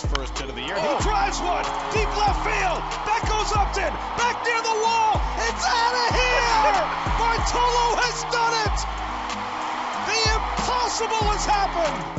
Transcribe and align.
his 0.00 0.10
first 0.12 0.38
hit 0.38 0.48
of 0.48 0.54
the 0.54 0.62
year. 0.62 0.78
He 0.78 0.86
oh. 0.86 1.00
drives 1.00 1.40
one 1.40 1.64
deep 1.90 2.10
left 2.14 2.38
field. 2.46 2.80
That 3.06 3.22
goes 3.26 3.50
Upton. 3.50 3.90
Back 4.14 4.36
near 4.46 4.60
the 4.62 4.76
wall. 4.84 5.18
It's 5.42 5.64
out 5.66 5.94
of 5.98 6.08
here. 6.14 6.78
Bartolo 7.18 7.86
has 7.98 8.18
done 8.30 8.54
it. 8.62 8.76
The 10.06 10.18
impossible 10.38 11.26
has 11.34 11.44
happened. 11.44 12.17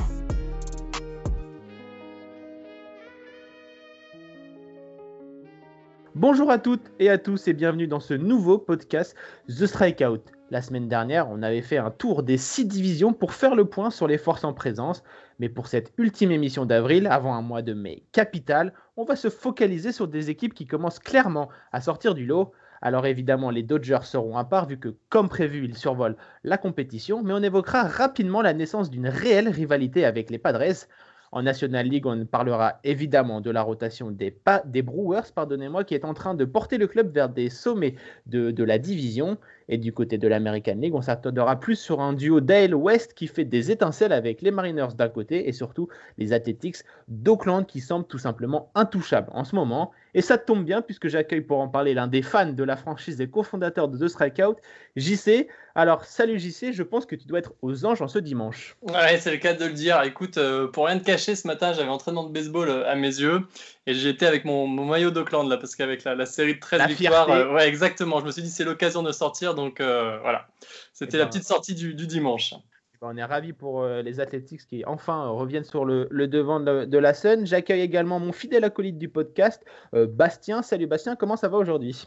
Bonjour 6.21 6.51
à 6.51 6.59
toutes 6.59 6.91
et 6.99 7.09
à 7.09 7.17
tous 7.17 7.47
et 7.47 7.53
bienvenue 7.53 7.87
dans 7.87 8.01
ce 8.01 8.13
nouveau 8.13 8.57
podcast 8.57 9.15
The 9.47 9.65
Strikeout. 9.65 10.19
La 10.49 10.61
semaine 10.61 10.89
dernière, 10.89 11.29
on 11.31 11.41
avait 11.41 11.61
fait 11.61 11.77
un 11.77 11.91
tour 11.91 12.23
des 12.23 12.35
six 12.35 12.65
divisions 12.65 13.13
pour 13.13 13.31
faire 13.31 13.55
le 13.55 13.63
point 13.63 13.89
sur 13.89 14.05
les 14.05 14.17
forces 14.17 14.43
en 14.43 14.51
présence. 14.51 15.01
Mais 15.39 15.47
pour 15.47 15.67
cette 15.67 15.93
ultime 15.97 16.31
émission 16.31 16.65
d'avril, 16.65 17.07
avant 17.07 17.35
un 17.35 17.41
mois 17.41 17.61
de 17.61 17.73
mai 17.73 18.03
capital, 18.11 18.73
on 18.97 19.05
va 19.05 19.15
se 19.15 19.29
focaliser 19.29 19.93
sur 19.93 20.09
des 20.09 20.29
équipes 20.29 20.53
qui 20.53 20.65
commencent 20.65 20.99
clairement 20.99 21.47
à 21.71 21.79
sortir 21.79 22.13
du 22.13 22.25
lot. 22.25 22.51
Alors 22.81 23.05
évidemment, 23.05 23.49
les 23.49 23.63
Dodgers 23.63 24.03
seront 24.03 24.35
à 24.35 24.43
part 24.43 24.67
vu 24.67 24.77
que, 24.77 24.95
comme 25.07 25.29
prévu, 25.29 25.63
ils 25.63 25.77
survolent 25.77 26.17
la 26.43 26.57
compétition, 26.57 27.23
mais 27.23 27.31
on 27.31 27.41
évoquera 27.41 27.83
rapidement 27.83 28.41
la 28.41 28.53
naissance 28.53 28.89
d'une 28.89 29.07
réelle 29.07 29.47
rivalité 29.47 30.03
avec 30.03 30.29
les 30.29 30.37
Padres. 30.37 30.85
En 31.31 31.43
National 31.43 31.87
League, 31.87 32.05
on 32.05 32.25
parlera 32.25 32.79
évidemment 32.83 33.39
de 33.41 33.51
la 33.51 33.61
rotation 33.61 34.09
des, 34.11 34.33
Brewers, 34.81 35.31
pardonnez-moi, 35.33 35.83
qui 35.83 35.93
est 35.93 36.05
en 36.05 36.13
train 36.13 36.33
de 36.33 36.45
porter 36.45 36.77
le 36.77 36.87
club 36.87 37.13
vers 37.13 37.29
des 37.29 37.49
sommets 37.49 37.95
de 38.25 38.63
la 38.63 38.79
division. 38.79 39.37
Et 39.69 39.77
du 39.77 39.93
côté 39.93 40.17
de 40.17 40.27
l'American 40.27 40.75
League, 40.75 40.95
on 40.95 41.01
s'attendra 41.03 41.59
plus 41.59 41.75
sur 41.75 42.01
un 42.01 42.13
duo 42.13 42.41
Dale 42.41 42.73
West 42.73 43.13
qui 43.13 43.27
fait 43.27 43.45
des 43.45 43.69
étincelles 43.69 44.11
avec 44.11 44.41
les 44.41 44.49
Mariners 44.49 44.95
d'un 44.97 45.09
côté 45.09 45.47
et 45.47 45.53
surtout 45.53 45.87
les 46.17 46.33
Athletics 46.33 46.77
d'Oakland 47.07 47.65
qui 47.65 47.79
semblent 47.79 48.07
tout 48.07 48.17
simplement 48.17 48.71
intouchables 48.73 49.29
en 49.31 49.43
ce 49.43 49.55
moment. 49.55 49.91
Et 50.15 50.21
ça 50.21 50.39
tombe 50.39 50.65
bien 50.65 50.81
puisque 50.81 51.07
j'accueille 51.07 51.41
pour 51.41 51.59
en 51.59 51.67
parler 51.67 51.93
l'un 51.93 52.07
des 52.07 52.23
fans 52.23 52.51
de 52.51 52.63
la 52.63 52.75
franchise 52.75 53.21
et 53.21 53.29
cofondateur 53.29 53.87
de 53.89 53.97
The 53.97 54.09
Strikeout, 54.09 54.55
JC. 54.95 55.47
Alors, 55.75 56.03
salut 56.03 56.39
JC, 56.39 56.71
je 56.73 56.81
pense 56.81 57.05
que 57.05 57.15
tu 57.15 57.27
dois 57.27 57.39
être 57.39 57.53
aux 57.61 57.85
anges 57.85 58.01
en 58.01 58.07
ce 58.07 58.17
dimanche. 58.17 58.75
Ouais, 58.81 59.17
c'est 59.19 59.31
le 59.31 59.37
cas 59.37 59.53
de 59.53 59.65
le 59.65 59.73
dire. 59.73 60.01
Écoute, 60.03 60.37
euh, 60.37 60.67
pour 60.67 60.87
rien 60.87 60.97
te 60.97 61.05
cacher, 61.05 61.35
ce 61.35 61.45
matin, 61.45 61.73
j'avais 61.73 61.89
entraînement 61.89 62.23
de 62.23 62.33
baseball 62.33 62.69
euh, 62.69 62.89
à 62.89 62.95
mes 62.95 63.07
yeux 63.07 63.41
et 63.89 63.95
j'étais 63.95 64.27
avec 64.27 64.45
mon, 64.45 64.67
maillot 64.67 65.09
d'Oakland 65.09 65.49
là 65.49 65.57
parce 65.57 65.75
qu'avec 65.75 66.03
la, 66.03 66.25
série 66.27 66.53
de 66.53 66.59
13 66.59 66.89
victoires, 66.89 67.27
euh, 67.31 67.51
ouais, 67.51 67.67
exactement. 67.67 68.19
Je 68.19 68.25
me 68.25 68.31
suis 68.31 68.43
dit, 68.43 68.51
c'est 68.51 68.63
l'occasion 68.63 69.01
de 69.01 69.11
sortir. 69.11 69.55
Donc 69.55 69.81
voilà, 69.81 70.47
c'était 70.93 71.17
eh 71.17 71.19
la 71.19 71.25
ben, 71.25 71.31
petite 71.31 71.45
sortie 71.45 71.73
du, 71.73 71.95
dimanche. 71.95 72.53
On 73.01 73.17
est 73.17 73.23
ravis 73.23 73.53
pour 73.53 73.83
les 73.83 74.19
Athletics 74.19 74.67
qui 74.67 74.85
enfin 74.85 75.29
reviennent 75.29 75.63
sur 75.63 75.85
le, 75.85 76.07
devant 76.27 76.59
de, 76.59 76.97
la 76.97 77.13
scène. 77.15 77.47
J'accueille 77.47 77.81
également 77.81 78.19
mon 78.19 78.31
fidèle 78.31 78.63
acolyte 78.63 78.99
du 78.99 79.09
podcast, 79.09 79.63
Bastien. 79.93 80.61
Salut 80.61 80.85
Bastien, 80.85 81.15
comment 81.15 81.35
ça 81.35 81.47
va 81.47 81.57
aujourd'hui? 81.57 82.05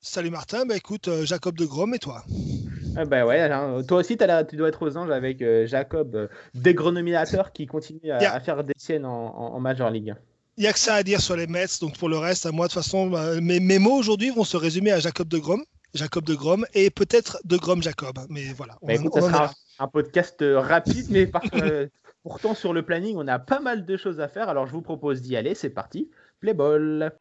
Salut 0.00 0.30
Martin, 0.30 0.66
bah 0.66 0.76
écoute, 0.76 1.08
Jacob 1.22 1.56
de 1.56 1.66
Grom 1.66 1.94
et 1.94 1.98
toi? 2.00 2.24
Bah 3.06 3.26
ouais, 3.26 3.40
hein. 3.40 3.82
toi 3.86 3.98
aussi 3.98 4.16
tu 4.16 4.56
dois 4.56 4.68
être 4.68 4.82
aux 4.82 4.96
anges 4.96 5.10
avec 5.10 5.44
Jacob, 5.66 6.28
dégronominateur 6.54 7.52
qui 7.52 7.66
continue 7.66 8.10
à, 8.10 8.40
faire 8.40 8.64
des 8.64 8.74
siennes 8.76 9.04
en, 9.04 9.60
Major 9.60 9.90
League. 9.90 10.14
Il 10.56 10.62
n'y 10.62 10.68
a 10.68 10.72
que 10.72 10.78
ça 10.78 10.94
à 10.94 11.02
dire 11.02 11.20
sur 11.20 11.36
les 11.36 11.46
Mets, 11.46 11.66
donc 11.80 11.98
pour 11.98 12.08
le 12.08 12.16
reste, 12.16 12.46
à 12.46 12.52
moi 12.52 12.66
de 12.66 12.72
toute 12.72 12.82
façon, 12.82 13.08
bah, 13.08 13.40
mes, 13.40 13.60
mes 13.60 13.78
mots 13.78 13.96
aujourd'hui 13.96 14.30
vont 14.30 14.44
se 14.44 14.56
résumer 14.56 14.90
à 14.90 15.00
Jacob 15.00 15.28
de 15.28 15.38
Grom. 15.38 15.62
Jacob 15.94 16.24
de 16.24 16.34
Grom 16.34 16.64
et 16.74 16.90
peut-être 16.90 17.38
de 17.44 17.56
Grom 17.56 17.82
Jacob. 17.82 18.18
Mais 18.28 18.52
voilà. 18.52 18.76
Bah, 18.82 18.94
ça 18.96 19.20
sera 19.20 19.54
un 19.78 19.88
podcast 19.88 20.40
euh, 20.42 20.60
rapide, 20.60 21.06
mais 21.10 21.30
euh, 21.54 21.88
pourtant 22.22 22.54
sur 22.54 22.72
le 22.72 22.82
planning, 22.82 23.16
on 23.16 23.26
a 23.28 23.38
pas 23.38 23.60
mal 23.60 23.84
de 23.84 23.96
choses 23.96 24.20
à 24.20 24.28
faire. 24.28 24.48
Alors 24.48 24.66
je 24.66 24.72
vous 24.72 24.82
propose 24.82 25.22
d'y 25.22 25.36
aller. 25.36 25.54
C'est 25.54 25.70
parti. 25.70 26.10
Play 26.40 26.54
ball. 26.54 27.12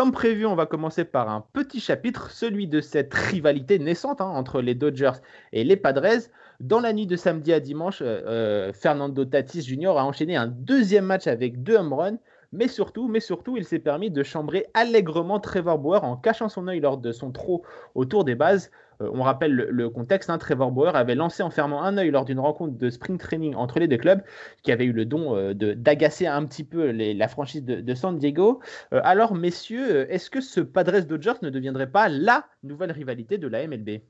Comme 0.00 0.12
prévu, 0.12 0.46
on 0.46 0.54
va 0.54 0.64
commencer 0.64 1.04
par 1.04 1.28
un 1.28 1.44
petit 1.52 1.78
chapitre, 1.78 2.30
celui 2.30 2.66
de 2.66 2.80
cette 2.80 3.12
rivalité 3.12 3.78
naissante 3.78 4.22
hein, 4.22 4.30
entre 4.34 4.62
les 4.62 4.74
Dodgers 4.74 5.20
et 5.52 5.62
les 5.62 5.76
Padres. 5.76 6.30
Dans 6.58 6.80
la 6.80 6.94
nuit 6.94 7.06
de 7.06 7.16
samedi 7.16 7.52
à 7.52 7.60
dimanche, 7.60 8.00
euh, 8.00 8.22
euh, 8.24 8.72
Fernando 8.72 9.26
Tatis 9.26 9.60
Jr. 9.60 9.98
a 9.98 10.06
enchaîné 10.06 10.36
un 10.36 10.46
deuxième 10.46 11.04
match 11.04 11.26
avec 11.26 11.62
deux 11.62 11.76
home 11.76 11.92
runs, 11.92 12.16
mais 12.50 12.66
surtout, 12.66 13.08
mais 13.08 13.20
surtout, 13.20 13.58
il 13.58 13.66
s'est 13.66 13.78
permis 13.78 14.10
de 14.10 14.22
chambrer 14.22 14.68
allègrement 14.72 15.38
Trevor 15.38 15.78
Bauer 15.78 16.02
en 16.02 16.16
cachant 16.16 16.48
son 16.48 16.66
œil 16.68 16.80
lors 16.80 16.96
de 16.96 17.12
son 17.12 17.30
trot 17.30 17.62
autour 17.94 18.24
des 18.24 18.34
bases. 18.34 18.70
Euh, 19.00 19.10
on 19.12 19.22
rappelle 19.22 19.52
le, 19.54 19.90
contexte, 19.90 20.30
hein, 20.30 20.38
Trevor 20.38 20.70
Bauer 20.70 20.96
avait 20.96 21.14
lancé 21.14 21.42
en 21.42 21.50
fermant 21.50 21.82
un 21.82 21.96
œil 21.96 22.10
lors 22.10 22.24
d'une 22.24 22.40
rencontre 22.40 22.76
de 22.76 22.90
spring 22.90 23.18
training 23.18 23.54
entre 23.54 23.78
les 23.78 23.88
deux 23.88 23.96
clubs, 23.96 24.22
qui 24.62 24.72
avait 24.72 24.84
eu 24.84 24.92
le 24.92 25.04
don 25.04 25.36
euh, 25.36 25.54
d'agacer 25.54 26.26
un 26.26 26.44
petit 26.44 26.64
peu 26.64 26.90
la 26.90 27.28
franchise 27.28 27.64
de, 27.64 27.94
San 27.94 28.18
Diego. 28.18 28.60
Euh, 28.92 29.00
alors, 29.04 29.34
messieurs, 29.34 30.10
est-ce 30.12 30.30
que 30.30 30.40
ce 30.40 30.60
Padres 30.60 31.00
Dodgers 31.00 31.34
ne 31.42 31.50
deviendrait 31.50 31.90
pas 31.90 32.08
la 32.08 32.44
nouvelle 32.62 32.92
rivalité 32.92 33.38
de 33.38 33.48
la 33.48 33.66
MLB 33.66 34.00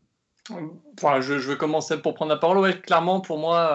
Enfin, 0.99 1.21
je, 1.21 1.35
vais 1.35 1.57
commencer 1.57 2.01
pour 2.01 2.15
prendre 2.15 2.33
la 2.33 2.39
parole. 2.39 2.81
clairement, 2.81 3.21
pour 3.21 3.39
moi, 3.39 3.71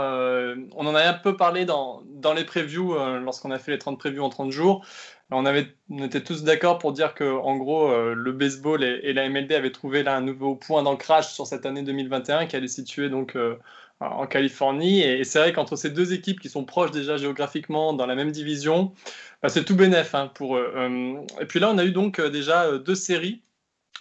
on 0.76 0.86
en 0.86 0.96
a 0.96 1.04
un 1.04 1.14
peu 1.14 1.38
parlé 1.38 1.64
dans, 1.64 2.02
dans 2.06 2.34
les 2.34 2.44
previews, 2.44 2.96
lorsqu'on 3.22 3.52
a 3.52 3.60
fait 3.60 3.72
les 3.72 3.78
30 3.78 3.98
previews 3.98 4.24
en 4.24 4.30
30 4.30 4.52
jours. 4.52 4.86
On, 5.32 5.46
avait, 5.46 5.76
était 6.04 6.24
tous 6.24 6.44
d'accord 6.44 6.78
pour 6.78 6.94
dire 6.94 7.16
que, 7.16 7.24
en 7.24 7.58
gros, 7.58 7.90
euh, 7.90 8.14
le 8.14 8.32
baseball 8.32 8.84
et, 8.84 9.12
la 9.12 9.28
MLB 9.28 9.54
avaient 9.54 9.72
trouvé 9.72 10.04
là 10.04 10.16
un 10.16 10.22
nouveau 10.22 10.56
point 10.56 10.84
d'ancrage 10.84 11.34
sur 11.34 11.48
cette 11.48 11.66
année 11.66 11.82
2021 11.82 12.46
qui 12.46 12.56
allait 12.56 12.68
situer 12.68 13.10
donc 13.10 13.36
euh, 13.36 13.56
en 14.00 14.28
Californie. 14.28 15.02
Et, 15.02 15.24
c'est 15.24 15.40
vrai 15.40 15.52
qu'entre 15.52 15.78
ces 15.78 15.90
deux 15.90 16.14
équipes 16.14 16.40
qui 16.40 16.50
sont 16.50 16.64
proches 16.64 16.92
déjà 16.92 17.18
géographiquement 17.18 17.94
dans 17.94 18.06
la 18.06 18.14
même 18.14 18.32
division, 18.32 18.94
bah, 19.42 19.50
c'est 19.50 19.66
tout 19.66 19.76
bénef 19.76 20.14
hein, 20.14 20.28
pour 20.36 20.58
eux. 20.58 20.72
Euh, 20.76 21.20
et 21.42 21.46
puis 21.46 21.60
là, 21.60 21.72
on 21.72 21.78
a 21.80 21.86
eu 21.86 21.92
donc 21.92 22.22
déjà 22.22 22.78
deux 22.78 22.96
séries. 22.96 23.42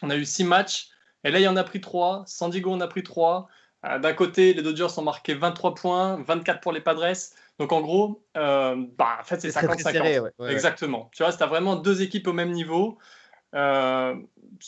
On 0.03 0.11
a 0.11 0.17
eu 0.17 0.27
six 0.27 0.45
matchs. 0.45 0.89
Et 1.25 1.31
là, 1.31 1.41
il 1.41 1.45
y 1.45 1.49
en 1.49 1.57
a 1.57 1.65
pris 1.65 1.81
trois. 1.81 2.25
San 2.27 2.51
Diego 2.51 2.71
en 2.71 2.81
a 2.83 2.89
pris 2.89 3.03
trois. 3.03 3.49
D'un 3.83 4.13
côté, 4.15 4.55
les 4.55 4.63
Dodgers 4.63 4.99
ont 4.99 5.03
marqué 5.03 5.35
23 5.35 5.75
points, 5.75 6.23
24 6.27 6.61
pour 6.61 6.73
les 6.73 6.81
Padres. 6.81 7.15
Donc 7.59 7.73
en 7.73 7.81
gros, 7.81 8.23
euh, 8.37 8.77
bah, 8.99 9.19
en 9.21 9.25
fait, 9.25 9.41
c'est 9.41 9.49
50-50. 9.49 10.51
Exactement. 10.51 11.11
Tu 11.15 11.23
vois, 11.23 11.33
tu 11.33 11.43
as 11.43 11.47
vraiment 11.47 11.77
deux 11.77 12.03
équipes 12.03 12.27
au 12.27 12.33
même 12.33 12.51
niveau. 12.51 12.99
Euh, 13.55 14.15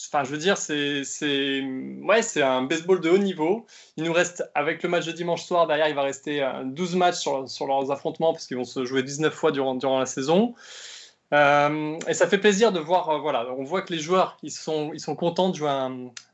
enfin, 0.06 0.22
je 0.22 0.30
veux 0.30 0.38
dire, 0.38 0.56
c'est 0.56 1.02
ouais, 2.02 2.42
un 2.42 2.62
baseball 2.62 3.00
de 3.00 3.10
haut 3.10 3.18
niveau. 3.18 3.66
Il 3.96 4.04
nous 4.04 4.12
reste, 4.12 4.48
avec 4.54 4.82
le 4.84 4.88
match 4.88 5.04
de 5.06 5.12
dimanche 5.12 5.44
soir, 5.44 5.66
derrière, 5.66 5.88
il 5.88 5.96
va 5.96 6.02
rester 6.02 6.48
12 6.64 6.94
euh, 6.94 6.98
matchs 6.98 7.16
sur, 7.16 7.48
sur 7.48 7.66
leurs 7.66 7.90
affrontements, 7.90 8.32
parce 8.32 8.46
qu'ils 8.46 8.56
vont 8.56 8.64
se 8.64 8.84
jouer 8.84 9.02
19 9.02 9.34
fois 9.34 9.50
durant, 9.50 9.74
durant 9.74 9.98
la 9.98 10.06
saison. 10.06 10.54
et 11.32 12.14
ça 12.14 12.28
fait 12.28 12.38
plaisir 12.38 12.70
de 12.70 12.78
voir, 12.78 13.20
voilà, 13.20 13.48
on 13.58 13.64
voit 13.64 13.82
que 13.82 13.92
les 13.92 13.98
joueurs, 13.98 14.38
ils 14.44 14.52
sont, 14.52 14.92
ils 14.94 15.00
sont 15.00 15.16
contents 15.16 15.48
de 15.48 15.56
jouer 15.56 15.72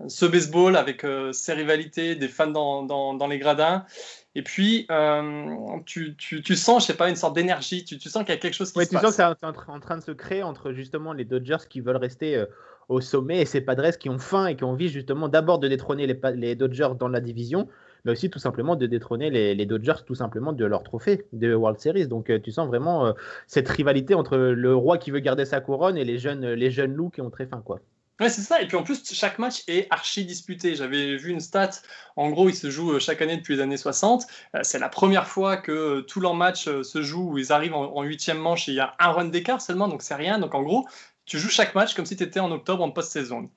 ce 0.07 0.27
baseball 0.27 0.77
avec 0.77 1.07
ces 1.33 1.55
rivalités, 1.55 2.15
des 2.15 2.29
fans 2.29 2.49
dans, 2.49 2.83
dans, 2.83 3.15
dans 3.15 3.27
les 3.27 3.39
gradins. 3.39 3.87
Et 4.35 4.43
puis, 4.43 4.87
euh, 4.91 5.57
tu, 5.85 6.17
tu, 6.17 6.43
tu, 6.43 6.57
sens, 6.57 6.83
je 6.83 6.87
sais 6.89 6.97
pas, 6.97 7.11
une 7.11 7.17
sorte 7.17 7.35
d'énergie. 7.35 7.85
Tu, 7.85 7.99
tu, 7.99 8.09
sens 8.09 8.25
qu'il 8.25 8.35
y 8.35 8.37
a 8.37 8.41
quelque 8.41 8.55
chose 8.55 8.73
qui 8.73 8.81
se 8.81 8.89
tu 8.89 8.95
passe. 8.95 9.03
Tu 9.03 9.07
sens 9.07 9.35
que 9.35 9.39
c'est 9.41 9.71
en, 9.71 9.81
train 9.81 9.99
de 9.99 10.03
se 10.03 10.13
créer 10.13 10.43
entre 10.43 10.73
justement 10.73 11.13
les 11.13 11.27
Dodgers 11.27 11.69
qui 11.69 11.81
veulent 11.81 11.97
rester 11.97 12.37
euh, 12.37 12.47
au 12.89 13.03
sommet 13.03 13.43
et 13.43 13.45
ces 13.45 13.61
Padres 13.61 13.99
qui 13.99 14.09
ont 14.09 14.19
faim 14.19 14.47
et 14.47 14.57
qui 14.57 14.65
ont 14.65 14.71
envie 14.71 14.89
justement 14.89 15.29
d'abord 15.29 15.59
de 15.59 15.69
détrôner 15.69 16.07
les, 16.07 16.19
les, 16.35 16.55
Dodgers 16.55 16.93
dans 16.99 17.09
la 17.09 17.21
division, 17.21 17.69
mais 18.07 18.13
aussi 18.13 18.31
tout 18.31 18.39
simplement 18.39 18.75
de 18.75 18.87
détrôner 18.87 19.29
les, 19.29 19.55
les 19.55 19.67
Dodgers 19.67 20.03
tout 20.07 20.15
simplement 20.15 20.55
de 20.55 20.65
leur 20.65 20.83
trophée 20.83 21.27
de 21.35 21.53
World 21.53 21.79
Series. 21.79 22.09
Donc, 22.09 22.31
euh, 22.31 22.39
tu 22.43 22.53
sens 22.53 22.69
vraiment 22.69 23.15
cette 23.47 23.69
rivalité 23.69 24.15
entre 24.15 24.39
le 24.39 24.75
roi 24.75 24.97
qui 24.97 25.11
veut 25.11 25.21
garder 25.21 25.45
sa 25.45 25.61
couronne 25.61 25.99
et 25.99 26.05
les 26.05 26.17
jeunes, 26.17 26.53
les 26.53 26.71
jeunes 26.71 26.95
loups 26.95 27.11
qui 27.11 27.21
ont 27.21 27.31
très 27.31 27.45
faim, 27.45 27.63
quoi. 27.63 27.81
Ouais, 28.21 28.29
c'est 28.29 28.43
ça. 28.43 28.61
Et 28.63 28.69
puis 28.69 28.77
en 28.77 28.83
plus, 28.83 29.03
chaque 29.13 29.39
match 29.39 29.63
est 29.69 29.89
archi 29.91 30.25
disputé. 30.25 30.75
J'avais 30.77 31.17
vu 31.17 31.31
une 31.31 31.41
stat. 31.41 31.71
En 32.17 32.31
gros, 32.31 32.49
ils 32.49 32.55
se 32.55 32.71
jouent 32.71 32.93
euh, 32.93 32.99
chaque 33.01 33.21
année 33.23 33.37
depuis 33.37 33.57
les 33.57 33.63
années 33.63 33.77
60. 33.77 34.27
Euh, 34.55 34.61
c'est 34.63 34.79
la 34.79 34.89
première 34.89 35.27
fois 35.27 35.57
que 35.57 35.73
euh, 35.73 36.03
tous 36.03 36.21
leurs 36.21 36.35
matchs 36.35 36.65
se 36.83 37.03
jouent 37.03 37.33
où 37.33 37.39
ils 37.39 37.53
arrivent 37.53 37.75
en 37.75 38.03
huitième 38.03 38.39
manche 38.39 38.69
et 38.69 38.73
il 38.73 38.77
y 38.77 38.81
a 38.81 38.95
un 39.01 39.11
run 39.11 39.25
d'écart 39.27 39.61
seulement, 39.61 39.89
donc 39.89 40.03
c'est 40.03 40.15
rien. 40.15 40.39
Donc 40.39 40.55
en 40.55 40.63
gros, 40.63 40.87
tu 41.25 41.39
joues 41.39 41.49
chaque 41.49 41.75
match 41.75 41.95
comme 41.95 42.07
si 42.07 42.17
tu 42.17 42.23
étais 42.23 42.41
en 42.41 42.51
octobre 42.53 42.85
en 42.85 42.91
post-saison. 42.91 43.51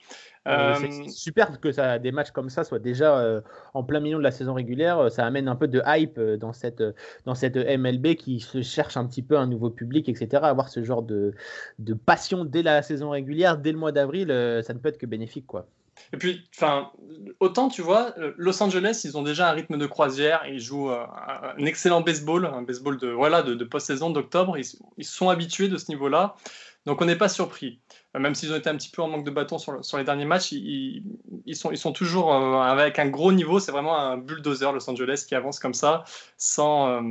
Euh, 0.47 0.75
c'est 0.80 1.09
super 1.09 1.59
que 1.59 1.71
ça, 1.71 1.97
des 1.97 2.12
matchs 2.12 2.31
comme 2.31 2.50
ça 2.50 2.63
soient 2.63 2.80
déjà 2.80 3.18
euh, 3.18 3.42
en 3.74 3.83
plein 3.83 4.00
milieu 4.00 4.18
de 4.18 4.24
la 4.24 4.31
saison 4.31 4.53
régulière. 4.53 5.12
Ça 5.12 5.25
amène 5.25 5.47
un 5.47 5.56
peu 5.56 5.68
de 5.68 5.81
hype 5.86 6.18
euh, 6.18 6.38
dans 6.38 6.53
cette, 6.53 6.83
dans 7.25 7.36
cette 7.36 7.56
MLB 7.56 8.15
qui 8.15 8.39
se 8.39 8.62
cherche 8.62 8.95
un 8.97 9.06
petit 9.07 9.24
peu 9.24 9.38
un 9.38 9.47
nouveau 9.47 9.69
public, 9.69 10.07
etc. 10.07 10.44
Avoir 10.44 10.69
ce 10.69 10.83
genre 10.83 11.01
de, 11.01 11.33
de 11.80 11.94
passion 11.94 12.45
dès 12.45 12.62
la 12.62 12.81
saison 12.83 13.09
régulière, 13.09 13.57
dès 13.57 13.71
le 13.71 13.77
mois 13.77 13.92
d'avril, 13.92 14.27
ça 14.63 14.74
ne 14.74 14.80
peut 14.80 14.89
être 14.89 14.97
que 14.97 15.06
bénéfique. 15.06 15.47
quoi. 15.47 15.65
Et 16.13 16.18
puis, 16.18 16.48
enfin, 16.56 16.91
autant 17.39 17.69
tu 17.69 17.81
vois, 17.81 18.13
Los 18.38 18.62
Angeles, 18.62 19.01
ils 19.06 19.18
ont 19.18 19.24
déjà 19.24 19.50
un 19.50 19.53
rythme 19.53 19.77
de 19.77 19.86
croisière, 19.88 20.44
ils 20.48 20.59
jouent 20.59 20.91
un 20.91 21.65
excellent 21.65 22.01
baseball, 22.01 22.45
un 22.45 22.62
baseball 22.62 22.98
de 22.98 23.07
voilà 23.07 23.41
de, 23.41 23.63
post-saison 23.63 24.09
d'octobre, 24.12 24.57
ils, 24.57 24.65
ils, 24.98 25.06
sont 25.06 25.30
habitués 25.30 25.69
de 25.69 25.77
ce 25.77 25.89
niveau-là. 25.89 26.36
Donc 26.86 27.02
on 27.02 27.06
n'est 27.06 27.16
pas 27.16 27.30
surpris. 27.30 27.80
Même 28.14 28.36
s'ils 28.36 28.52
ont 28.54 28.56
été 28.56 28.70
un 28.70 28.78
petit 28.78 28.90
peu 28.90 29.02
en 29.02 29.08
manque 29.08 29.26
de 29.26 29.32
bâton 29.32 29.58
sur, 29.58 29.84
sur 29.84 29.98
les 29.98 30.04
derniers 30.04 30.26
matchs, 30.26 30.52
ils, 30.52 31.04
ils, 31.46 31.56
sont, 31.56 31.72
ils 31.72 31.78
sont 31.78 31.92
toujours 31.92 32.34
avec 32.34 33.00
un 33.00 33.08
gros 33.08 33.32
niveau. 33.32 33.60
C'est 33.60 33.72
vraiment 33.72 33.98
un 33.98 34.18
bulldozer 34.18 34.72
Los 34.72 34.90
Angeles 34.90 35.26
qui 35.28 35.36
avance 35.36 35.60
comme 35.60 35.74
ça, 35.74 36.04
sans, 36.38 37.02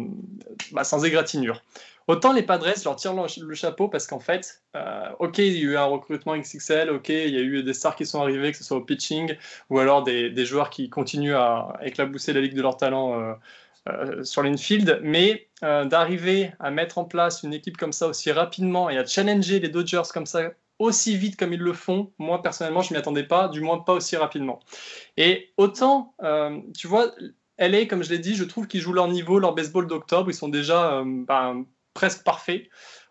bah, 0.72 0.84
sans 0.84 1.04
égratignure. 1.04 1.60
Autant 2.06 2.34
les 2.34 2.42
Padres, 2.42 2.74
je 2.76 2.84
leur 2.84 2.96
tire 2.96 3.14
le 3.14 3.54
chapeau 3.54 3.88
parce 3.88 4.06
qu'en 4.06 4.20
fait, 4.20 4.62
euh, 4.76 5.08
ok, 5.20 5.38
il 5.38 5.54
y 5.54 5.60
a 5.60 5.62
eu 5.62 5.76
un 5.78 5.84
recrutement 5.84 6.36
XXL, 6.36 6.90
ok, 6.90 7.08
il 7.08 7.30
y 7.30 7.38
a 7.38 7.40
eu 7.40 7.62
des 7.62 7.72
stars 7.72 7.96
qui 7.96 8.04
sont 8.04 8.20
arrivés, 8.20 8.52
que 8.52 8.58
ce 8.58 8.64
soit 8.64 8.76
au 8.76 8.82
pitching 8.82 9.34
ou 9.70 9.78
alors 9.78 10.02
des, 10.02 10.44
joueurs 10.44 10.68
qui 10.68 10.90
continuent 10.90 11.34
à 11.34 11.78
éclabousser 11.82 12.34
la 12.34 12.42
ligue 12.42 12.54
de 12.54 12.60
leur 12.60 12.76
talent 12.76 13.18
euh, 13.18 13.32
euh, 13.32 13.34
sur 14.22 14.42
l'infield, 14.42 15.00
mais 15.02 15.48
d'arriver 15.62 16.52
à 16.58 16.70
mettre 16.70 16.98
en 16.98 17.04
place 17.04 17.42
une 17.42 17.52
équipe 17.52 17.76
comme 17.76 17.92
ça 17.92 18.08
aussi 18.08 18.32
rapidement 18.32 18.90
et 18.90 18.98
à 18.98 19.06
challenger 19.06 19.60
les 19.60 19.68
Dodgers 19.68 20.02
comme 20.12 20.26
ça 20.26 20.50
aussi 20.78 21.16
vite 21.16 21.36
comme 21.36 21.52
ils 21.52 21.60
le 21.60 21.72
font, 21.72 22.12
moi 22.18 22.42
personnellement, 22.42 22.82
je 22.82 22.92
m'y 22.92 22.98
attendais 22.98 23.24
pas, 23.24 23.48
du 23.48 23.60
moins 23.60 23.78
pas 23.78 23.92
aussi 23.92 24.16
rapidement. 24.16 24.60
Et 25.16 25.52
autant, 25.56 26.14
tu 26.76 26.86
vois, 26.86 27.12
LA, 27.58 27.86
comme 27.86 28.02
je 28.02 28.10
l'ai 28.10 28.18
dit, 28.18 28.34
je 28.34 28.44
trouve 28.44 28.66
qu'ils 28.66 28.80
jouent 28.80 28.92
leur 28.92 29.08
niveau, 29.08 29.38
leur 29.38 29.54
baseball 29.54 29.86
d'octobre, 29.86 30.30
ils 30.30 30.34
sont 30.34 30.48
déjà 30.48 31.02
ben, 31.04 31.64
presque 31.94 32.24
parfait. 32.24 32.68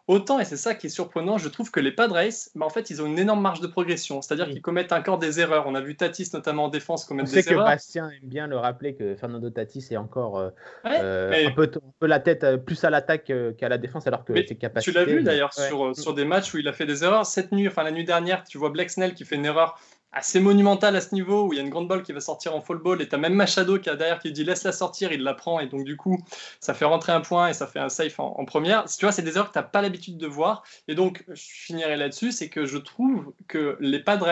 Autant, 0.08 0.42
et 0.42 0.46
c'est 0.46 0.58
ça 0.58 0.76
qui 0.76 0.88
est 0.88 0.90
surprenant, 0.90 1.38
je 1.38 1.48
trouve 1.48 1.72
que 1.72 1.80
les 1.80 1.92
Padres, 1.92 2.20
bah 2.56 2.66
en 2.66 2.70
fait, 2.70 2.90
ils 2.90 3.02
ont 3.02 3.06
une 3.06 3.18
énorme 3.18 3.40
marge 3.42 3.62
de 3.62 3.68
progression. 3.68 4.22
C'est-à-dire 4.22 4.50
qu'ils 4.50 4.62
commettent 4.62 4.92
encore 4.92 5.18
des 5.18 5.40
erreurs. 5.40 5.64
On 5.66 5.76
a 5.76 5.82
vu 5.82 5.96
Tatis, 5.96 6.30
notamment 6.34 6.66
en 6.66 6.68
défense, 6.68 7.06
commettre 7.06 7.32
des 7.32 7.38
erreurs. 7.38 7.46
Sait 7.46 7.54
que 7.54 7.76
Bastien 7.76 8.10
aime 8.10 8.28
bien 8.28 8.48
le 8.48 8.58
rappeler 8.58 8.96
que 8.96 9.16
Fernando 9.16 9.50
Tatis 9.50 9.88
est 9.92 9.98
encore 9.98 10.40
euh, 10.40 10.50
euh, 10.86 11.48
un, 11.48 11.52
peu, 11.52 11.70
la 12.02 12.20
tête 12.20 12.44
euh, 12.44 12.58
plus 12.58 12.84
à 12.84 12.90
l'attaque 12.90 13.32
qu'à 13.58 13.70
la 13.70 13.78
défense, 13.78 14.06
alors 14.06 14.26
que 14.26 14.34
ses 14.36 14.56
capacités. 14.56 14.92
Tu 14.92 14.98
l'as 14.98 15.06
vu 15.06 15.24
d'ailleurs 15.24 15.54
sur, 15.54 15.96
sur 15.96 16.14
des 16.14 16.26
matchs 16.26 16.54
où 16.54 16.58
il 16.58 16.68
a 16.68 16.74
fait 16.74 16.86
des 16.86 17.06
erreurs. 17.06 17.26
Cette 17.26 17.54
nuit, 17.54 17.70
enfin 17.70 17.84
la 17.84 17.92
nuit 17.92 18.04
dernière, 18.04 18.44
tu 18.44 18.58
vois 18.58 18.72
Black 18.72 18.90
Snell 18.90 19.14
qui 19.14 19.24
fait 19.24 19.36
une 19.36 19.46
erreur 19.46 19.80
assez 20.14 20.40
monumental 20.40 20.96
à 20.96 21.02
ce 21.02 21.14
niveau 21.14 21.48
où 21.48 21.54
il 21.54 21.58
y 21.58 21.60
a 21.60 21.64
une 21.64 21.70
grande 21.70 21.88
balle 21.88 22.04
qui 22.04 22.14
va 22.14 22.20
sortir 22.20 22.56
en 22.56 22.62
fall 22.62 22.78
ball 22.78 23.02
et 23.02 23.10
tu 23.10 23.16
as 23.16 23.18
même 23.18 23.34
Machado 23.34 23.80
qui 23.80 23.90
a 23.90 23.96
derrière 23.96 24.20
qui 24.20 24.32
dit 24.32 24.44
laisse 24.44 24.64
la 24.64 24.72
sortir, 24.72 25.12
il 25.12 25.24
la 25.24 25.34
prend 25.34 25.60
et 25.60 25.68
donc 25.68 25.84
du 25.84 25.98
coup 25.98 26.20
ça 26.60 26.74
fait 26.74 26.86
rentrer 26.86 27.12
un 27.12 27.22
point 27.22 27.50
et 27.50 27.54
ça 27.54 27.68
fait 27.68 27.80
un 27.80 27.90
safe 27.90 28.20
en, 28.20 28.46
première. 28.46 28.86
Tu 28.86 29.06
vois, 29.06 29.12
c'est 29.12 29.22
des 29.22 29.36
erreurs 29.36 29.48
que 29.48 29.54
tu 29.54 29.60
n'as 29.60 29.64
pas 29.64 29.82
l'habitude 29.82 30.18
de 30.18 30.28
voir 30.28 30.64
et 30.88 30.96
donc 30.96 31.24
je 31.28 31.42
finirai 31.42 31.98
là-dessus, 31.98 32.32
c'est 32.32 32.50
que 32.50 32.66
je 32.66 32.78
trouve 32.78 33.34
que 33.48 33.78
les 33.80 34.00
Padres 34.00 34.30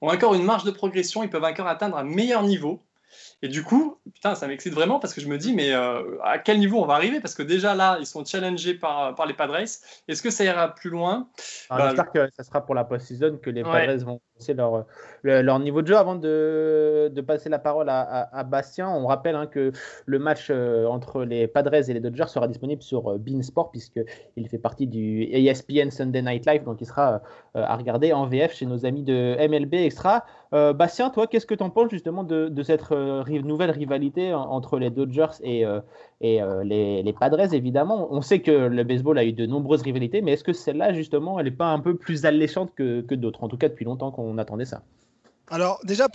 ont 0.00 0.08
encore 0.08 0.34
une 0.34 0.44
marge 0.44 0.64
de 0.64 0.70
progression, 0.70 1.22
ils 1.22 1.30
peuvent 1.30 1.44
encore 1.44 1.68
atteindre 1.68 1.96
un 1.96 2.04
meilleur 2.04 2.42
niveau 2.42 2.82
et 3.42 3.48
du 3.48 3.62
coup, 3.62 3.98
putain, 4.12 4.34
ça 4.34 4.46
m'excite 4.46 4.74
vraiment 4.74 4.98
parce 4.98 5.14
que 5.14 5.20
je 5.20 5.28
me 5.28 5.38
dis, 5.38 5.54
mais 5.54 5.72
euh, 5.72 6.18
à 6.22 6.38
quel 6.38 6.58
niveau 6.58 6.82
on 6.82 6.86
va 6.86 6.94
arriver? 6.94 7.20
Parce 7.20 7.34
que 7.34 7.42
déjà 7.42 7.74
là, 7.74 7.98
ils 8.00 8.06
sont 8.06 8.24
challengés 8.24 8.74
par, 8.74 9.14
par 9.14 9.26
les 9.26 9.34
Padres. 9.34 9.56
Est-ce 9.56 10.22
que 10.22 10.30
ça 10.30 10.44
ira 10.44 10.74
plus 10.74 10.90
loin? 10.90 11.28
Ah, 11.70 11.78
bah, 11.78 11.84
J'espère 11.90 12.12
que 12.12 12.34
ça 12.34 12.44
sera 12.44 12.64
pour 12.64 12.74
la 12.74 12.84
post-season 12.84 13.38
que 13.42 13.50
les 13.50 13.62
Padres 13.62 14.04
vont 14.04 14.20
passer 14.38 14.54
leur, 14.54 14.84
leur, 15.22 15.58
niveau 15.58 15.82
de 15.82 15.86
jeu. 15.86 15.96
Avant 15.96 16.14
de, 16.14 17.10
de 17.12 17.20
passer 17.20 17.48
la 17.48 17.58
parole 17.58 17.88
à, 17.88 18.44
Bastien, 18.44 18.88
on 18.88 19.06
rappelle 19.06 19.36
hein, 19.36 19.46
que 19.46 19.72
le 20.04 20.18
match 20.18 20.48
euh, 20.50 20.86
entre 20.86 21.24
les 21.24 21.46
Padres 21.46 21.88
et 21.88 21.94
les 21.94 22.00
Dodgers 22.00 22.28
sera 22.28 22.48
disponible 22.48 22.82
sur 22.82 23.08
euh, 23.08 23.18
Beansport 23.18 23.70
puisqu'il 23.70 24.48
fait 24.48 24.58
partie 24.58 24.86
du 24.86 25.22
ESPN 25.24 25.90
Sunday 25.90 26.22
Night 26.22 26.46
Live. 26.46 26.64
Donc 26.64 26.80
il 26.80 26.86
sera 26.86 27.22
à 27.54 27.76
regarder 27.76 28.12
en 28.12 28.26
VF 28.26 28.54
chez 28.54 28.66
nos 28.66 28.84
amis 28.84 29.02
de 29.02 29.36
MLB 29.48 29.74
Extra. 29.74 30.24
Bastien, 30.52 31.10
toi, 31.10 31.26
qu'est-ce 31.26 31.44
que 31.44 31.54
tu 31.54 31.62
en 31.62 31.70
penses 31.70 31.90
justement 31.90 32.24
de, 32.24 32.62
cette 32.62 32.90
nouvelle 32.90 33.70
rivalité 33.70 34.32
entre 34.32 34.78
les 34.78 34.90
Dodgers 34.90 35.26
et, 35.42 35.66
euh, 35.66 35.80
et 36.20 36.42
euh, 36.42 36.64
les, 36.64 37.02
les, 37.02 37.12
Padres, 37.12 37.52
évidemment. 37.52 38.08
On 38.10 38.22
sait 38.22 38.40
que 38.40 38.50
le 38.50 38.84
baseball 38.84 39.18
a 39.18 39.24
eu 39.24 39.32
de 39.32 39.46
nombreuses 39.46 39.82
rivalités, 39.82 40.22
mais 40.22 40.32
est-ce 40.32 40.44
que 40.44 40.52
celle-là, 40.52 40.94
justement, 40.94 41.38
elle 41.38 41.46
n'est 41.46 41.50
pas 41.50 41.66
un 41.66 41.80
peu 41.80 41.96
plus 41.96 42.24
alléchante 42.24 42.72
que, 42.74 43.02
que 43.02 43.14
d'autres? 43.14 43.44
En 43.44 43.48
tout 43.48 43.58
cas, 43.58 43.68
depuis 43.68 43.84
longtemps 43.84 44.10
qu'on 44.10 44.38
attendait 44.38 44.64
ça. 44.64 44.82
Alors, 45.50 45.80
déjà, 45.84 46.08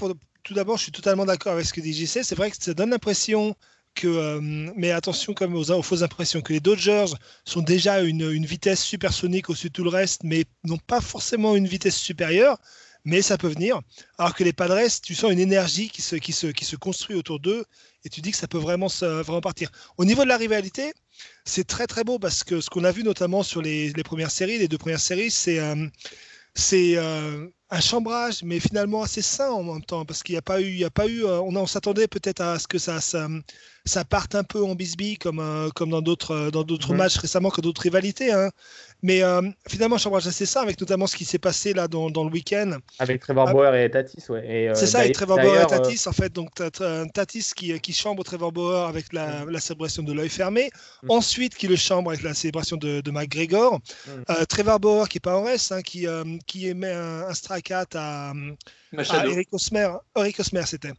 tout 0.44 0.54
d'abord, 0.54 0.78
je 0.78 0.84
suis 0.84 0.92
totalement 0.92 1.26
d'accord 1.26 1.54
avec 1.54 1.66
ce 1.66 1.74
que 1.74 1.82
dit 1.82 1.94
JC. 1.94 2.24
C'est 2.24 2.36
vrai 2.36 2.50
que 2.50 2.58
ça 2.60 2.74
donne 2.74 2.90
l'impression 2.90 3.56
que, 3.94 4.08
euh, 4.08 4.40
mais 4.76 4.92
attention 4.92 5.34
comme 5.34 5.54
aux, 5.54 5.70
aux, 5.70 5.82
fausses 5.82 6.02
impressions, 6.02 6.42
que 6.42 6.54
les 6.54 6.60
Dodgers 6.60 7.14
sont 7.46 7.62
déjà 7.62 8.02
une, 8.02 8.30
une 8.32 8.46
vitesse 8.46 8.82
supersonique 8.82 9.50
au-dessus 9.50 9.68
de 9.68 9.74
tout 9.74 9.84
le 9.84 9.90
reste, 9.90 10.24
mais 10.24 10.46
n'ont 10.64 10.78
pas 10.78 11.02
forcément 11.02 11.56
une 11.56 11.68
vitesse 11.68 11.98
supérieure 11.98 12.58
mais 13.04 13.22
ça 13.22 13.38
peut 13.38 13.48
venir. 13.48 13.80
Alors 14.18 14.36
que 14.36 14.44
les 14.44 14.54
Padres, 14.54 14.88
tu 15.02 15.16
sens 15.16 15.32
une 15.32 15.40
énergie 15.40 15.90
qui 15.90 16.02
se, 16.02 16.16
qui 16.16 16.34
se, 16.34 16.48
qui 16.48 16.66
se 16.66 16.76
construit 16.76 17.16
autour 17.16 17.40
d'eux 17.40 17.66
et 18.04 18.10
tu 18.10 18.22
dis 18.22 18.32
que 18.32 18.38
ça 18.38 18.48
peut 18.48 18.58
vraiment, 18.58 18.88
vraiment 18.88 19.42
partir. 19.42 19.70
Au 19.98 20.06
niveau 20.06 20.24
de 20.24 20.30
la 20.30 20.38
rivalité, 20.38 20.94
c'est 21.46 21.66
très 21.66 21.88
très 21.88 22.04
beau 22.04 22.20
parce 22.20 22.44
que 22.44 22.62
ce 22.62 22.70
qu'on 22.70 22.84
a 22.84 22.92
vu 22.92 23.04
notamment 23.04 23.44
sur 23.44 23.62
les, 23.62 23.92
les, 23.94 24.04
premières 24.04 24.32
séries, 24.32 24.58
les 24.58 24.68
deux 24.68 24.78
premières 24.78 25.00
séries, 25.00 25.32
c'est 25.32 25.60
euh, 25.60 25.88
c'est 26.54 26.98
euh, 26.98 27.48
un 27.70 27.80
chambrage, 27.80 28.44
mais 28.44 28.60
finalement 28.60 29.04
assez 29.04 29.22
sain 29.22 29.50
en 29.52 29.64
même 29.64 29.84
temps, 29.84 30.04
parce 30.04 30.22
qu'il 30.22 30.34
n'y 30.34 30.40
a 30.40 30.42
pas 30.42 30.60
eu, 30.60 30.66
il 30.66 30.80
y 30.80 30.84
a 30.84 30.90
pas 30.90 31.08
eu, 31.08 31.24
euh, 31.24 31.40
on, 31.40 31.56
on 31.56 31.66
s'attendait 31.66 32.08
peut-être 32.08 32.42
à 32.42 32.60
ce 32.60 32.68
que 32.68 32.78
ça, 32.78 33.00
ça, 33.00 33.30
ça, 33.86 34.04
parte 34.04 34.36
un 34.36 34.44
peu 34.44 34.62
en 34.62 34.76
bisbille 34.76 35.18
comme, 35.18 35.72
comme 35.76 35.92
dans 35.92 36.02
d'autres, 36.02 36.50
dans 36.52 36.64
d'autres 36.64 36.94
matchs 36.94 37.18
récemment 37.18 37.50
que 37.52 37.62
d'autres 37.62 37.84
rivalités. 37.84 38.34
Hein. 38.34 38.50
Mais 39.02 39.22
finalement, 39.68 39.96
un 39.96 40.00
chambrage 40.00 40.28
assez 40.28 40.46
sain, 40.46 40.62
avec 40.62 40.80
notamment 40.80 41.08
ce 41.08 41.16
qui 41.16 41.26
s'est 41.26 41.40
passé 41.40 41.74
là 41.74 41.88
dans, 41.88 42.10
dans 42.10 42.24
le 42.24 42.32
week-end. 42.32 42.78
Avec 43.00 43.22
Trevor 43.22 43.48
ah, 43.50 43.54
Bauer 43.54 43.76
et 43.76 43.90
Tatis, 43.90 44.24
ouais. 44.30 44.72
c'est 44.76 44.88
ça, 44.88 45.06
et 45.06 45.12
Trevor 45.12 45.38
Bauer 45.38 45.62
et 45.62 45.68
Tatis, 45.68 46.08
en 46.08 46.12
fait. 46.12 46.32
Donc, 46.34 46.50
Tatis 47.14 47.52
qui, 47.56 47.80
qui 47.80 47.94
chambre 47.94 48.24
Trevor 48.24 48.52
Bauer 48.52 48.88
avec 48.88 49.12
la, 49.14 49.46
la 49.46 49.60
célébration 49.60 50.04
de 50.04 50.14
l'œil 50.14 50.30
fermé. 50.30 50.70
Mm. 51.04 51.12
Ensuite, 51.12 51.56
qui 51.56 51.68
le 51.68 51.76
chambre 51.76 52.12
avec 52.12 52.24
la 52.24 52.34
célébration 52.34 52.78
de, 52.78 53.02
de 53.02 53.12
McGregor. 53.12 53.80
Mm. 54.08 54.46
Trevor 54.48 54.80
Bauer 54.80 55.10
qui 55.10 55.18
est 55.18 55.22
pas 55.22 55.36
en 55.36 55.44
reste, 55.44 55.72
hein, 55.72 55.82
qui, 55.82 56.06
qui 56.48 56.68
émet 56.68 56.92
un, 56.92 57.28
un 57.28 57.34
strike 57.34 57.72
à, 57.72 58.34
Eric 58.94 59.48
Osmer, 59.52 59.90
Eric 60.18 60.40
Osmer 60.40 60.64
c'était, 60.66 60.92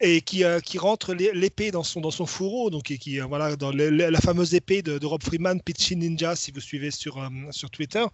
et 0.00 0.20
qui, 0.20 0.44
euh, 0.44 0.60
qui 0.60 0.78
rentre 0.78 1.14
l'épée 1.14 1.70
dans 1.70 1.82
son, 1.82 2.00
dans 2.00 2.10
son 2.10 2.26
fourreau, 2.26 2.70
donc 2.70 2.90
et 2.90 2.98
qui 2.98 3.20
euh, 3.20 3.24
voilà 3.24 3.56
dans 3.56 3.72
la 3.72 4.20
fameuse 4.20 4.54
épée 4.54 4.82
de, 4.82 5.04
Rob 5.04 5.22
Freeman, 5.22 5.60
Pitchy 5.60 5.96
Ninja, 5.96 6.36
si 6.36 6.50
vous 6.50 6.60
suivez 6.60 6.90
sur, 6.90 7.18
euh, 7.18 7.28
sur 7.50 7.70
Twitter. 7.70 8.04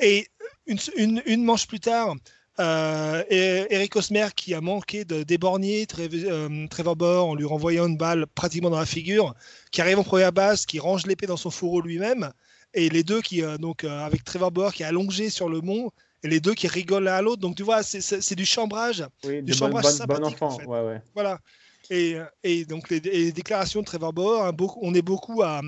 Et 0.00 0.28
une, 0.66 1.22
une, 1.26 1.44
manche 1.44 1.66
plus 1.66 1.80
tard, 1.80 2.14
Eric 2.58 3.96
Osmer 3.96 4.28
qui 4.34 4.54
a 4.54 4.62
manqué 4.62 5.04
de 5.04 5.22
déborgner 5.22 5.86
Trevor 5.86 6.96
Bauer 6.96 7.26
en 7.26 7.34
lui 7.34 7.44
renvoyant 7.44 7.86
une 7.86 7.98
balle 7.98 8.26
pratiquement 8.26 8.70
dans 8.70 8.78
la 8.78 8.86
figure, 8.86 9.34
qui 9.72 9.82
arrive 9.82 9.98
en 9.98 10.04
première 10.04 10.32
base, 10.32 10.64
qui 10.64 10.78
range 10.78 11.06
l'épée 11.06 11.26
dans 11.26 11.36
son 11.36 11.50
fourreau 11.50 11.82
lui-même, 11.82 12.32
et 12.72 12.88
les 12.88 13.02
deux 13.02 13.20
qui 13.20 13.42
donc 13.58 13.84
avec 13.84 14.24
Trevor 14.24 14.52
Bauer 14.52 14.72
qui 14.72 14.84
est 14.84 14.86
allongé 14.86 15.28
sur 15.28 15.50
le 15.50 15.60
mont 15.60 15.90
et 16.22 16.28
les 16.28 16.40
deux 16.40 16.54
qui 16.54 16.68
rigolent 16.68 17.04
l'un 17.04 17.14
à 17.14 17.22
l'autre. 17.22 17.40
Donc 17.40 17.56
tu 17.56 17.62
vois, 17.62 17.82
c'est 17.82 18.34
du 18.34 18.46
chambrage, 18.46 19.04
du 19.24 19.52
chambrage 19.52 19.86
sympathique. 19.86 20.40
en 20.42 20.58
fait. 20.58 21.02
Voilà. 21.14 21.38
Et, 21.90 22.16
et 22.44 22.64
donc 22.64 22.88
les, 22.88 23.00
les, 23.00 23.32
déclarations 23.32 23.80
de 23.80 23.84
Trevor 23.84 24.12
Bauer, 24.12 24.44
hein, 24.44 24.52
beaucoup, 24.52 24.78
on 24.82 24.94
est 24.94 25.02
beaucoup 25.02 25.42
à, 25.42 25.60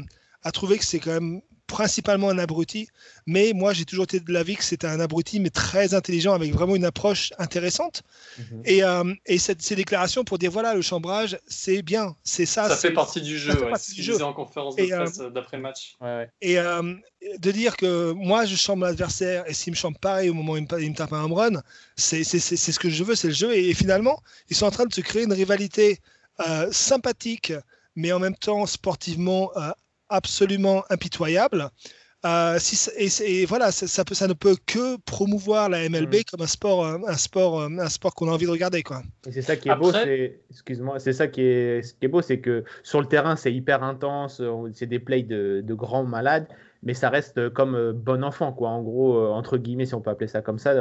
à 0.44 0.52
trouver 0.52 0.78
que 0.78 0.85
c'est 0.85 1.00
quand 1.00 1.12
même 1.12 1.40
principalement 1.72 2.28
un 2.28 2.38
abruti, 2.38 2.88
mais 3.26 3.52
moi 3.54 3.72
j'ai 3.72 3.86
toujours 3.86 4.04
été 4.04 4.20
de 4.20 4.30
l'avis 4.30 4.56
que 4.56 4.62
c'était 4.62 4.86
un 4.86 5.00
abruti, 5.00 5.40
mais 5.40 5.48
très 5.48 5.94
intelligent, 5.94 6.34
avec 6.34 6.52
vraiment 6.52 6.76
une 6.76 6.84
approche 6.84 7.32
intéressante. 7.38 8.02
Mhm. 8.38 8.62
Et, 8.66 8.84
euh, 8.84 9.14
et 9.24 9.38
cette, 9.38 9.62
ces 9.62 9.74
déclarations 9.74 10.22
pour 10.22 10.36
dire 10.36 10.50
voilà, 10.50 10.74
le 10.74 10.82
chambrage, 10.82 11.38
c'est 11.46 11.80
bien, 11.80 12.14
c'est 12.24 12.44
ça. 12.44 12.68
Ça 12.68 12.76
fait 12.76 12.92
partie 12.92 13.22
du 13.22 13.38
jeu, 13.38 13.54
ouais, 13.54 14.22
en 14.22 14.34
conférence 14.34 14.76
de 14.76 14.84
presse 14.84 15.20
euh, 15.20 15.30
d'après 15.30 15.56
match. 15.56 15.96
Et 16.42 16.58
euh, 16.58 16.94
de 17.38 17.50
dire 17.50 17.78
que 17.78 18.12
moi 18.12 18.44
je 18.44 18.54
chambre 18.54 18.84
l'adversaire 18.84 19.44
et 19.48 19.54
s'il 19.54 19.72
me 19.72 19.76
chambre 19.76 19.98
pareil 19.98 20.28
au 20.28 20.34
moment 20.34 20.52
où 20.52 20.56
il 20.58 20.64
me, 20.64 20.94
tape 20.94 21.14
un 21.14 21.24
home 21.24 21.32
run, 21.32 21.62
c'est 21.96 22.22
ce 22.22 22.78
que 22.78 22.90
je 22.90 23.02
veux, 23.02 23.14
c'est 23.14 23.28
le 23.28 23.34
jeu. 23.34 23.56
Et, 23.56 23.72
finalement, 23.72 24.20
ils 24.50 24.56
sont 24.56 24.66
en 24.66 24.70
train 24.70 24.84
de 24.84 24.92
se 24.92 25.00
créer 25.00 25.22
une 25.22 25.32
rivalité 25.32 26.00
sympathique, 26.70 27.54
mais 27.96 28.12
en 28.12 28.18
même 28.18 28.36
temps 28.36 28.66
sportivement 28.66 29.50
absolument 30.12 30.85
impitoyable. 30.90 31.69
Euh, 32.25 32.57
si, 32.61 32.88
et, 33.25 33.47
voilà, 33.47 33.73
ça, 33.73 34.04
peut, 34.04 34.14
ça, 34.14 34.28
ne 34.28 34.33
peut 34.33 34.54
que 34.64 34.97
promouvoir 34.99 35.69
la 35.69 35.88
MLB 35.88 36.14
mm. 36.14 36.23
comme 36.31 36.42
un 36.42 36.47
sport, 36.47 36.87
un 36.87 37.16
sport, 37.16 37.62
un 37.62 37.88
sport 37.88 38.14
qu'on 38.14 38.28
a 38.28 38.33
envie 38.33 38.47
de 38.47 38.50
regarder, 38.50 38.85
quoi. 38.85 39.02
Et 39.26 39.33
c'est 39.33 39.42
ça 39.42 39.57
qui 39.57 39.69
est 39.69 39.75
beau, 39.75 39.90
c'est, 39.90 40.38
excuse-moi, 40.50 41.00
c'est 41.00 41.12
ça 41.12 41.26
qui 41.26 41.40
est, 41.40 41.83
ce 41.83 41.95
qui 41.95 42.04
est 42.04 42.09
beau, 42.09 42.23
c'est 42.23 42.38
que 42.38 42.62
sur 42.85 43.00
le 43.00 43.09
terrain, 43.09 43.35
c'est 43.35 43.52
hyper 43.52 43.83
intense, 43.83 44.40
c'est 44.73 44.87
des 44.87 45.00
plays 45.00 45.25
de, 45.25 45.62
de 45.64 45.75
grands 45.75 46.04
malades 46.04 46.47
mais 46.82 46.94
ça 46.94 47.10
reste 47.10 47.38
euh, 47.38 47.50
comme 47.50 47.74
euh, 47.76 47.92
bon 47.92 48.24
enfant, 48.24 48.52
quoi. 48.52 48.68
En 48.70 48.82
gros, 48.82 49.16
euh, 49.16 49.28
entre 49.28 49.56
guillemets, 49.56 49.86
si 49.86 49.94
on 49.94 50.00
peut 50.00 50.10
appeler 50.10 50.26
ça 50.26 50.42
comme 50.42 50.58
ça, 50.58 50.72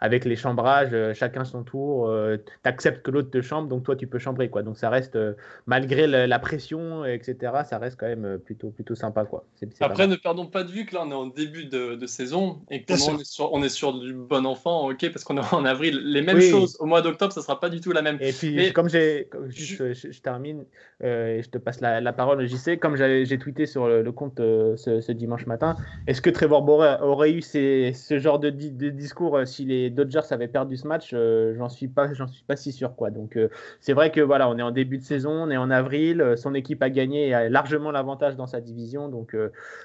avec 0.00 0.24
les 0.24 0.36
chambrages, 0.36 0.94
chacun 1.14 1.44
son 1.44 1.62
tour, 1.62 2.12
tu 2.36 2.68
acceptes 2.68 3.02
que 3.02 3.10
l'autre 3.10 3.30
te 3.30 3.40
chambre, 3.40 3.68
donc 3.68 3.84
toi 3.84 3.96
tu 3.96 4.06
peux 4.06 4.18
chambrer, 4.18 4.50
quoi. 4.50 4.62
Donc 4.62 4.76
ça 4.76 4.90
reste, 4.90 5.18
malgré 5.66 6.06
la, 6.06 6.38
pression, 6.38 7.04
etc., 7.04 7.36
ça 7.64 7.78
reste 7.78 7.98
quand 7.98 8.06
même 8.06 8.38
plutôt, 8.38 8.70
plutôt 8.70 8.94
sympa, 8.94 9.24
quoi. 9.24 9.44
Après, 9.80 10.06
ne 10.06 10.16
perdons 10.16 10.46
pas 10.46 10.64
de 10.64 10.70
vue 10.70 10.84
que 10.86 10.94
là 10.94 11.02
on 11.04 11.10
est 11.10 11.14
en 11.14 11.26
début 11.26 11.66
de, 11.66 12.06
saison 12.06 12.60
et 12.70 12.82
que 12.82 12.92
on 12.92 13.18
est, 13.18 13.24
sur, 13.24 13.52
on 13.52 13.62
est, 13.62 13.68
sur, 13.68 13.98
du 13.98 14.12
bon 14.12 14.46
enfant, 14.46 14.88
ok, 14.90 15.10
parce 15.10 15.24
qu'on 15.24 15.36
est 15.38 15.54
en 15.54 15.64
avril. 15.64 16.00
Les 16.04 16.22
mêmes 16.22 16.40
choses 16.40 16.76
au 16.80 16.86
mois 16.86 17.02
d'octobre, 17.02 17.32
ça 17.32 17.42
sera 17.42 17.60
pas 17.60 17.68
du 17.68 17.80
tout 17.80 17.92
la 17.92 18.02
même. 18.02 18.18
Et 18.20 18.32
puis, 18.32 18.72
comme 18.72 18.88
j'ai, 18.88 19.28
je, 19.48 20.20
termine 20.20 20.64
et 21.02 21.40
je 21.42 21.48
te 21.48 21.58
passe 21.58 21.80
la, 21.80 22.12
parole, 22.12 22.46
JC, 22.46 22.78
comme 22.78 22.96
j'ai 22.96 23.38
tweeté 23.38 23.66
sur 23.66 23.86
le, 23.86 24.12
compte 24.12 24.36
ce, 24.38 25.00
ce 25.00 25.12
dimanche 25.12 25.45
dimanche 25.46 25.60
matin. 25.60 25.76
Est-ce 26.06 26.20
que 26.20 26.30
Trevor 26.30 26.62
Bauer 26.62 26.98
aurait 27.02 27.32
eu 27.32 27.42
ce 27.42 28.18
genre 28.18 28.38
de, 28.38 28.50
discours 28.50 29.40
si 29.46 29.64
les 29.64 29.90
Dodgers 29.90 30.20
avaient 30.30 30.48
perdu 30.48 30.76
ce 30.76 30.86
match 30.86 31.14
J'en 31.56 31.68
suis 31.68 31.88
pas, 31.88 32.12
j'en 32.12 32.26
suis 32.26 32.44
pas 32.44 32.56
si 32.56 32.72
sûr 32.72 32.94
quoi. 32.94 33.10
Donc 33.10 33.38
c'est 33.80 33.92
vrai 33.92 34.10
que 34.10 34.20
voilà, 34.20 34.48
on 34.48 34.58
est 34.58 34.62
en 34.62 34.70
début 34.70 34.98
de 34.98 35.04
saison, 35.04 35.30
on 35.30 35.50
est 35.50 35.56
en 35.56 35.70
avril, 35.70 36.34
son 36.36 36.54
équipe 36.54 36.82
a 36.82 36.90
gagné 36.90 37.28
et 37.28 37.34
a 37.34 37.48
largement 37.48 37.90
l'avantage 37.90 38.36
dans 38.36 38.46
sa 38.46 38.60
division, 38.60 39.08
donc 39.08 39.36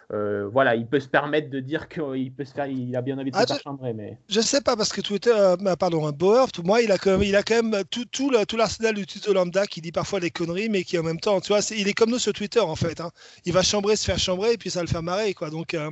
voilà, 0.10 0.76
il 0.76 0.88
peut 0.88 1.00
se 1.00 1.08
permettre 1.08 1.50
de 1.50 1.60
dire 1.60 1.88
qu'il 1.88 2.34
peut 2.34 2.46
se 2.46 2.54
faire, 2.54 2.68
il 2.68 2.96
a 2.96 3.02
bien 3.02 3.18
envie 3.18 3.32
de 3.32 3.36
se 3.36 3.42
ah, 3.42 3.46
faire 3.46 3.60
chambrer, 3.60 3.94
mais 3.94 4.18
je 4.30 4.42
sais 4.42 4.62
pas 4.62 4.76
parce 4.76 4.92
que 4.92 5.02
Twitter, 5.02 5.56
bah, 5.62 5.76
pardon, 5.76 6.10
Bauer, 6.12 6.48
moi 6.64 6.82
il 6.82 6.92
a 6.92 6.98
quand 6.98 7.12
même, 7.12 7.24
il 7.24 7.36
a 7.36 7.44
quand 7.44 7.62
même 7.62 7.84
tout, 7.90 8.06
tout, 8.06 8.32
tout 8.48 8.58
l'arsenal 8.58 8.96
du 8.96 9.06
Twitter 9.06 9.34
lambda 9.34 9.66
qui 9.68 9.82
dit 9.82 9.92
parfois 9.92 10.20
des 10.20 10.32
conneries, 10.32 10.70
mais 10.70 10.84
qui 10.84 10.98
en 10.98 11.04
même 11.04 11.20
temps, 11.20 11.40
tu 11.42 11.50
vois, 11.50 11.62
il 11.72 11.88
est 11.88 11.94
comme 11.94 12.10
nous 12.10 12.20
sur 12.20 12.34
Twitter 12.34 12.60
en 12.60 12.76
fait. 12.76 13.00
Hein. 13.00 13.12
Il 13.46 13.54
va 13.54 13.64
chambrer, 13.64 13.96
se 13.96 14.06
faire 14.06 14.20
chambrer, 14.20 14.54
et 14.54 14.58
puis 14.58 14.70
ça 14.70 14.80
va 14.80 14.84
le 14.84 14.90
faire 14.90 15.04
marrer, 15.04 15.34
quoi. 15.34 15.50
Donc, 15.52 15.74
euh, 15.74 15.92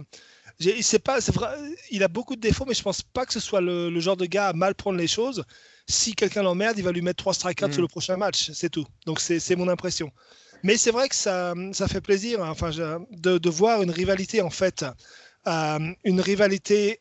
c'est 0.81 0.99
pas, 0.99 1.21
c'est 1.21 1.33
vrai, 1.33 1.55
il 1.91 2.03
a 2.03 2.07
beaucoup 2.07 2.35
de 2.35 2.41
défauts, 2.41 2.65
mais 2.65 2.73
je 2.73 2.81
pense 2.81 3.01
pas 3.01 3.25
que 3.25 3.33
ce 3.33 3.39
soit 3.39 3.61
le, 3.61 3.97
genre 3.99 4.17
de 4.17 4.25
gars 4.25 4.47
à 4.47 4.53
mal 4.53 4.75
prendre 4.75 4.97
les 4.97 5.07
choses. 5.07 5.43
Si 5.87 6.13
quelqu'un 6.13 6.43
l'emmerde, 6.43 6.77
il 6.77 6.83
va 6.83 6.91
lui 6.91 7.01
mettre 7.01 7.17
trois 7.17 7.33
strikeouts 7.33 7.71
sur 7.71 7.79
mm. 7.79 7.81
le 7.81 7.87
prochain 7.87 8.17
match, 8.17 8.51
c'est 8.51 8.69
tout. 8.69 8.85
Donc 9.05 9.19
c'est 9.19 9.55
mon 9.55 9.67
impression. 9.67 10.11
Mais 10.63 10.77
c'est 10.77 10.91
vrai 10.91 11.07
que 11.07 11.15
ça, 11.15 11.53
ça 11.71 11.87
fait 11.87 12.01
plaisir, 12.01 12.43
hein, 12.43 12.49
enfin, 12.49 12.71
de, 12.71 13.37
de, 13.37 13.49
voir 13.49 13.81
une 13.81 13.91
rivalité 13.91 14.41
en 14.41 14.49
fait, 14.49 14.85
euh, 15.47 15.93
une 16.03 16.19
rivalité 16.19 16.99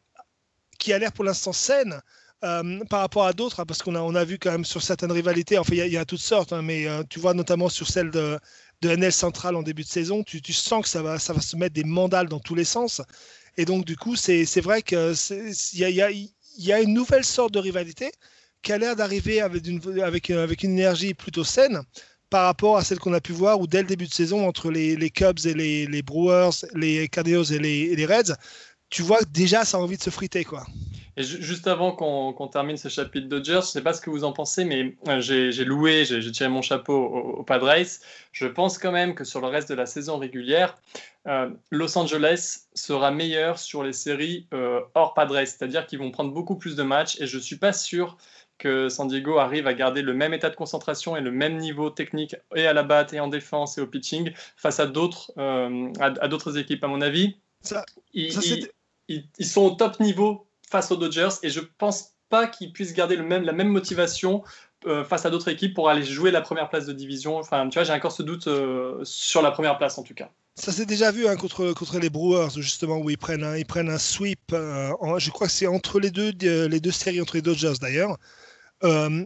qui 0.79 0.93
a 0.93 0.99
l'air 0.99 1.13
pour 1.13 1.25
l'instant 1.25 1.53
saine, 1.53 2.01
euh, 2.45 2.85
par 2.85 3.01
rapport 3.01 3.27
à 3.27 3.33
d'autres, 3.33 3.59
hein, 3.59 3.67
parce 3.67 3.83
qu'on 3.83 3.97
a, 3.97 4.01
on 4.01 4.15
a 4.15 4.25
vu 4.25 4.39
quand 4.39 4.53
même 4.53 4.65
sur 4.65 4.81
certaines 4.81 5.11
rivalités, 5.11 5.59
enfin 5.59 5.75
il 5.75 5.93
y, 5.93 5.97
a 5.97 6.05
toutes 6.05 6.21
sortes, 6.21 6.53
hein, 6.53 6.63
mais 6.63 6.87
euh, 6.87 7.03
tu 7.11 7.19
vois 7.19 7.35
notamment 7.35 7.69
sur 7.69 7.89
celle 7.89 8.13
de, 8.13 8.39
de 8.83 8.91
NL 8.91 9.13
Central 9.13 9.57
en 9.57 9.63
début 9.63 9.83
de 9.83 9.89
saison, 9.89 10.23
tu, 10.23 10.53
sens 10.53 10.83
que 10.83 10.89
ça 10.89 11.03
va, 11.03 11.19
ça 11.19 11.33
va 11.33 11.41
se 11.41 11.57
mettre 11.57 11.75
des 11.75 11.85
mandales 11.85 12.29
dans 12.29 12.39
tous 12.39 12.55
les 12.55 12.65
sens. 12.65 13.03
Et 13.57 13.65
donc 13.65 13.85
du 13.85 13.97
coup, 13.97 14.17
c'est, 14.17 14.45
vrai 14.61 14.83
qu'il 14.83 14.99
y 15.75 15.85
a, 15.85 16.11
y, 16.11 16.73
a, 16.73 16.81
une 16.81 16.95
nouvelle 16.95 17.25
sorte 17.25 17.53
de 17.53 17.59
rivalité 17.59 18.13
qui 18.63 18.73
a 18.73 18.79
l'air 18.79 18.97
d'arriver 18.97 19.41
avec 19.41 19.67
une, 19.67 19.81
avec, 20.01 20.29
une 20.29 20.73
énergie 20.73 21.15
plutôt 21.15 21.45
saine 21.45 21.81
par 22.31 22.45
rapport 22.45 22.77
à 22.77 22.85
celle 22.85 22.99
qu'on 22.99 23.15
a 23.15 23.21
pu 23.21 23.33
voir 23.33 23.59
où 23.61 23.67
dès 23.67 23.83
le 23.83 23.89
début 23.89 24.07
de 24.07 24.13
saison 24.13 24.47
entre 24.47 24.71
les, 24.71 25.11
Cubs 25.11 25.47
et 25.47 25.55
les, 25.55 26.03
Brewers, 26.03 26.65
les 26.75 27.09
Cardinals 27.09 27.53
et 27.53 27.59
les, 27.59 27.79
et 27.93 27.97
les 27.97 28.07
Reds, 28.07 28.35
tu 28.91 29.03
vois 29.03 29.21
déjà 29.31 29.65
ça 29.65 29.79
a 29.79 29.81
envie 29.81 29.97
de 29.97 30.03
se 30.03 30.11
friter 30.11 30.45
quoi. 30.45 30.67
Et 31.19 31.25
juste 31.25 31.67
avant 31.67 31.91
qu'on 31.91 32.47
termine 32.47 32.77
ce 32.77 32.89
chapitre 32.89 33.27
Dodgers, 33.27 33.55
je 33.55 33.59
ne 33.59 33.63
sais 33.63 33.83
pas 33.83 33.93
ce 33.93 34.01
que 34.01 34.09
vous 34.09 34.23
en 34.23 34.33
pensez, 34.33 34.65
mais 34.65 34.95
euh, 35.09 35.21
j'ai 35.21 35.65
loué, 35.65 36.05
j'ai 36.05 36.31
tiré 36.31 36.49
mon 36.49 36.63
chapeau 36.63 36.95
au, 36.95 37.43
Padres. 37.43 37.89
Je 38.31 38.47
pense 38.47 38.79
quand 38.79 38.93
même 38.93 39.17
que 39.17 39.25
sur 39.25 39.41
le 39.41 39.49
reste 39.49 39.69
de 39.69 39.75
la 39.75 39.87
saison 39.87 40.19
régulière, 40.19 40.79
euh, 41.27 41.51
Los 41.73 41.99
Angeles 41.99 42.69
sera 42.73 43.11
meilleur 43.11 43.59
sur 43.59 43.83
les 43.83 43.93
séries 43.93 44.47
euh, 44.55 44.81
hors 44.95 45.13
Padres, 45.13 45.41
c'est-à-dire 45.45 45.89
qu'ils 45.89 45.99
vont 45.99 46.13
prendre 46.13 46.33
beaucoup 46.33 46.55
plus 46.55 46.77
de 46.77 46.85
matchs. 46.85 47.21
Et 47.21 47.27
je 47.27 47.39
ne 47.39 47.43
suis 47.43 47.57
pas 47.57 47.73
sûr 47.73 48.17
que 48.57 48.89
San 48.89 49.09
Diego 49.09 49.39
arrive 49.39 49.67
à 49.67 49.75
garder 49.75 50.03
le 50.03 50.15
même 50.15 50.35
état 50.35 50.51
de 50.51 50.57
concentration 50.57 51.17
et 51.17 51.21
le 51.21 51.33
même 51.33 51.57
niveau 51.57 51.91
technique 51.91 52.37
et 52.55 52.69
à 52.69 52.73
la 52.73 52.85
batte 52.85 53.13
et 53.13 53.19
en 53.19 53.27
défense 53.27 53.77
et 53.77 53.81
au 53.81 53.89
pitching 53.89 54.31
face 54.57 54.79
à 54.79 54.87
d'autres 54.87 55.33
à, 55.37 56.29
d'autres 56.29 56.59
équipes. 56.59 56.85
À 56.85 56.89
mon 56.89 57.01
avis, 57.01 57.39
ça, 57.61 57.85
ils, 58.15 58.69
ils, 59.09 59.47
sont 59.47 59.63
au 59.63 59.71
top 59.71 59.99
niveau 59.99 60.48
face 60.71 60.91
aux 60.91 60.97
Dodgers 60.97 61.29
et 61.43 61.51
je 61.51 61.61
pense 61.61 62.13
pas 62.29 62.47
qu'ils 62.47 62.73
puissent 62.73 62.93
garder 62.93 63.17
la 63.17 63.53
même 63.53 63.69
motivation 63.69 64.43
euh, 64.87 65.05
face 65.05 65.27
à 65.27 65.31
d'autres 65.31 65.49
équipes 65.49 65.75
pour 65.75 65.89
aller 65.89 66.05
jouer 66.05 66.31
la 66.31 66.41
première 66.41 66.69
place 66.69 66.87
de 66.87 66.93
division. 66.93 67.37
Enfin, 67.39 67.69
tu 67.69 67.79
vois, 67.79 67.85
j'ai 67.85 67.93
encore 67.93 68.13
ce 68.13 68.23
doute 68.23 68.47
euh, 68.47 69.01
sur 69.03 69.43
la 69.43 69.51
première 69.51 69.77
place 69.77 69.99
en 69.99 70.05
tout 70.05 70.15
cas. 70.15 70.31
Ça 70.55 70.71
s'est 70.71 70.87
déjà 70.87 71.11
vu 71.11 71.27
hein, 71.27 71.37
contre, 71.37 71.99
les 71.99 72.11
Brewers, 72.11 72.51
justement, 72.57 72.99
où 72.99 73.11
ils 73.11 73.19
prennent 73.19 73.43
un, 73.43 73.99
sweep. 73.99 74.41
Euh, 74.53 74.93
je 75.19 75.31
crois 75.31 75.49
que 75.49 75.53
c'est 75.53 75.67
entre 75.67 75.99
les 75.99 76.11
deux, 76.11 76.33
séries, 76.93 77.21
entre 77.21 77.35
les 77.35 77.43
Dodgers 77.43 77.75
d'ailleurs. 77.81 78.19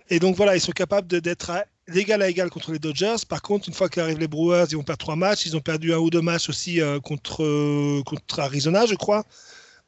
et 0.09 0.19
donc 0.19 0.37
voilà, 0.37 0.57
ils 0.57 0.61
sont 0.61 0.73
capables 0.73 1.07
d'être 1.07 1.53
d'égal 1.89 2.23
à 2.23 2.29
égal 2.29 2.49
contre 2.49 2.73
les 2.73 2.79
Dodgers. 2.79 3.17
Par 3.29 3.43
contre, 3.43 3.69
une 3.69 3.75
fois 3.75 3.91
qu'arrivent 3.91 4.21
les 4.21 4.29
Brewers, 4.29 4.67
ils 4.71 4.77
vont 4.77 4.83
perdre 4.83 5.05
trois 5.05 5.17
matchs. 5.17 5.45
Ils 5.45 5.57
ont 5.57 5.61
perdu 5.61 5.93
un 5.93 5.99
ou 5.99 6.09
deux 6.09 6.23
matchs 6.23 6.49
aussi 6.49 6.81
contre, 7.03 8.03
contre 8.05 8.41
Arizona, 8.41 8.87
je 8.87 8.95
crois. 8.95 9.25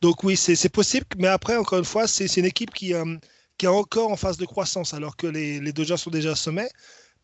Donc 0.01 0.23
oui, 0.25 0.37
c'est 0.37 0.69
possible, 0.69 1.07
mais 1.19 1.29
après, 1.29 1.57
encore 1.57 1.79
une 1.79 1.85
fois, 1.85 2.07
c'est 2.07 2.37
une 2.37 2.45
équipe 2.45 2.73
qui, 2.75 2.95
euh, 2.95 3.17
qui 3.59 3.67
est 3.67 3.69
encore 3.69 4.11
en 4.11 4.17
phase 4.17 4.37
de 4.37 4.45
croissance, 4.45 4.95
alors 4.95 5.17
que 5.17 5.27
les, 5.27 5.73
Dodgers 5.73 5.97
sont 5.97 6.11
déjà 6.11 6.35
sommet. 6.35 6.69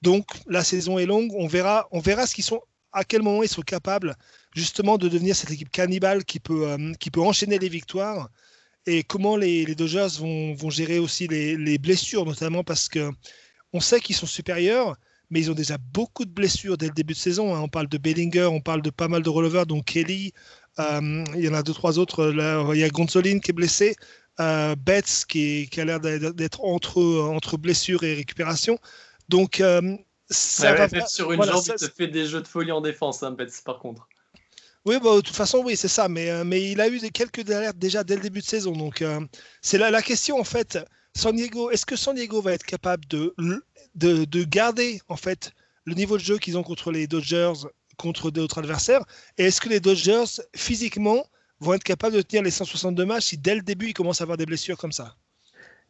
Donc 0.02 0.26
la 0.46 0.64
saison 0.64 0.98
est 0.98 1.06
longue, 1.06 1.32
on 1.34 1.46
verra, 1.46 1.88
on 1.92 2.00
verra 2.00 2.26
ce 2.26 2.34
qu'ils 2.34 2.44
sont, 2.44 2.60
à 2.92 3.04
quel 3.04 3.22
moment 3.22 3.42
ils 3.42 3.48
sont 3.48 3.62
capables 3.62 4.16
justement 4.54 4.98
de 4.98 5.08
devenir 5.08 5.36
cette 5.36 5.50
équipe 5.50 5.70
cannibale 5.70 6.24
qui 6.24 6.40
peut, 6.40 6.68
euh, 6.68 6.92
qui 6.94 7.10
peut 7.10 7.20
enchaîner 7.20 7.58
les 7.58 7.68
victoires 7.68 8.30
et 8.86 9.04
comment 9.04 9.36
les, 9.36 9.74
Dodgers 9.74 10.08
vont, 10.18 10.54
vont, 10.54 10.70
gérer 10.70 10.98
aussi 10.98 11.28
les, 11.28 11.56
les, 11.56 11.78
blessures, 11.78 12.24
notamment 12.24 12.64
parce 12.64 12.88
que 12.88 13.10
on 13.72 13.80
sait 13.80 14.00
qu'ils 14.00 14.16
sont 14.16 14.26
supérieurs, 14.26 14.96
mais 15.30 15.40
ils 15.40 15.50
ont 15.50 15.54
déjà 15.54 15.78
beaucoup 15.78 16.24
de 16.24 16.30
blessures 16.30 16.76
dès 16.76 16.86
le 16.86 16.92
début 16.92 17.14
de 17.14 17.18
saison. 17.18 17.54
Hein. 17.54 17.60
On 17.60 17.68
parle 17.68 17.88
de 17.88 17.98
Bellinger, 17.98 18.46
on 18.46 18.60
parle 18.60 18.82
de 18.82 18.90
pas 18.90 19.08
mal 19.08 19.22
de 19.22 19.28
releveurs, 19.28 19.66
donc 19.66 19.84
Kelly, 19.84 20.32
il 20.78 21.40
y 21.40 21.48
en 21.48 21.54
a 21.54 21.62
deux, 21.62 21.74
trois 21.74 21.98
autres. 21.98 22.26
Là, 22.26 22.64
il 22.72 22.80
y 22.80 22.84
a 22.84 22.88
Gonzolin 22.88 23.38
qui 23.40 23.50
est 23.50 23.54
blessé. 23.54 23.96
Euh, 24.40 24.74
Betts 24.74 25.26
qui, 25.28 25.68
a 25.76 25.84
l'air 25.84 26.00
d'être 26.00 26.64
entre, 26.64 27.02
entre 27.02 27.58
blessure 27.58 28.04
et 28.04 28.14
récupération. 28.14 28.78
Donc, 29.28 29.60
euh, 29.60 29.96
ça 30.30 30.74
va, 30.74 31.06
sur 31.06 31.32
une 31.32 31.42
jambe, 31.42 31.62
il 31.66 31.74
te 31.74 31.92
fait 31.94 32.06
des 32.06 32.24
jeux 32.24 32.40
de 32.40 32.48
folie 32.48 32.72
en 32.72 32.80
défense, 32.80 33.22
hein, 33.22 33.32
Betts, 33.32 33.62
par 33.64 33.78
contre. 33.78 34.08
Oui, 34.86 34.96
bah, 35.02 35.16
de 35.16 35.20
toute 35.20 35.36
façon, 35.36 35.62
oui, 35.64 35.76
c'est 35.76 35.88
ça. 35.88 36.08
Mais, 36.08 36.42
mais 36.44 36.70
il 36.70 36.80
a 36.80 36.88
eu 36.88 36.98
quelques 37.10 37.50
alertes 37.50 37.76
déjà 37.76 38.02
dès 38.02 38.16
le 38.16 38.22
début 38.22 38.40
de 38.40 38.46
saison. 38.46 38.72
Donc, 38.72 39.04
c'est 39.60 39.76
la, 39.76 39.90
la, 39.90 40.00
question, 40.00 40.40
en 40.40 40.44
fait. 40.44 40.78
San 41.14 41.36
Diego, 41.36 41.70
est-ce 41.70 41.84
que 41.84 41.96
San 41.96 42.14
Diego 42.14 42.40
va 42.40 42.52
être 42.52 42.64
capable 42.64 43.04
de, 43.08 43.34
de, 43.94 44.24
de 44.24 44.44
garder, 44.44 45.02
en 45.08 45.16
fait, 45.16 45.52
le 45.84 45.94
niveau 45.94 46.16
de 46.16 46.22
jeu 46.22 46.38
qu'ils 46.38 46.56
ont 46.56 46.62
contre 46.62 46.92
les 46.92 47.06
Dodgers 47.06 47.52
contre 48.00 48.30
d'autres 48.30 48.58
adversaires. 48.58 49.04
Et 49.38 49.44
est-ce 49.44 49.60
que 49.60 49.68
les 49.68 49.80
Dodgers, 49.80 50.24
physiquement, 50.56 51.24
vont 51.60 51.74
être 51.74 51.84
capables 51.84 52.16
de 52.16 52.22
tenir 52.22 52.42
les 52.42 52.50
162 52.50 53.04
matchs 53.04 53.26
si 53.26 53.38
dès 53.38 53.54
le 53.54 53.62
début 53.62 53.88
ils 53.88 53.94
commencent 53.94 54.20
à 54.20 54.24
avoir 54.24 54.38
des 54.38 54.46
blessures 54.46 54.78
comme 54.78 54.92
ça? 54.92 55.16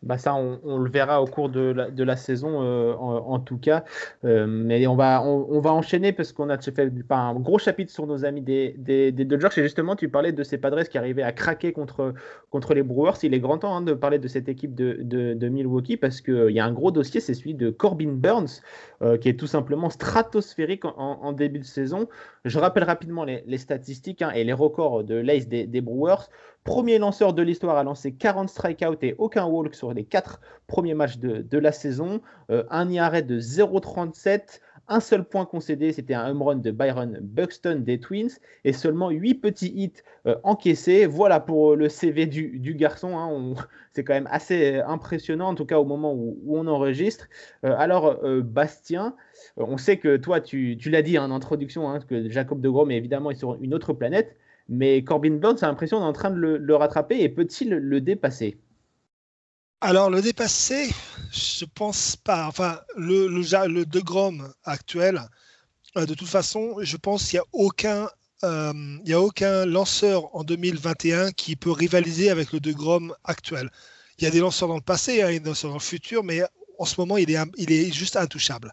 Bah 0.02 0.16
ça, 0.16 0.34
on, 0.34 0.78
le 0.78 0.90
verra 0.90 1.22
au 1.22 1.26
cours 1.26 1.50
de 1.50 2.02
la, 2.02 2.16
saison, 2.16 2.62
euh, 2.62 2.94
en, 2.94 3.38
tout 3.38 3.58
cas. 3.58 3.84
Euh, 4.24 4.46
mais 4.46 4.86
on 4.86 4.96
va, 4.96 5.22
enchaîner 5.22 6.12
parce 6.12 6.32
qu'on 6.32 6.48
a 6.48 6.58
fait 6.58 6.90
un 7.10 7.34
gros 7.34 7.58
chapitre 7.58 7.92
sur 7.92 8.06
nos 8.06 8.24
amis 8.24 8.40
des, 8.40 9.12
Dodgers. 9.12 9.48
Et 9.58 9.62
justement, 9.62 9.96
tu 9.96 10.08
parlais 10.08 10.32
de 10.32 10.42
ces 10.42 10.56
Padres 10.56 10.84
qui 10.84 10.96
arrivaient 10.96 11.22
à 11.22 11.32
craquer 11.32 11.72
contre, 11.72 12.14
les 12.74 12.82
Brewers. 12.82 13.18
Il 13.22 13.34
est 13.34 13.40
grand 13.40 13.58
temps 13.58 13.76
hein, 13.76 13.82
de 13.82 13.92
parler 13.92 14.18
de 14.18 14.26
cette 14.26 14.48
équipe 14.48 14.74
de, 14.74 15.48
Milwaukee 15.50 15.98
parce 15.98 16.22
qu'il 16.22 16.50
y 16.50 16.60
a 16.60 16.64
un 16.64 16.72
gros 16.72 16.92
dossier, 16.92 17.20
c'est 17.20 17.34
celui 17.34 17.54
de 17.54 17.70
Corbin 17.70 18.12
Burns, 18.12 18.62
euh, 19.02 19.18
qui 19.18 19.28
est 19.28 19.38
tout 19.38 19.48
simplement 19.48 19.90
stratosphérique 19.90 20.84
en, 20.86 21.32
début 21.32 21.58
de 21.58 21.64
saison. 21.64 22.08
Je 22.46 22.58
rappelle 22.58 22.84
rapidement 22.84 23.24
les, 23.24 23.58
statistiques 23.58 24.22
hein, 24.22 24.30
et 24.34 24.44
les 24.44 24.54
records 24.54 25.04
de 25.04 25.14
l'ace 25.16 25.46
des 25.46 25.80
Brewers. 25.82 26.30
Premier 26.64 26.98
lanceur 26.98 27.32
de 27.32 27.40
l'histoire 27.40 27.78
à 27.78 27.84
lancer 27.84 28.12
40 28.12 28.50
strikeouts 28.50 28.98
et 29.00 29.14
aucun 29.16 29.46
walk 29.46 29.74
sur 29.74 29.94
les 29.94 30.04
quatre 30.04 30.42
premiers 30.66 30.92
matchs 30.92 31.16
de, 31.16 31.58
la 31.58 31.72
saison. 31.72 32.20
Euh, 32.50 32.64
un 32.68 32.90
IRA 32.90 33.22
de 33.22 33.40
0,37. 33.40 34.60
Un 34.86 35.00
seul 35.00 35.24
point 35.24 35.46
concédé, 35.46 35.92
c'était 35.92 36.12
un 36.12 36.28
home 36.30 36.42
run 36.42 36.56
de 36.56 36.70
Byron 36.70 37.18
Buxton 37.22 37.80
des 37.82 37.98
Twins 37.98 38.32
et 38.64 38.74
seulement 38.74 39.08
8 39.08 39.36
petits 39.36 39.72
hits 39.74 40.02
euh, 40.26 40.36
encaissés. 40.42 41.06
Voilà 41.06 41.40
pour 41.40 41.76
le 41.76 41.88
CV 41.88 42.26
du, 42.26 42.74
garçon. 42.74 43.16
Hein. 43.16 43.54
c'est 43.92 44.04
quand 44.04 44.14
même 44.14 44.28
assez 44.30 44.80
impressionnant, 44.80 45.48
en 45.48 45.54
tout 45.54 45.64
cas 45.64 45.78
au 45.78 45.86
moment 45.86 46.12
où, 46.12 46.36
on 46.46 46.66
enregistre. 46.66 47.28
Euh, 47.64 47.74
alors, 47.78 48.20
Bastien, 48.42 49.16
on 49.56 49.78
sait 49.78 49.96
que 49.96 50.18
toi, 50.18 50.42
tu, 50.42 50.76
l'as 50.86 51.02
dit 51.02 51.18
en 51.18 51.30
introduction, 51.30 51.88
hein, 51.88 52.00
que 52.00 52.28
Jacob 52.28 52.60
de 52.60 52.68
Grom 52.68 52.90
est 52.90 52.98
évidemment 52.98 53.34
sur 53.34 53.54
une 53.62 53.72
autre 53.72 53.94
planète. 53.94 54.36
Mais 54.70 55.02
Corbin 55.02 55.36
Burns 55.36 55.58
a 55.62 55.66
l'impression 55.66 55.98
d'être 55.98 56.06
en 56.06 56.12
train 56.12 56.30
de 56.30 56.36
le, 56.36 56.76
rattraper 56.76 57.20
et 57.20 57.28
peut-il 57.28 57.70
le 57.70 58.00
dépasser? 58.00 58.56
Alors, 59.80 60.10
le 60.10 60.22
dépasser, 60.22 60.90
je 61.32 61.64
pense 61.64 62.14
pas. 62.14 62.46
Enfin, 62.46 62.80
le, 62.96 63.26
le, 63.26 63.84
actuel, 64.64 65.20
euh, 65.96 66.06
de 66.06 66.14
toute 66.14 66.28
façon, 66.28 66.76
je 66.80 66.96
pense 66.96 67.28
qu'il 67.28 67.38
n'y 67.38 67.40
a 67.40 67.48
aucun 67.52 68.08
euh, 68.42 68.72
il 69.04 69.10
y 69.10 69.12
a 69.12 69.20
aucun 69.20 69.66
lanceur 69.66 70.34
en 70.34 70.44
2021 70.44 71.32
qui 71.32 71.56
peut 71.56 71.72
rivaliser 71.72 72.30
avec 72.30 72.52
le 72.52 72.60
De 72.60 72.72
Grom 72.72 73.14
actuel. 73.24 73.70
Il 74.18 74.24
y 74.24 74.26
a 74.26 74.30
des 74.30 74.40
lanceurs 74.40 74.68
dans 74.68 74.76
le 74.76 74.80
passé, 74.80 75.22
hein, 75.22 75.30
des 75.30 75.40
lanceurs 75.40 75.70
dans 75.70 75.76
le 75.76 75.82
futur, 75.82 76.24
mais 76.24 76.42
en 76.78 76.84
ce 76.86 76.98
moment, 76.98 77.18
il 77.18 77.30
est, 77.30 77.38
il 77.58 77.70
est 77.72 77.92
juste 77.92 78.16
intouchable. 78.16 78.72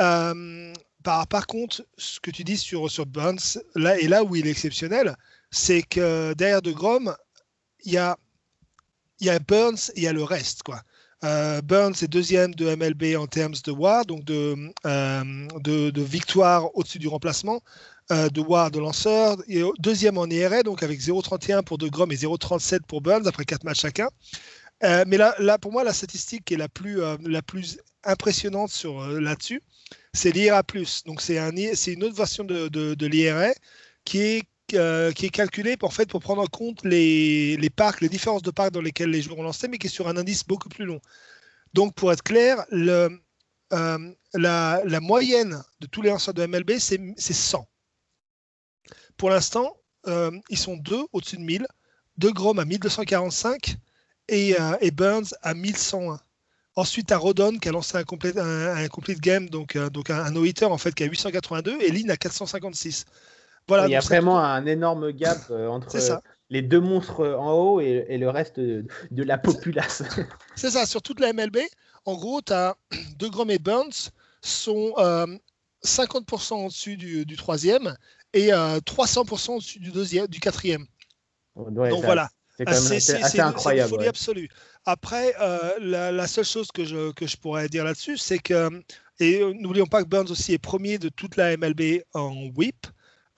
Euh, 0.00 0.72
par, 1.04 1.46
contre, 1.46 1.86
ce 1.98 2.18
que 2.18 2.30
tu 2.30 2.44
dis 2.44 2.56
sur, 2.56 2.88
Burns, 3.06 3.58
là, 3.74 3.98
et 3.98 4.08
là 4.08 4.24
où 4.24 4.34
il 4.36 4.46
est 4.46 4.50
exceptionnel, 4.50 5.16
c'est 5.50 5.82
que 5.82 6.32
derrière 6.34 6.62
De 6.62 6.72
Grom, 6.72 7.14
il 7.84 7.92
y 7.92 7.98
a, 7.98 8.16
Burns 9.46 9.90
et 9.94 9.98
il 9.98 10.02
y 10.04 10.08
a 10.08 10.12
le 10.12 10.24
reste. 10.24 10.62
Quoi. 10.62 10.80
Burns 11.62 11.94
est 12.02 12.08
deuxième 12.08 12.54
de 12.54 12.74
MLB 12.74 13.16
en 13.16 13.26
termes 13.26 13.54
de 13.64 13.70
WAR, 13.70 14.06
donc 14.06 14.24
de, 14.24 14.72
de, 15.60 16.02
victoire 16.02 16.74
au-dessus 16.74 16.98
du 16.98 17.08
remplacement. 17.08 17.60
de 18.10 18.40
WAR 18.40 18.70
de 18.70 18.78
lanceur, 18.80 19.36
et 19.46 19.62
deuxième 19.78 20.16
en 20.16 20.26
IRA, 20.26 20.62
donc 20.62 20.82
avec 20.82 21.00
0,31 21.00 21.62
pour 21.64 21.76
De 21.76 21.88
Grom 21.88 22.10
et 22.12 22.16
0,37 22.16 22.80
pour 22.88 23.02
Burns 23.02 23.26
après 23.26 23.44
4 23.44 23.64
matchs 23.64 23.82
chacun. 23.82 24.08
mais 24.82 25.18
là, 25.18 25.34
là, 25.38 25.58
pour 25.58 25.70
moi, 25.70 25.84
la 25.84 25.92
statistique 25.92 26.46
qui 26.46 26.54
est 26.54 26.58
la 26.58 26.68
plus, 26.68 27.00
la 27.22 27.42
plus 27.42 27.78
impressionnante 28.04 28.70
sur 28.70 29.06
là-dessus, 29.06 29.62
c'est 30.12 30.30
l'IRA+. 30.30 30.62
Donc 31.06 31.20
c'est 31.20 31.38
un, 31.38 31.54
une 31.54 32.04
autre 32.04 32.16
version 32.16 32.44
de, 32.44 32.68
de, 32.68 33.06
l'IRA 33.06 33.52
qui 34.04 34.18
est 34.20 34.42
euh, 34.72 35.12
qui 35.12 35.26
est 35.26 35.30
calculée 35.30 35.76
pour, 35.76 35.92
prendre 35.92 36.40
en 36.40 36.46
compte 36.46 36.84
les, 36.84 37.70
parcs, 37.76 38.00
les 38.00 38.08
différences 38.08 38.42
de 38.42 38.50
parcs 38.50 38.72
dans 38.72 38.80
lesquels 38.80 39.10
les 39.10 39.20
joueurs 39.20 39.38
ont 39.38 39.42
lancé, 39.42 39.68
mais 39.68 39.76
qui 39.76 39.88
est 39.88 39.90
sur 39.90 40.08
un 40.08 40.16
indice 40.16 40.44
beaucoup 40.46 40.70
plus 40.70 40.86
long. 40.86 41.00
Donc, 41.74 41.94
pour 41.94 42.10
être 42.10 42.22
clair, 42.22 42.64
euh, 42.72 43.10
la, 44.32 45.00
moyenne 45.02 45.62
de 45.80 45.86
tous 45.86 46.00
les 46.00 46.08
lanceurs 46.08 46.32
de 46.32 46.46
MLB, 46.46 46.78
c'est 46.78 46.98
100. 47.18 47.68
Pour 49.18 49.28
l'instant, 49.28 49.76
euh, 50.06 50.30
ils 50.48 50.58
sont 50.58 50.78
deux 50.78 51.04
au-dessus 51.12 51.36
de 51.36 51.42
1000, 51.42 51.66
De 52.16 52.30
Grom 52.30 52.58
à 52.58 52.64
1245 52.64 53.76
et, 54.28 54.56
et 54.80 54.90
Burns 54.90 55.34
à 55.42 55.52
1101. 55.52 56.18
Ensuite, 56.76 57.12
à 57.12 57.18
Rodon 57.18 57.58
qui 57.58 57.68
a 57.68 57.72
lancé 57.72 57.96
un 57.96 58.02
complete, 58.02 58.36
un, 58.36 58.88
complete 58.88 59.20
game, 59.20 59.48
donc, 59.48 59.76
euh, 59.76 59.90
donc 59.90 60.10
un, 60.10 60.30
no-hitter 60.32 60.64
en 60.64 60.78
fait 60.78 60.92
qui 60.92 61.04
a 61.04 61.06
882 61.06 61.78
et 61.80 61.90
Lynn 61.90 62.10
à 62.10 62.16
456. 62.16 63.04
Voilà, 63.68 63.86
il 63.86 63.92
y 63.92 63.96
a 63.96 64.00
vraiment 64.00 64.40
un 64.40 64.66
énorme 64.66 65.12
gap 65.12 65.38
euh, 65.50 65.68
entre 65.68 65.96
les 66.50 66.62
deux 66.62 66.80
monstres 66.80 67.24
en 67.38 67.52
haut 67.52 67.80
et, 67.80 68.18
le 68.18 68.28
reste 68.28 68.58
de, 68.58 68.84
la 69.10 69.38
populace. 69.38 70.02
C'est 70.56 70.70
ça, 70.70 70.84
sur 70.84 71.00
toute 71.00 71.20
la 71.20 71.32
MLB, 71.32 71.58
en 72.04 72.14
gros, 72.14 72.42
tu 72.42 72.52
as 72.52 72.76
De 73.18 73.28
Grom 73.28 73.50
et 73.50 73.58
Burns 73.58 74.10
sont 74.42 74.92
50% 75.84 76.54
euh, 76.54 76.66
au-dessus 76.66 76.96
du, 76.96 77.36
troisième 77.36 77.96
et 78.32 78.48
300% 78.48 79.52
au-dessus 79.52 79.78
du, 79.78 79.92
deuxième, 79.92 80.26
du 80.26 80.40
quatrième. 80.40 80.86
donc 81.56 82.04
voilà. 82.04 82.28
C'est 82.56 82.68
assez, 82.68 83.40
incroyable. 83.40 83.88
C'est 83.88 83.94
une 83.94 83.98
folie 83.98 84.08
absolue. 84.08 84.48
Après, 84.86 85.34
euh, 85.40 85.72
la, 85.80 86.26
seule 86.26 86.44
chose 86.44 86.70
que 86.70 86.84
je, 86.84 87.12
que 87.12 87.26
je 87.26 87.36
pourrais 87.36 87.68
dire 87.68 87.84
là-dessus, 87.84 88.18
c'est 88.18 88.38
que, 88.38 88.68
et 89.18 89.40
n'oublions 89.54 89.86
pas 89.86 90.02
que 90.02 90.08
Burns 90.08 90.30
aussi 90.30 90.52
est 90.52 90.58
premier 90.58 90.98
de 90.98 91.08
toute 91.08 91.36
la 91.36 91.56
MLB 91.56 92.02
en 92.12 92.48
whip, 92.54 92.86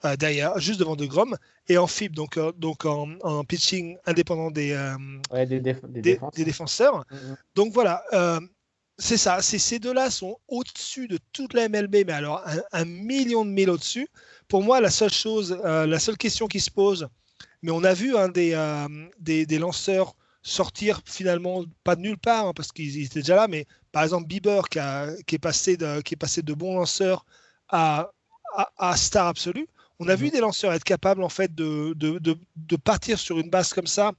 euh, 0.05 0.15
d'ailleurs, 0.15 0.59
juste 0.59 0.79
devant 0.79 0.95
De 0.95 1.05
Grom, 1.05 1.37
et 1.69 1.77
en 1.77 1.87
FIB, 1.87 2.13
donc, 2.13 2.37
euh, 2.37 2.51
donc 2.53 2.85
en, 2.85 3.43
pitching 3.45 3.97
indépendant 4.05 4.51
des, 4.51 4.75
des, 5.31 5.57
des, 5.57 6.43
défenseurs. 6.43 7.05
Mm-hmm. 7.11 7.35
Donc 7.55 7.73
voilà, 7.73 8.03
c'est 8.97 9.17
ça, 9.17 9.41
ces 9.41 9.79
deux-là 9.79 10.09
sont 10.09 10.37
au-dessus 10.47 11.07
de 11.07 11.19
toute 11.31 11.53
la 11.53 11.69
MLB, 11.69 12.03
mais 12.07 12.13
alors 12.13 12.43
un, 12.45 12.61
un 12.71 12.85
million 12.85 13.45
de 13.45 13.51
mille 13.51 13.69
au-dessus. 13.69 14.07
Pour 14.47 14.63
moi, 14.63 14.81
la 14.81 14.89
seule 14.89 15.13
chose, 15.13 15.57
la 15.63 15.99
seule 15.99 16.17
question 16.17 16.47
qui 16.47 16.59
se 16.59 16.71
pose, 16.71 17.07
mais 17.61 17.71
on 17.71 17.83
a 17.83 17.93
vu 17.93 18.15
euh, 18.15 19.07
des, 19.19 19.45
des, 19.45 19.59
lanceurs 19.59 20.15
sortir 20.47 21.01
finalement 21.05 21.65
pas 21.83 21.95
de 21.95 22.01
nulle 22.01 22.17
part, 22.17 22.47
hein, 22.47 22.53
parce 22.55 22.71
qu'ils 22.71 23.03
étaient 23.03 23.19
déjà 23.19 23.35
là, 23.35 23.47
mais 23.47 23.65
par 23.91 24.03
exemple 24.03 24.27
Bieber 24.27 24.69
qui, 24.69 24.79
qui, 25.25 25.35
est, 25.35 25.39
passé 25.39 25.75
de, 25.75 26.01
qui 26.01 26.13
est 26.13 26.17
passé 26.17 26.41
de 26.41 26.53
bon 26.53 26.75
lanceur 26.75 27.25
à, 27.67 28.11
à, 28.77 28.95
star 28.95 29.27
absolu. 29.27 29.67
On 29.99 30.07
a 30.07 30.15
vu 30.15 30.27
mhm. 30.27 30.31
des 30.31 30.39
lanceurs 30.39 30.73
être 30.73 30.83
capables 30.83 31.21
en 31.23 31.29
fait 31.29 31.53
de, 31.53 31.93
de, 31.95 32.19
de 32.19 32.75
partir 32.77 33.19
sur 33.19 33.39
une 33.39 33.49
base 33.49 33.73
comme 33.73 33.87
ça 33.87 34.13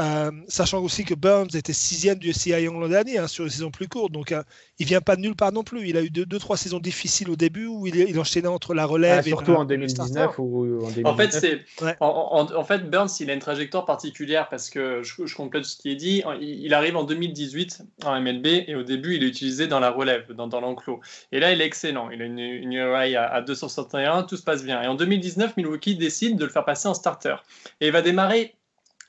euh, 0.00 0.32
sachant 0.48 0.80
aussi 0.82 1.04
que 1.04 1.14
Burns 1.14 1.54
était 1.54 1.72
sixième 1.72 2.18
du 2.18 2.32
CI 2.32 2.50
Young 2.50 2.80
l'an 2.80 2.88
dernier 2.88 3.18
hein, 3.18 3.28
sur 3.28 3.44
une 3.44 3.50
saison 3.50 3.70
plus 3.70 3.86
courte, 3.86 4.10
donc 4.10 4.30
il 4.30 4.34
euh, 4.34 4.42
il 4.80 4.86
vient 4.86 5.00
pas 5.00 5.14
de 5.14 5.20
nulle 5.20 5.36
part 5.36 5.52
non 5.52 5.62
plus. 5.62 5.88
Il 5.88 5.96
a 5.96 6.02
eu 6.02 6.10
deux, 6.10 6.26
deux 6.26 6.40
trois 6.40 6.56
saisons 6.56 6.80
difficiles 6.80 7.30
au 7.30 7.36
début 7.36 7.66
où 7.66 7.86
il, 7.86 7.94
il 7.94 8.18
enchaînait 8.18 8.48
entre 8.48 8.74
la 8.74 8.86
relève 8.86 9.22
ah, 9.24 9.26
et 9.26 9.28
surtout 9.28 9.54
en 9.54 9.64
2019 9.64 10.38
ou 10.38 10.84
en 10.84 10.90
2019. 10.90 11.06
En 11.06 11.16
fait, 11.16 11.30
c'est 11.30 11.64
en, 12.00 12.64
fait 12.64 12.90
Burns 12.90 13.08
il 13.20 13.30
a 13.30 13.34
une 13.34 13.38
trajectoire 13.38 13.84
particulière 13.84 14.48
parce 14.48 14.68
que 14.68 15.04
je, 15.04 15.26
je 15.26 15.36
complète 15.36 15.64
ce 15.64 15.76
qui 15.76 15.92
est 15.92 15.96
dit. 15.96 16.24
Il, 16.40 16.74
arrive 16.74 16.96
en 16.96 17.04
2018 17.04 17.84
en 18.04 18.20
MLB 18.20 18.46
et 18.66 18.74
au 18.74 18.82
début 18.82 19.14
il 19.14 19.22
est 19.22 19.28
utilisé 19.28 19.68
dans 19.68 19.78
la 19.78 19.90
relève, 19.90 20.32
dans, 20.32 20.48
dans 20.48 20.60
l'enclos. 20.60 21.00
Et 21.30 21.38
là 21.38 21.52
il 21.52 21.60
est 21.60 21.66
excellent. 21.66 22.10
Il 22.10 22.20
a 22.20 22.24
une, 22.24 22.40
une 22.40 22.76
à, 22.76 23.32
à 23.32 23.42
261, 23.42 24.24
tout 24.24 24.36
se 24.36 24.42
passe 24.42 24.64
bien. 24.64 24.82
Et 24.82 24.88
en 24.88 24.96
2019 24.96 25.56
Milwaukee 25.56 25.94
décide 25.94 26.36
de 26.36 26.44
le 26.44 26.50
faire 26.50 26.64
passer 26.64 26.88
en 26.88 26.94
starter 26.94 27.36
et 27.80 27.86
il 27.86 27.92
va 27.92 28.02
démarrer 28.02 28.56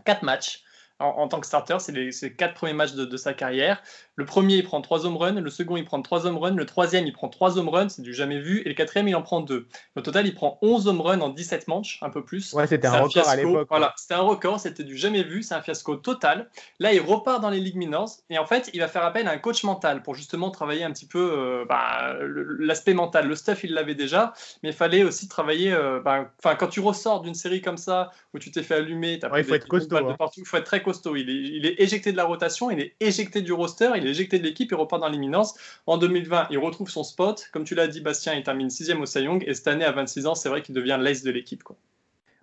quatre 0.06 0.22
matchs 0.22 0.65
en, 1.00 1.28
tant 1.28 1.40
que 1.40 1.48
starter. 1.48 1.78
C'est 1.80 1.92
les, 1.92 2.12
quatre 2.36 2.54
premiers 2.54 2.74
matchs 2.74 2.94
de, 2.94 3.18
sa 3.18 3.34
carrière. 3.34 3.82
Le 4.16 4.26
premier, 4.26 4.56
il 4.56 4.64
prend 4.64 4.82
trois 4.82 5.06
home 5.06 5.18
runs. 5.18 5.42
Le 5.42 5.50
second, 5.50 5.76
il 5.76 5.84
prend 5.84 6.02
trois 6.02 6.26
home 6.26 6.38
runs. 6.38 6.56
Le 6.56 6.66
troisième, 6.66 7.06
il 7.06 7.14
prend 7.14 7.28
trois 7.28 7.58
home 7.58 7.70
runs. 7.70 7.90
C'est 7.90 8.02
du 8.02 8.14
jamais 8.14 8.40
vu. 8.40 8.62
Et 8.62 8.70
le 8.70 8.74
quatrième, 8.74 9.08
il 9.08 9.16
en 9.16 9.22
prend 9.22 9.42
deux. 9.42 9.68
Au 9.96 10.02
total, 10.02 10.26
il 10.26 10.34
prend 10.34 10.58
11 10.62 10.88
home 10.88 11.02
runs 11.02 11.22
en 11.22 11.30
17 11.30 11.68
manches, 11.68 12.00
un 12.02 12.10
peu 12.10 12.24
plus. 12.24 12.54
Ouais, 12.54 12.66
c'était 12.68 12.88
un, 12.88 13.02
record 13.02 13.28
à 13.28 13.36
l'époque. 13.36 13.68
Voilà, 13.70 13.94
c'était 13.98 14.14
un 14.14 14.22
record. 14.22 14.60
C'était 14.60 14.84
du 14.84 14.96
jamais 14.96 15.24
vu. 15.24 15.44
C'est 15.44 15.54
un 15.54 15.62
fiasco 15.62 15.98
total. 15.98 16.50
Là, 16.80 16.94
il 16.94 17.02
repart 17.02 17.42
dans 17.42 17.50
les 17.50 17.60
ligues 17.60 17.76
minors. 17.76 18.10
Et 18.30 18.38
en 18.38 18.46
fait, 18.46 18.70
il 18.74 18.80
va 18.80 18.88
faire 18.88 19.04
appel 19.04 19.28
à 19.28 19.32
un 19.32 19.38
coach 19.38 19.64
mental 19.64 20.02
pour 20.02 20.16
justement 20.16 20.50
travailler 20.50 20.84
un 20.84 20.92
petit 20.92 21.08
peu 21.08 21.34
euh, 21.38 21.66
bah, 21.68 22.16
l'aspect 22.60 22.94
mental. 22.94 23.28
Le 23.28 23.36
stuff, 23.36 23.64
il 23.66 23.74
l'avait 23.74 23.96
déjà. 23.96 24.34
Mais 24.64 24.70
il 24.70 24.76
fallait 24.76 25.04
aussi 25.04 25.28
travailler. 25.28 25.74
Euh, 25.74 26.00
bah, 26.00 26.32
quand 26.42 26.68
tu 26.68 26.80
ressors 26.80 27.22
d'une 27.22 27.36
série 27.36 27.62
comme 27.62 27.78
ça, 27.78 28.12
où 28.34 28.40
tu 28.40 28.52
t'es 28.52 28.64
fait 28.64 28.76
allumer, 28.76 29.20
il 29.36 29.44
faut 29.44 29.56
être 29.56 29.68
costaud. 29.68 29.98
Hein. 29.98 30.16
il 30.38 30.46
faut 30.46 30.58
être 30.58 30.66
très 30.66 30.82
costaud. 30.82 31.18
Il 31.18 31.30
est, 31.30 31.34
il 31.34 31.66
est 31.66 31.82
éjecté 31.82 32.14
de 32.14 32.18
la 32.18 32.24
rotation, 32.24 32.72
il 32.72 32.80
est 32.80 32.96
éjecté 33.02 33.42
du 33.42 33.52
roster, 33.52 33.92
il 33.96 34.05
est 34.06 34.12
éjecté 34.12 34.40
de 34.40 34.44
l'équipe, 34.44 34.72
il 34.72 34.76
repart 34.76 35.02
dans 35.02 35.10
l'imminence. 35.10 35.56
En 35.86 35.98
2020, 35.98 36.48
il 36.52 36.58
retrouve 36.58 36.90
son 36.90 37.04
spot. 37.04 37.50
Comme 37.52 37.64
tu 37.64 37.76
l'as 37.76 37.88
dit, 37.88 38.02
Bastien, 38.02 38.34
il 38.34 38.44
termine 38.44 38.70
sixième 38.70 39.02
au 39.02 39.06
Cy 39.06 39.26
Et 39.42 39.54
cette 39.54 39.68
année, 39.68 39.86
à 39.86 39.92
26 39.92 40.28
ans, 40.28 40.36
c'est 40.36 40.50
vrai 40.50 40.62
qu'il 40.62 40.76
devient 40.76 40.98
l'ace 41.00 41.24
de 41.24 41.32
l'équipe. 41.32 41.64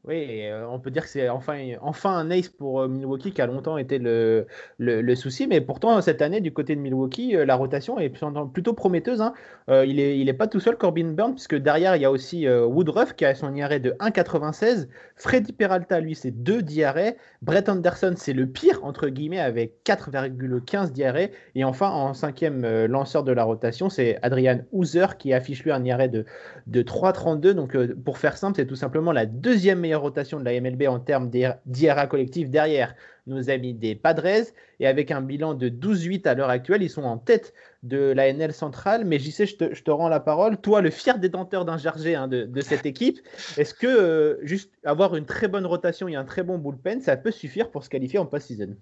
Oui, 0.04 0.46
euh, 0.46 0.66
on 0.68 0.80
peut 0.80 0.90
dire 0.90 1.04
que 1.04 1.08
c'est 1.08 1.28
enfin, 1.28 1.54
un 2.04 2.30
ace 2.32 2.48
pour 2.48 2.80
euh, 2.80 2.88
Milwaukee 2.88 3.32
qui 3.32 3.40
a 3.40 3.46
longtemps 3.46 3.78
été 3.78 4.00
le, 4.00 4.46
souci, 5.14 5.46
mais 5.46 5.60
pourtant 5.60 6.00
cette 6.00 6.22
année 6.22 6.40
du 6.40 6.52
côté 6.52 6.74
de 6.74 6.80
Milwaukee, 6.80 7.36
euh, 7.36 7.44
la 7.44 7.54
rotation 7.54 8.00
est 8.00 8.12
plutôt 8.52 8.72
prometteuse. 8.72 9.20
Hein. 9.20 9.32
il 9.68 10.24
n'est 10.24 10.32
pas 10.32 10.48
tout 10.48 10.58
seul 10.58 10.76
Corbin 10.76 11.12
Burns, 11.12 11.34
puisque 11.34 11.54
derrière 11.54 11.94
il 11.94 12.02
y 12.02 12.04
a 12.04 12.10
aussi 12.10 12.48
Woodruff 12.48 13.14
qui 13.14 13.24
a 13.24 13.36
son 13.36 13.54
IRA 13.54 13.78
de 13.78 13.92
1,96, 14.00 14.88
Freddy 15.14 15.52
Peralta 15.52 16.00
lui 16.00 16.16
c'est 16.16 16.32
2 16.32 16.62
d'IRA, 16.62 17.12
Brett 17.40 17.68
Anderson 17.68 18.14
c'est 18.16 18.32
le 18.32 18.48
pire 18.48 18.80
entre 18.82 19.08
guillemets 19.08 19.38
avec 19.38 19.84
4,15 19.84 20.90
d'IRA, 20.90 21.28
et 21.54 21.62
enfin 21.62 21.90
en 21.90 22.12
cinquième 22.12 22.66
lanceur 22.86 23.22
de 23.22 23.30
la 23.30 23.44
rotation 23.44 23.88
c'est 23.88 24.18
Adrian 24.22 24.62
Hooser 24.72 25.06
qui 25.16 25.32
affiche 25.32 25.62
lui 25.62 25.70
un 25.70 25.84
IRA 25.84 26.08
de, 26.08 26.24
de 26.66 26.82
3,32. 26.82 27.52
Donc 27.52 27.76
pour 28.04 28.18
faire 28.18 28.36
simple, 28.36 28.56
c'est 28.56 28.66
tout 28.66 28.74
simplement 28.74 29.12
la 29.12 29.26
deuxième 29.26 29.78
meilleure 29.78 29.91
rotation 29.98 30.38
de 30.40 30.44
la 30.44 30.60
MLB 30.60 30.82
en 30.88 31.00
termes 31.00 31.30
d'IRA 31.30 32.06
collectif 32.06 32.50
derrière 32.50 32.94
nos 33.26 33.50
amis 33.50 33.74
des 33.74 33.94
Padres. 33.94 34.46
Et 34.80 34.86
avec 34.86 35.10
un 35.10 35.20
bilan 35.20 35.54
de 35.54 35.68
12-8 35.68 36.26
à 36.26 36.34
l'heure 36.34 36.50
actuelle, 36.50 36.82
ils 36.82 36.90
sont 36.90 37.04
en 37.04 37.18
tête 37.18 37.54
de 37.82 38.12
la 38.12 38.32
NL 38.32 38.52
centrale. 38.52 39.04
Mais 39.04 39.18
j'y 39.18 39.32
sais, 39.32 39.46
je 39.46 39.56
te, 39.56 39.90
rends 39.90 40.08
la 40.08 40.20
parole. 40.20 40.56
Toi, 40.56 40.80
le 40.80 40.90
fier 40.90 41.18
détenteur 41.18 41.64
d'un 41.64 41.78
Gergé 41.78 42.14
hein, 42.14 42.28
de, 42.28 42.60
cette 42.60 42.86
équipe, 42.86 43.18
est-ce 43.56 43.74
que 43.74 43.86
euh, 43.86 44.38
juste 44.42 44.72
avoir 44.84 45.16
une 45.16 45.26
très 45.26 45.48
bonne 45.48 45.66
rotation 45.66 46.08
et 46.08 46.16
un 46.16 46.24
très 46.24 46.42
bon 46.42 46.58
bullpen, 46.58 47.00
ça 47.00 47.16
peut 47.16 47.30
suffire 47.30 47.70
pour 47.70 47.84
se 47.84 47.88
qualifier 47.88 48.18
en 48.18 48.26
post-season? 48.26 48.76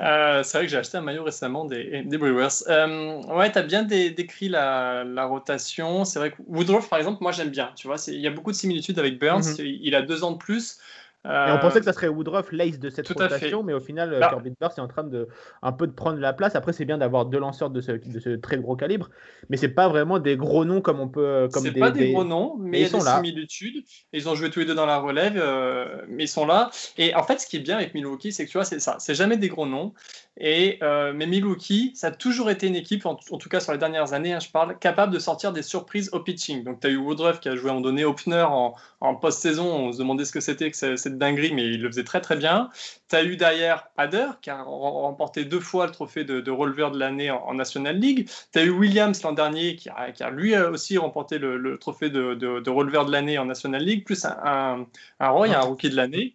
Euh, 0.00 0.42
c'est 0.42 0.58
vrai 0.58 0.66
que 0.66 0.70
j'ai 0.72 0.76
acheté 0.78 0.96
un 0.96 1.02
maillot 1.02 1.22
récemment 1.22 1.64
des, 1.64 2.02
des 2.02 2.18
Brewers. 2.18 2.64
Euh, 2.68 3.22
ouais, 3.34 3.52
tu 3.52 3.58
as 3.58 3.62
bien 3.62 3.84
décrit 3.84 4.48
la, 4.48 5.04
la 5.04 5.24
rotation. 5.24 6.04
C'est 6.04 6.18
vrai 6.18 6.32
que 6.32 6.36
Woodruff, 6.48 6.88
par 6.88 6.98
exemple, 6.98 7.22
moi 7.22 7.30
j'aime 7.32 7.50
bien. 7.50 7.70
Tu 7.76 7.86
vois, 7.86 7.96
il 8.08 8.20
y 8.20 8.26
a 8.26 8.30
beaucoup 8.30 8.50
de 8.50 8.56
similitudes 8.56 8.98
avec 8.98 9.20
Burns. 9.20 9.42
Mm-hmm. 9.42 9.78
Il 9.82 9.94
a 9.94 10.02
deux 10.02 10.24
ans 10.24 10.32
de 10.32 10.38
plus. 10.38 10.78
Et 11.24 11.52
on 11.52 11.58
pensait 11.58 11.78
que 11.78 11.86
ça 11.86 11.94
serait 11.94 12.08
Woodruff 12.08 12.52
l'ace 12.52 12.78
de 12.78 12.90
cette 12.90 13.08
rotation, 13.08 13.62
mais 13.62 13.72
au 13.72 13.80
final, 13.80 14.16
bah. 14.20 14.28
Corbin 14.30 14.52
Burns 14.60 14.74
est 14.76 14.80
en 14.80 14.88
train 14.88 15.04
de 15.04 15.26
un 15.62 15.72
peu 15.72 15.86
de 15.86 15.92
prendre 15.92 16.18
la 16.18 16.34
place. 16.34 16.54
Après, 16.54 16.74
c'est 16.74 16.84
bien 16.84 16.98
d'avoir 16.98 17.24
deux 17.24 17.38
lanceurs 17.38 17.70
de 17.70 17.80
ce, 17.80 17.92
de 17.92 18.20
ce, 18.20 18.30
très 18.36 18.58
gros 18.58 18.76
calibre, 18.76 19.08
mais 19.48 19.56
c'est 19.56 19.70
pas 19.70 19.88
vraiment 19.88 20.18
des 20.18 20.36
gros 20.36 20.66
noms 20.66 20.82
comme 20.82 21.00
on 21.00 21.08
peut. 21.08 21.48
Comme 21.50 21.62
c'est 21.62 21.72
pas 21.72 21.90
des, 21.90 22.12
gros 22.12 22.24
noms, 22.24 22.56
mais, 22.58 22.80
il 22.80 22.82
y 22.82 22.94
a 22.94 22.98
des 22.98 23.00
similitudes. 23.00 23.84
Ils 24.12 24.28
ont 24.28 24.34
joué 24.34 24.50
tous 24.50 24.60
les 24.60 24.66
deux 24.66 24.74
dans 24.74 24.86
la 24.86 24.98
relève, 24.98 25.34
euh, 25.36 26.02
mais 26.08 26.24
ils 26.24 26.28
sont 26.28 26.44
là. 26.44 26.70
Et 26.98 27.14
en 27.14 27.22
fait, 27.22 27.40
ce 27.40 27.46
qui 27.46 27.56
est 27.56 27.60
bien 27.60 27.76
avec 27.76 27.94
Milwaukee, 27.94 28.32
c'est 28.32 28.44
que 28.44 28.50
tu 28.50 28.58
vois, 28.58 28.66
c'est 28.66 28.80
ça. 28.80 28.96
C'est 28.98 29.14
jamais 29.14 29.38
des 29.38 29.48
gros 29.48 29.66
noms. 29.66 29.94
Et 30.36 30.78
euh, 30.82 31.12
mais 31.14 31.26
Milwaukee, 31.26 31.92
ça 31.94 32.08
a 32.08 32.10
toujours 32.10 32.50
été 32.50 32.66
une 32.66 32.74
équipe, 32.74 33.06
en, 33.06 33.14
tout 33.14 33.48
cas 33.48 33.60
sur 33.60 33.70
les 33.70 33.78
dernières 33.78 34.14
années, 34.14 34.32
hein, 34.32 34.40
je 34.40 34.48
parle, 34.48 34.76
capable 34.80 35.12
de 35.12 35.20
sortir 35.20 35.52
des 35.52 35.62
surprises 35.62 36.10
au 36.12 36.18
pitching. 36.18 36.64
Donc 36.64 36.80
tu 36.80 36.88
as 36.88 36.90
eu 36.90 36.96
Woodruff 36.96 37.38
qui 37.38 37.48
a 37.48 37.54
joué 37.54 37.70
en 37.70 37.80
donné 37.80 38.04
opener 38.04 38.42
en, 38.42 38.74
en 39.00 39.14
post-saison. 39.14 39.64
On 39.64 39.92
se 39.92 39.98
demandait 39.98 40.24
ce 40.24 40.32
que 40.32 40.40
c'était 40.40 40.72
que 40.72 40.76
cette 40.76 41.18
dinguerie, 41.18 41.52
mais 41.52 41.62
il 41.62 41.82
le 41.82 41.88
faisait 41.88 42.02
très 42.02 42.20
très 42.20 42.36
bien. 42.36 42.68
Tu 43.08 43.14
as 43.14 43.22
eu 43.22 43.36
derrière 43.36 43.86
Hader 43.96 44.26
qui 44.42 44.50
a 44.50 44.60
remporté 44.60 45.44
deux 45.44 45.60
fois 45.60 45.86
le 45.86 45.92
trophée 45.92 46.24
de, 46.24 46.40
de 46.40 46.50
releveur 46.50 46.90
de 46.90 46.98
l'année 46.98 47.30
en, 47.30 47.54
National 47.54 47.96
League. 47.96 48.28
Tu 48.52 48.58
as 48.58 48.64
eu 48.64 48.70
Williams 48.70 49.22
l'an 49.22 49.32
dernier 49.32 49.76
qui 49.76 49.88
a, 49.88 50.10
qui 50.10 50.24
a, 50.24 50.30
lui 50.30 50.56
aussi 50.56 50.98
remporté 50.98 51.38
le, 51.38 51.78
trophée 51.78 52.10
de, 52.10 52.34
de, 52.34 52.70
releveur 52.70 53.06
de 53.06 53.12
l'année 53.12 53.38
en 53.38 53.44
National 53.44 53.84
League, 53.84 54.04
plus 54.04 54.24
un, 54.24 54.36
un, 54.44 54.86
un 55.20 55.28
Roy, 55.28 55.56
un 55.56 55.60
rookie 55.60 55.90
de 55.90 55.96
l'année. 55.96 56.34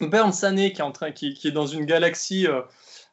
Burns 0.00 0.32
Sané 0.32 0.72
qui 0.72 0.80
est, 0.80 0.84
en 0.84 0.92
train, 0.92 1.12
qui, 1.12 1.34
qui, 1.34 1.48
est 1.48 1.52
dans 1.52 1.66
une 1.66 1.86
galaxie. 1.86 2.46
Euh, 2.46 2.60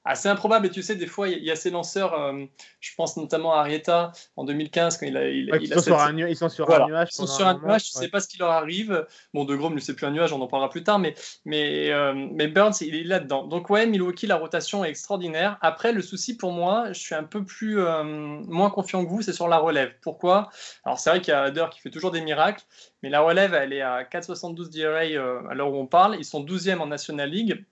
assez 0.06 0.30
improbable. 0.30 0.68
Et 0.68 0.70
tu 0.70 0.82
sais, 0.82 0.96
des 0.96 1.08
fois, 1.08 1.28
il 1.28 1.44
y, 1.44 1.52
a 1.52 1.56
ces 1.56 1.72
lanceurs, 1.72 2.14
euh, 2.14 2.46
je 2.80 2.92
pense 2.96 3.18
notamment 3.18 3.54
à 3.56 3.60
Arietta 3.60 4.12
en 4.38 4.44
2015, 4.46 4.98
quand 4.98 5.06
il 5.08 5.18
a. 5.18 5.28
Il, 5.28 5.50
ils, 5.60 5.74
sont 5.74 5.82
sur 5.82 6.00
un, 6.00 6.16
ils, 6.18 6.36
sont 6.38 6.50
sur 6.50 6.72
un, 6.72 6.88
nuage. 6.88 7.10
Ils 7.12 7.16
sont 7.16 7.28
sur 7.28 7.48
un, 7.48 7.60
nuage, 7.60 7.92
tu 7.92 7.98
ne 7.98 8.04
sais 8.04 8.10
pas 8.10 8.20
ce 8.20 8.28
qui 8.28 8.38
leur 8.38 8.52
arrive. 8.52 9.06
Bon, 9.34 9.44
De 9.44 9.56
Grom 9.56 9.74
ne 9.74 9.80
sait 9.80 9.96
plus 9.96 10.06
un 10.06 10.12
nuage, 10.12 10.32
on 10.32 10.42
en 10.42 10.48
parlera 10.48 10.70
plus 10.70 10.84
tard, 10.84 11.00
mais, 11.00 11.16
mais, 11.44 11.92
euh, 11.92 12.14
mais 12.14 12.48
Burns, 12.48 12.76
il 12.82 12.96
est 12.96 13.04
là-dedans. 13.04 13.48
Donc, 13.48 13.70
ouais, 13.70 13.88
Milwaukee, 13.88 14.28
la 14.28 14.38
rotation 14.38 14.86
est 14.86 14.90
extraordinaire. 14.90 15.58
Après, 15.62 15.92
le 15.92 16.02
souci 16.02 16.38
pour 16.38 16.52
moi, 16.52 16.94
je 16.94 17.00
suis 17.00 17.16
un 17.16 17.24
peu 17.24 17.44
plus 17.44 17.80
euh, 17.80 18.04
moins 18.04 18.70
confiant 18.70 19.04
que 19.04 19.10
vous, 19.10 19.24
c'est 19.24 19.34
sur 19.34 19.48
la 19.48 19.58
relève. 19.58 19.92
Pourquoi? 20.02 20.50
Alors, 20.84 21.00
c'est 21.00 21.10
vrai 21.10 21.22
qu'il 21.22 21.32
y 21.32 21.36
a 21.36 21.42
Hader 21.42 21.66
qui 21.72 21.80
fait 21.82 21.90
toujours 21.90 22.12
des 22.12 22.22
miracles, 22.22 22.64
mais 23.02 23.10
la 23.10 23.22
relève, 23.22 23.54
elle 23.56 23.74
est 23.74 23.82
à 23.82 24.04
4,72 24.04 24.70
DRA 24.70 25.50
à 25.50 25.54
l'heure 25.56 25.72
où 25.72 25.78
on 25.78 25.88
parle. 25.88 26.16
Ils 26.18 26.26
sont 26.26 26.44
12e 26.44 26.80
en 26.80 26.88
National 26.88 27.30
League. 27.30 27.66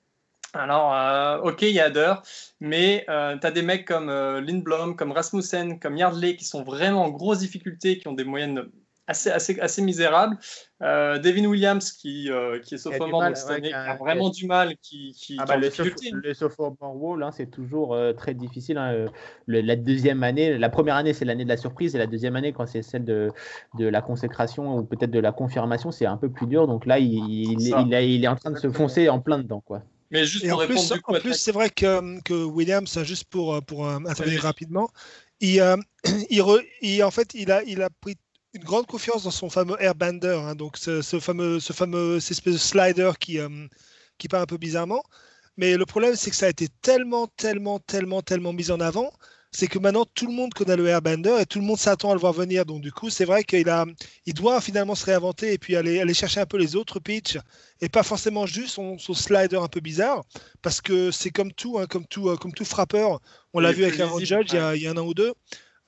Alors, 0.54 0.94
euh, 0.94 1.50
ok, 1.50 1.64
il 1.64 1.72
y 1.72 1.80
a 1.80 1.86
Hader, 1.86 2.14
mais 2.60 3.06
euh, 3.10 3.36
tu 3.40 3.48
as 3.48 3.52
des 3.52 3.64
mecs 3.64 3.86
comme 3.86 4.10
euh, 4.10 4.40
Lindblom, 4.40 4.96
comme 4.96 5.12
Rasmussen, 5.12 5.80
comme 5.80 5.98
Yardley 5.98 6.36
qui 6.36 6.46
sont 6.46 6.64
vraiment 6.64 7.06
en 7.06 7.10
grosse 7.10 7.40
difficulté, 7.40 7.98
qui 7.98 8.08
ont 8.08 8.14
des 8.14 8.24
moyennes 8.24 8.62
assez, 9.08 9.32
assez, 9.32 9.60
assez 9.60 9.82
misérables. 9.82 10.38
Devin 10.80 11.46
Williams, 11.46 11.92
qui, 11.94 12.30
qui 12.64 12.76
est 12.76 12.78
sophomore 12.78 13.24
cette 13.36 13.50
année, 13.50 13.70
qui 13.70 13.74
a 13.74 13.96
vraiment 13.96 14.30
du 14.30 14.46
mal, 14.46 14.76
qui, 14.82 15.14
qui, 15.18 15.38
ah 15.40 15.46
bah, 15.46 15.58
le, 15.58 15.70
le 16.12 16.34
sophomore 16.34 16.96
wall, 16.96 17.24
hein, 17.24 17.32
c'est 17.32 17.50
toujours 17.50 17.98
très 18.18 18.34
difficile. 18.34 18.78
Hein, 18.78 19.06
la 19.48 19.76
deuxième 19.76 20.24
année, 20.24 20.58
la 20.58 20.70
première 20.70 20.96
année, 20.96 21.14
c'est 21.14 21.26
l'année 21.26 21.46
de 21.46 21.50
la 21.50 21.58
surprise, 21.58 21.96
et 21.96 21.98
la 21.98 22.06
deuxième 22.08 22.36
année, 22.36 22.54
quand 22.54 22.68
c'est 22.68 22.82
celle 22.82 23.06
de, 23.06 23.32
de 23.80 23.88
la 23.88 24.02
consécration 24.02 24.78
ou 24.78 24.84
peut-être 24.84 25.12
de 25.12 25.20
la 25.20 25.32
confirmation, 25.32 25.92
c'est 25.92 26.06
un 26.06 26.18
peu 26.18 26.30
plus 26.30 26.48
dur. 26.48 26.68
Donc 26.68 26.86
là, 26.86 27.00
il, 27.00 27.14
il, 27.14 27.62
il, 27.62 27.94
il 27.94 28.24
est 28.24 28.28
en 28.28 28.36
train 28.36 28.52
de 28.52 28.58
se 28.60 28.70
foncer 28.70 29.10
en 29.10 29.20
plein 29.20 29.38
dedans. 29.40 29.62
quoi. 29.62 29.84
Mais 30.14 30.26
juste 30.28 30.48
pour 30.48 30.54
en 30.54 30.62
répondre 30.62 30.88
plus, 30.88 31.02
en 31.04 31.20
plus, 31.20 31.34
c'est 31.34 31.52
vrai 31.52 31.72
que, 31.72 32.22
que, 32.22 32.36
Williams, 32.36 33.04
juste 33.04 33.24
pour, 33.26 33.62
pour 33.66 33.88
euh, 33.88 33.98
intervenir 33.98 34.44
rapidement, 34.44 34.92
il, 35.40 35.60
euh, 35.60 35.76
il, 36.30 37.04
en 37.04 37.12
fait, 37.12 37.34
il 37.34 37.52
a, 37.52 37.64
il 37.64 37.82
a 37.82 37.90
pris 37.90 38.16
une 38.54 38.64
grande 38.64 38.86
confiance 38.86 39.24
dans 39.24 39.32
son 39.32 39.50
fameux 39.50 39.76
Airbander, 39.82 40.40
hein, 40.40 40.54
donc 40.54 40.78
ce, 40.78 41.02
ce, 41.02 41.20
fameux, 41.20 41.60
ce 41.60 41.74
fameux 41.74 42.20
cette 42.20 42.32
espèce 42.32 42.54
de 42.54 42.60
slider 42.60 43.12
qui, 43.20 43.40
euh, 43.40 43.50
qui 44.20 44.28
part 44.28 44.44
un 44.44 44.46
peu 44.46 44.58
bizarrement. 44.58 45.04
Mais 45.58 45.78
le 45.78 45.86
problème, 45.88 46.16
c'est 46.16 46.30
que 46.30 46.36
ça 46.36 46.46
a 46.46 46.50
été 46.50 46.68
tellement, 46.84 47.26
tellement, 47.36 47.80
tellement, 47.80 48.22
tellement 48.22 48.54
mis 48.54 48.70
en 48.70 48.80
avant 48.80 49.12
c'est 49.54 49.68
que 49.68 49.78
maintenant 49.78 50.06
tout 50.14 50.26
le 50.26 50.34
monde 50.34 50.54
connaît 50.54 50.76
le 50.76 50.88
airbender 50.88 51.38
et 51.40 51.46
tout 51.46 51.60
le 51.60 51.66
monde 51.66 51.78
s'attend 51.78 52.10
à 52.12 52.14
le 52.14 52.20
voir 52.20 52.34
venir. 52.34 52.66
Donc 52.66 52.82
du 52.82 52.92
coup, 52.92 53.10
c'est 53.10 53.26
vrai 53.26 53.44
qu'il 53.44 53.70
a, 53.70 53.86
il 54.26 54.34
doit 54.34 54.60
finalement 54.60 54.96
se 54.96 55.06
réinventer 55.06 55.54
et 55.54 55.58
puis 55.58 55.76
aller, 55.76 56.00
aller 56.00 56.14
chercher 56.14 56.42
un 56.42 56.46
peu 56.46 56.58
les 56.58 56.76
autres 56.76 57.00
pitchs 57.00 57.38
et 57.80 57.88
pas 57.88 58.04
forcément 58.04 58.46
juste 58.46 58.76
son, 58.76 58.98
slider 58.98 59.58
un 59.58 59.68
peu 59.68 59.80
bizarre 59.80 60.24
parce 60.62 60.82
que 60.82 61.12
c'est 61.12 61.30
comme 61.30 61.54
tout, 61.54 61.78
hein, 61.78 61.86
comme 61.86 62.08
tout, 62.08 62.30
euh, 62.30 62.36
comme 62.36 62.54
tout 62.54 62.66
frappeur. 62.66 63.22
On 63.54 63.60
l'a 63.60 63.72
vu 63.72 63.84
avec 63.84 64.00
Aaron 64.00 64.20
Judge 64.20 64.54
il, 64.54 64.82
y 64.82 64.88
a, 64.88 64.92
un 64.92 64.98
an 64.98 65.06
ou 65.06 65.14
deux. 65.14 65.34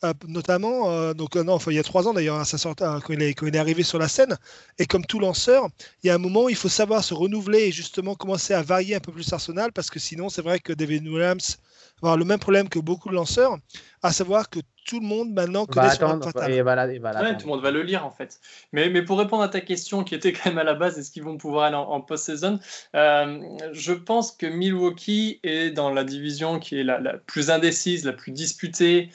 Euh, 0.03 0.13
notamment, 0.27 0.91
euh, 0.91 1.13
donc 1.13 1.36
non, 1.36 1.53
enfin, 1.53 1.71
il 1.71 1.75
y 1.75 1.79
a 1.79 1.84
trois 1.84 2.08
ans 2.08 2.13
d'ailleurs, 2.13 2.36
hein, 2.36 2.43
ça 2.43 2.58
sort, 2.58 2.75
quand, 2.75 2.99
il 3.10 3.21
est, 3.21 3.34
quand 3.34 3.47
il 3.47 3.55
est 3.55 3.60
arrivé 3.60 3.81
sur 3.81 3.97
la 3.97 4.10
scène. 4.10 4.38
Et 4.77 4.86
comme 4.86 5.05
tout 5.05 5.19
lanceur, 5.19 5.67
il 6.03 6.08
y 6.08 6.10
a 6.10 6.15
un 6.15 6.19
moment 6.19 6.43
où 6.43 6.49
il 6.49 6.55
faut 6.55 6.69
savoir 6.69 7.03
se 7.03 7.13
renouveler 7.13 7.60
et 7.60 7.71
justement 7.71 8.13
commencer 8.13 8.53
à 8.53 8.62
varier 8.62 8.95
un 8.95 8.99
peu 8.99 9.13
plus 9.13 9.31
l'arsenal 9.31 9.71
parce 9.71 9.89
que 9.89 9.99
sinon, 9.99 10.27
c'est 10.27 10.41
vrai 10.41 10.60
que 10.60 10.73
David 10.73 11.08
Williams, 11.08 11.58
avoir 12.01 12.17
le 12.17 12.25
même 12.25 12.39
problème 12.39 12.67
que 12.67 12.79
beaucoup 12.79 13.10
de 13.10 13.15
lanceurs, 13.15 13.58
à 14.03 14.12
savoir 14.12 14.49
que 14.49 14.60
tout 14.86 14.99
le 14.99 15.08
monde 15.08 15.34
maintenant 15.34 15.65
connaît 15.65 15.89
son 15.89 16.21
attendre, 16.21 16.47
et 16.47 16.62
voilà, 16.62 16.91
et 16.91 16.99
voilà, 16.99 17.34
tout 17.34 17.47
le 17.47 17.53
monde 17.53 17.63
va 17.63 17.71
le 17.71 17.81
lire 17.81 18.05
en 18.05 18.12
fait. 18.12 18.39
Mais, 18.71 18.89
mais, 18.89 19.01
pour 19.01 19.17
répondre 19.17 19.41
à 19.41 19.47
ta 19.49 19.62
question 19.62 20.03
qui 20.03 20.13
était 20.13 20.31
quand 20.31 20.49
même 20.49 20.60
à 20.60 20.63
la 20.63 20.75
base, 20.75 20.99
est-ce 20.99 21.10
qu'ils 21.10 21.23
vont 21.23 21.38
pouvoir 21.38 21.65
aller 21.65 21.75
en, 21.75 22.01
post-saison 22.01 22.60
euh, 22.95 23.39
Je 23.71 23.93
pense 23.93 24.31
que 24.31 24.45
Milwaukee 24.45 25.39
est 25.43 25.71
dans 25.71 25.89
la 25.89 26.03
division 26.03 26.60
qui 26.60 26.79
est 26.79 26.84
la, 26.84 26.99
plus 27.25 27.49
indécise, 27.49 28.05
la 28.05 28.13
plus 28.13 28.31
disputée. 28.31 29.10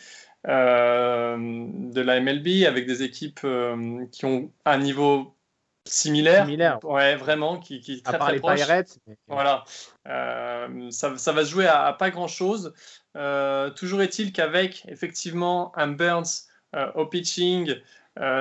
Euh, 0.49 1.37
de 1.37 2.01
la 2.01 2.19
MLB 2.19 2.65
avec 2.67 2.87
des 2.87 3.03
équipes 3.03 3.41
euh, 3.45 4.07
qui 4.11 4.25
ont 4.25 4.51
un 4.65 4.79
niveau 4.79 5.37
similaire. 5.85 6.45
Similaire. 6.45 6.79
Ouais, 6.83 7.15
vraiment, 7.17 7.59
qui, 7.59 7.81
qui 7.81 7.95
est 7.95 8.05
très, 8.05 8.15
à 8.15 8.19
part 8.19 8.29
très 8.29 8.37
les 8.37 8.41
proche. 8.41 8.61
Pirates. 8.61 8.99
Voilà. 9.29 9.65
Euh, 10.09 10.91
ça, 10.91 11.19
ça, 11.19 11.33
va 11.33 11.45
se 11.45 11.51
jouer 11.51 11.67
à, 11.67 11.93
pas 11.93 12.11
grand-chose. 12.11 12.73
Euh, 13.19 13.69
toujours 13.71 14.01
est-il 14.01 14.33
qu'avec 14.33 14.87
effectivement 14.89 15.77
un 15.77 15.89
Burns 15.89 16.47
au 16.95 17.05
pitching, 17.05 17.75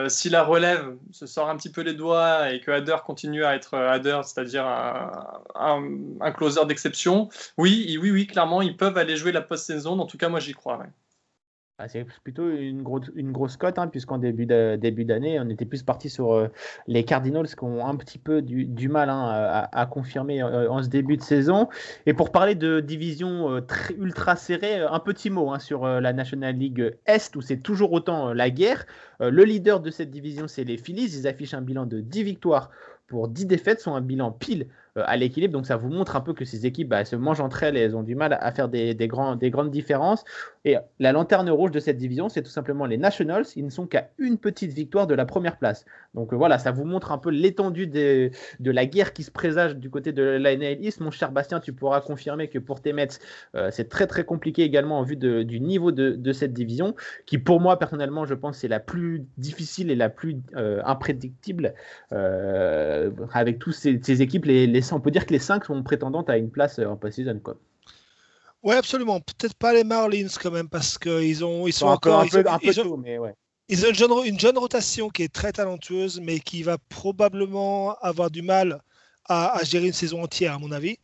si 0.07 0.29
la 0.29 0.43
relève 0.43 0.95
se 1.11 1.25
sort 1.25 1.49
un 1.49 1.57
petit 1.57 1.71
peu 1.71 1.81
les 1.81 1.95
doigts 1.95 2.51
et 2.51 2.61
que 2.61 2.69
Hader 2.69 2.97
continue 3.03 3.43
à 3.43 3.55
être 3.55 3.75
Hader, 3.75 4.21
c'est-à-dire 4.23 4.67
un, 4.67 5.41
un, 6.21 6.31
closer 6.31 6.63
d'exception, 6.67 7.27
oui, 7.57 7.97
oui, 7.99 8.11
oui, 8.11 8.27
clairement, 8.27 8.61
ils 8.61 8.77
peuvent 8.77 8.97
aller 8.97 9.17
jouer 9.17 9.31
la 9.31 9.41
post-saison. 9.41 9.99
En 9.99 10.05
tout 10.05 10.17
cas, 10.17 10.29
moi, 10.29 10.39
j'y 10.39 10.53
crois. 10.53 10.85
Ah, 11.81 11.87
c'est 11.87 12.05
plutôt 12.25 12.49
une, 12.49 12.81
grosse, 12.81 13.55
cote, 13.55 13.79
hein, 13.79 13.87
puisqu'en 13.87 14.17
début 14.17 14.45
d'année, 14.45 15.39
on 15.39 15.47
était 15.49 15.63
plus 15.63 15.81
parti 15.81 16.09
sur 16.09 16.33
euh, 16.33 16.49
les 16.87 17.05
Cardinals 17.05 17.47
qui 17.47 17.63
ont 17.63 17.87
un 17.87 17.95
petit 17.95 18.17
peu 18.17 18.41
du, 18.41 18.89
mal 18.89 19.09
hein, 19.09 19.69
à, 19.71 19.85
confirmer 19.85 20.43
euh, 20.43 20.69
en 20.69 20.83
ce 20.83 20.89
début 20.89 21.15
de 21.15 21.23
saison. 21.23 21.69
Et 22.05 22.13
pour 22.13 22.33
parler 22.33 22.55
de 22.55 22.81
division 22.81 23.49
euh, 23.49 23.61
ultra 23.97 24.35
serrée, 24.35 24.81
un 24.81 24.99
petit 24.99 25.29
mot 25.29 25.53
hein, 25.53 25.59
sur 25.59 25.87
la 25.87 26.11
National 26.11 26.57
League 26.57 26.97
Est, 27.05 27.37
où 27.37 27.41
c'est 27.41 27.63
toujours 27.63 27.93
autant 27.93 28.33
la 28.33 28.49
guerre. 28.49 28.85
le 29.21 29.45
leader 29.45 29.79
de 29.79 29.89
cette 29.89 30.11
division, 30.11 30.49
c'est 30.49 30.65
les 30.65 30.75
Phillies. 30.75 31.17
Ils 31.17 31.27
affichent 31.27 31.53
un 31.53 31.61
bilan 31.61 31.85
de 31.85 32.01
10 32.01 32.23
victoires 32.23 32.71
pour 33.07 33.29
10 33.29 33.45
défaites, 33.45 33.79
sont 33.79 33.95
un 33.95 34.01
bilan 34.01 34.31
pile 34.31 34.67
à 34.95 35.17
l'équilibre. 35.17 35.53
Donc 35.53 35.65
ça 35.65 35.77
vous 35.77 35.89
montre 35.89 36.15
un 36.15 36.21
peu 36.21 36.33
que 36.33 36.45
ces 36.45 36.65
équipes 36.65 36.89
bah, 36.89 37.05
se 37.05 37.15
mangent 37.15 37.41
entre 37.41 37.63
elles 37.63 37.77
et 37.77 37.81
elles 37.81 37.95
ont 37.95 38.03
du 38.03 38.15
mal 38.15 38.37
à 38.39 38.51
faire 38.51 38.69
des, 38.69 38.95
grands, 39.07 39.35
des 39.35 39.49
grandes 39.49 39.71
différences. 39.71 40.23
Et 40.65 40.75
la 40.99 41.11
lanterne 41.11 41.49
rouge 41.49 41.71
de 41.71 41.79
cette 41.79 41.97
division, 41.97 42.29
c'est 42.29 42.43
tout 42.43 42.49
simplement 42.49 42.85
les 42.85 42.97
Nationals. 42.97 43.45
Ils 43.55 43.65
ne 43.65 43.69
sont 43.69 43.87
qu'à 43.87 44.09
une 44.17 44.37
petite 44.37 44.71
victoire 44.71 45.07
de 45.07 45.13
la 45.13 45.25
première 45.25 45.57
place. 45.57 45.85
Donc 46.13 46.33
euh, 46.33 46.35
voilà, 46.35 46.57
ça 46.57 46.71
vous 46.71 46.85
montre 46.85 47.11
un 47.11 47.17
peu 47.17 47.29
l'étendue 47.29 47.87
de 47.87 48.31
la 48.59 48.85
guerre 48.85 49.13
qui 49.13 49.23
se 49.23 49.31
présage 49.31 49.75
du 49.75 49.89
côté 49.89 50.11
de 50.11 50.23
la 50.23 50.55
NL 50.55 50.83
East. 50.83 50.99
Mon 50.99 51.11
cher 51.11 51.31
Bastien, 51.31 51.59
tu 51.59 51.73
pourras 51.73 52.01
confirmer 52.01 52.49
que 52.49 52.59
pour 52.59 52.81
tes 52.81 52.93
Mets, 52.93 53.07
euh, 53.55 53.69
c'est 53.71 53.89
très 53.89 54.07
très 54.07 54.25
compliqué 54.25 54.63
également 54.63 54.99
en 54.99 55.03
vue 55.03 55.15
du 55.15 55.59
niveau 55.59 55.91
de, 55.91 56.33
cette 56.33 56.53
division, 56.53 56.95
qui 57.25 57.37
pour 57.37 57.59
moi 57.59 57.79
personnellement, 57.79 58.25
je 58.25 58.33
pense, 58.33 58.57
c'est 58.59 58.67
la 58.67 58.79
plus 58.79 59.25
difficile 59.37 59.91
et 59.91 59.95
la 59.95 60.09
plus 60.09 60.37
imprédictible 60.83 61.73
avec 62.11 63.59
toutes 63.59 63.73
ces, 63.73 64.21
équipes. 64.21 64.45
Les 64.45 64.78
on 64.91 64.99
peut 64.99 65.11
dire 65.11 65.25
que 65.25 65.33
les 65.33 65.39
5 65.39 65.65
sont 65.65 65.83
prétendantes 65.83 66.29
à 66.29 66.37
une 66.37 66.49
place 66.49 66.79
en 66.79 66.95
post-season. 66.95 67.39
Quoi. 67.43 67.57
Ouais, 68.63 68.75
absolument. 68.75 69.19
Peut-être 69.21 69.55
pas 69.55 69.73
les 69.73 69.83
Marlins 69.83 70.27
quand 70.41 70.51
même, 70.51 70.69
parce 70.69 70.97
qu'ils 70.97 71.45
ont, 71.45 71.67
ils 71.67 71.73
sont 71.73 71.87
encore. 71.87 72.21
Un 72.21 72.27
peu, 72.27 72.43
un 72.45 72.59
peu 72.59 72.73
tôt, 72.73 72.97
mais 72.97 73.17
ouais. 73.17 73.33
Ils 73.71 73.85
ont 73.85 73.89
une 73.89 73.95
jeune, 73.95 74.11
une 74.25 74.39
jeune, 74.39 74.57
rotation 74.57 75.09
qui 75.09 75.23
est 75.23 75.33
très 75.33 75.51
talentueuse, 75.51 76.19
mais 76.19 76.39
qui 76.39 76.63
va 76.63 76.77
probablement 76.89 77.95
avoir 78.01 78.31
du 78.31 78.41
mal 78.41 78.81
à, 79.25 79.59
gérer 79.63 79.87
une 79.87 79.93
saison 79.93 80.23
entière, 80.23 80.55
à 80.55 80.57
mon 80.57 80.71
avis. 80.71 80.97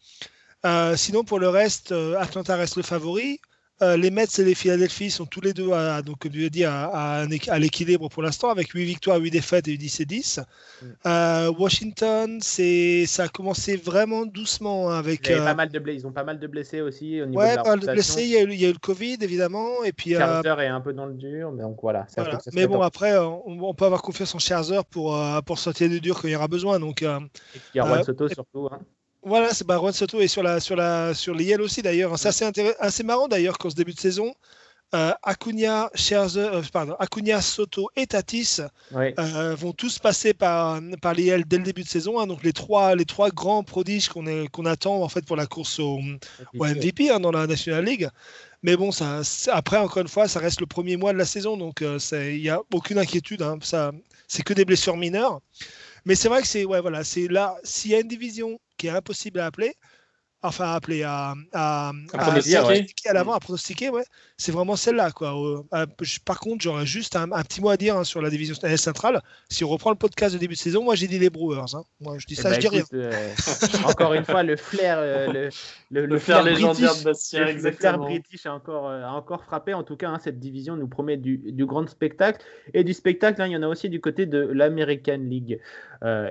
Euh, 0.65 0.95
sinon, 0.95 1.23
pour 1.23 1.37
le 1.37 1.47
reste, 1.47 1.91
euh, 1.91 2.19
Atlanta 2.19 2.55
reste 2.55 2.75
le 2.75 2.81
favori. 2.81 3.39
Euh, 3.81 3.97
les 3.97 4.09
Mets 4.09 4.25
et 4.37 4.43
les 4.43 4.55
Philadelphie 4.55 5.11
sont 5.11 5.25
tous 5.25 5.41
les 5.41 5.53
deux 5.53 5.71
à, 5.73 6.01
donc, 6.01 6.19
comme 6.19 6.31
je 6.33 6.47
dit, 6.47 6.63
à, 6.63 6.85
à, 6.85 7.59
l'équilibre 7.59 8.07
pour 8.07 8.23
l'instant, 8.23 8.49
avec 8.49 8.69
8 8.69 8.85
victoires, 8.85 9.19
8 9.19 9.31
défaites 9.31 9.67
et 9.67 9.75
10 9.75 9.99
et 9.99 10.05
10. 10.05 10.39
Mm. 10.39 10.85
Euh, 11.05 11.51
Washington, 11.59 12.39
ça 12.41 13.23
a 13.23 13.27
commencé 13.27 13.75
vraiment 13.75 14.25
doucement. 14.25 14.89
Hein, 14.89 14.99
avec, 14.99 15.29
euh, 15.29 15.43
pas 15.43 15.53
mal 15.53 15.69
de 15.69 15.79
blessés. 15.79 15.99
Ils 15.99 16.07
ont 16.07 16.13
pas 16.13 16.23
mal 16.23 16.39
de 16.39 16.47
blessés 16.47 16.79
aussi. 16.79 17.21
Au 17.21 17.25
niveau 17.25 17.41
ouais, 17.41 17.57
de 17.57 17.63
pas 17.63 17.69
mal 17.71 17.79
de 17.81 17.87
blessés. 17.87 18.23
Il 18.23 18.29
y, 18.29 18.37
a 18.37 18.43
eu, 18.43 18.51
il 18.51 18.59
y, 18.59 18.65
a 18.65 18.69
eu, 18.69 18.73
le 18.73 18.79
Covid, 18.79 19.17
évidemment. 19.19 19.83
Et 19.83 19.91
puis, 19.91 20.11
Scherzer 20.11 20.61
est 20.61 20.67
un 20.67 20.81
peu 20.81 20.93
dans 20.93 21.05
le 21.05 21.13
dur. 21.13 21.51
Mais 21.51 21.63
donc 21.63 21.77
voilà. 21.81 22.07
voilà. 22.15 22.37
Mais 22.53 22.67
bon, 22.67 22.81
après, 22.81 23.17
on, 23.17 23.73
peut 23.73 23.85
avoir 23.85 24.01
confiance 24.01 24.33
en 24.35 24.39
Scherzer 24.39 24.85
pour, 24.85 25.19
pour 25.45 25.59
sortir 25.59 25.89
du 25.89 25.99
dur 25.99 26.21
quand 26.21 26.29
il 26.29 26.31
y 26.31 26.35
aura 26.37 26.47
besoin. 26.47 26.79
Donc, 26.79 27.01
et 27.01 27.07
puis, 27.51 27.61
il 27.73 27.77
y 27.77 27.81
a 27.81 27.85
Juan 27.85 28.03
Soto 28.03 28.29
surtout. 28.29 28.69
Hein. 28.71 28.79
Voilà, 29.25 29.53
c'est 29.53 29.65
bah, 29.65 29.77
Juan 29.77 29.91
Soto 29.91 30.21
et 30.21 30.27
sur 30.27 30.43
la 30.43 30.59
sur 30.59 30.75
la 30.75 31.15
sur 31.15 31.33
les 31.33 31.55
aussi 31.57 31.81
d'ailleurs. 31.81 32.17
C'est 32.19 32.27
assez, 32.27 32.45
assez 32.79 33.03
marrant 33.03 33.27
d'ailleurs 33.27 33.57
qu'en 33.57 33.71
ce 33.71 33.75
début 33.75 33.93
de 33.93 33.99
saison, 33.99 34.33
euh, 34.93 35.13
Acuna, 35.23 35.89
Scherzer, 35.95 36.53
euh, 36.53 36.61
pardon, 36.71 36.95
Acuna, 36.99 37.41
Soto 37.41 37.89
et 37.95 38.05
Tatis 38.05 38.59
euh, 38.93 39.55
vont 39.55 39.73
tous 39.73 39.97
passer 39.97 40.33
par, 40.33 40.79
par 41.01 41.15
les 41.15 41.43
dès 41.43 41.57
le 41.57 41.63
début 41.63 41.81
de 41.81 41.87
saison. 41.87 42.19
Hein. 42.19 42.27
donc 42.27 42.43
les 42.43 42.53
trois, 42.53 42.95
les 42.95 43.05
trois 43.05 43.31
grands 43.31 43.63
prodiges 43.63 44.09
qu'on 44.09 44.65
attend 44.65 45.01
en 45.01 45.09
fait 45.09 45.25
pour 45.25 45.35
la 45.35 45.47
course 45.47 45.79
au, 45.79 45.99
MVP 46.53 47.09
hein, 47.09 47.19
dans 47.19 47.31
la 47.31 47.47
National 47.47 47.83
League. 47.83 48.07
Mais 48.61 48.77
bon, 48.77 48.91
ça, 48.91 49.21
après, 49.51 49.77
encore 49.77 50.01
une 50.01 50.07
fois, 50.07 50.27
ça 50.27 50.39
reste 50.39 50.61
le 50.61 50.67
premier 50.67 50.97
mois 50.97 51.13
de 51.13 51.17
la 51.17 51.25
saison, 51.25 51.57
donc 51.57 51.81
il 51.81 52.41
n'y 52.41 52.49
a 52.49 52.61
aucune 52.73 52.97
inquiétude. 52.97 53.41
Hein, 53.41 53.57
ça, 53.61 53.91
c'est 54.27 54.43
que 54.43 54.53
des 54.53 54.65
blessures 54.65 54.97
mineures. 54.97 55.41
Mais 56.05 56.15
c'est 56.15 56.29
vrai 56.29 56.41
que 56.41 56.47
c'est 56.47 56.65
ouais, 56.65 56.81
voilà, 56.81 57.03
là, 57.29 57.55
s'il 57.63 57.91
y 57.91 57.95
a 57.95 57.99
une 57.99 58.07
division 58.07 58.59
qui 58.77 58.87
est 58.87 58.91
impossible 58.91 59.39
à 59.39 59.45
appeler, 59.47 59.73
enfin 60.47 60.73
appelé 60.73 61.03
à, 61.03 61.33
à, 61.53 61.91
à, 62.13 62.33
à, 62.33 63.13
l'avant, 63.13 63.33
à 63.33 63.39
pronostiquer, 63.39 63.89
ouais, 63.89 64.03
c'est 64.37 64.51
vraiment 64.51 64.75
celle-là. 64.75 65.11
Quoi. 65.11 65.33
Euh, 65.73 65.85
par 66.25 66.39
contre, 66.39 66.61
j'aurais 66.61 66.85
juste 66.85 67.15
un, 67.15 67.27
petit 67.43 67.61
mot 67.61 67.69
à 67.69 67.77
dire 67.77 67.95
hein, 67.95 68.03
sur 68.03 68.21
la 68.21 68.29
division 68.29 68.55
centrale. 68.75 69.21
Si 69.49 69.63
on 69.63 69.69
reprend 69.69 69.91
le 69.91 69.95
podcast 69.95 70.33
de 70.33 70.39
début 70.39 70.55
de 70.55 70.59
saison, 70.59 70.83
moi 70.83 70.95
j'ai 70.95 71.07
dit 71.07 71.19
les 71.19 71.29
Brewers. 71.29 71.73
Hein. 71.73 71.83
Moi 72.01 72.17
je 72.17 72.25
dis 72.25 72.35
eh 72.37 72.41
ça, 72.41 72.49
ben, 72.49 72.55
je 72.55 72.59
dis 72.59 72.67
rien. 72.67 72.83
Euh, 72.93 73.33
encore 73.85 74.13
une 74.13 74.25
fois, 74.25 74.43
le 74.43 74.57
flair, 74.57 74.97
euh, 74.99 75.27
le, 75.31 75.49
le, 75.91 76.05
le, 76.05 76.19
flair, 76.19 76.43
légendaire 76.43 76.95
de 76.97 77.03
Bastien, 77.03 77.45
le, 77.45 77.71
flair 77.71 77.97
british 77.97 78.45
a 78.45 78.53
encore, 78.53 78.89
a 78.89 79.13
encore 79.13 79.43
frappé. 79.43 79.73
En 79.73 79.83
tout 79.83 79.95
cas, 79.95 80.09
hein, 80.09 80.19
cette 80.21 80.39
division 80.39 80.75
nous 80.75 80.87
promet 80.87 81.17
du, 81.17 81.37
du, 81.37 81.65
grand 81.65 81.87
spectacle. 81.87 82.43
Et 82.73 82.83
du 82.83 82.93
spectacle, 82.93 83.41
il 83.45 83.51
y 83.51 83.57
en 83.57 83.63
a 83.63 83.67
aussi 83.67 83.89
du 83.89 84.01
côté 84.01 84.25
de 84.25 84.39
l'American 84.39 85.19
League. 85.19 85.59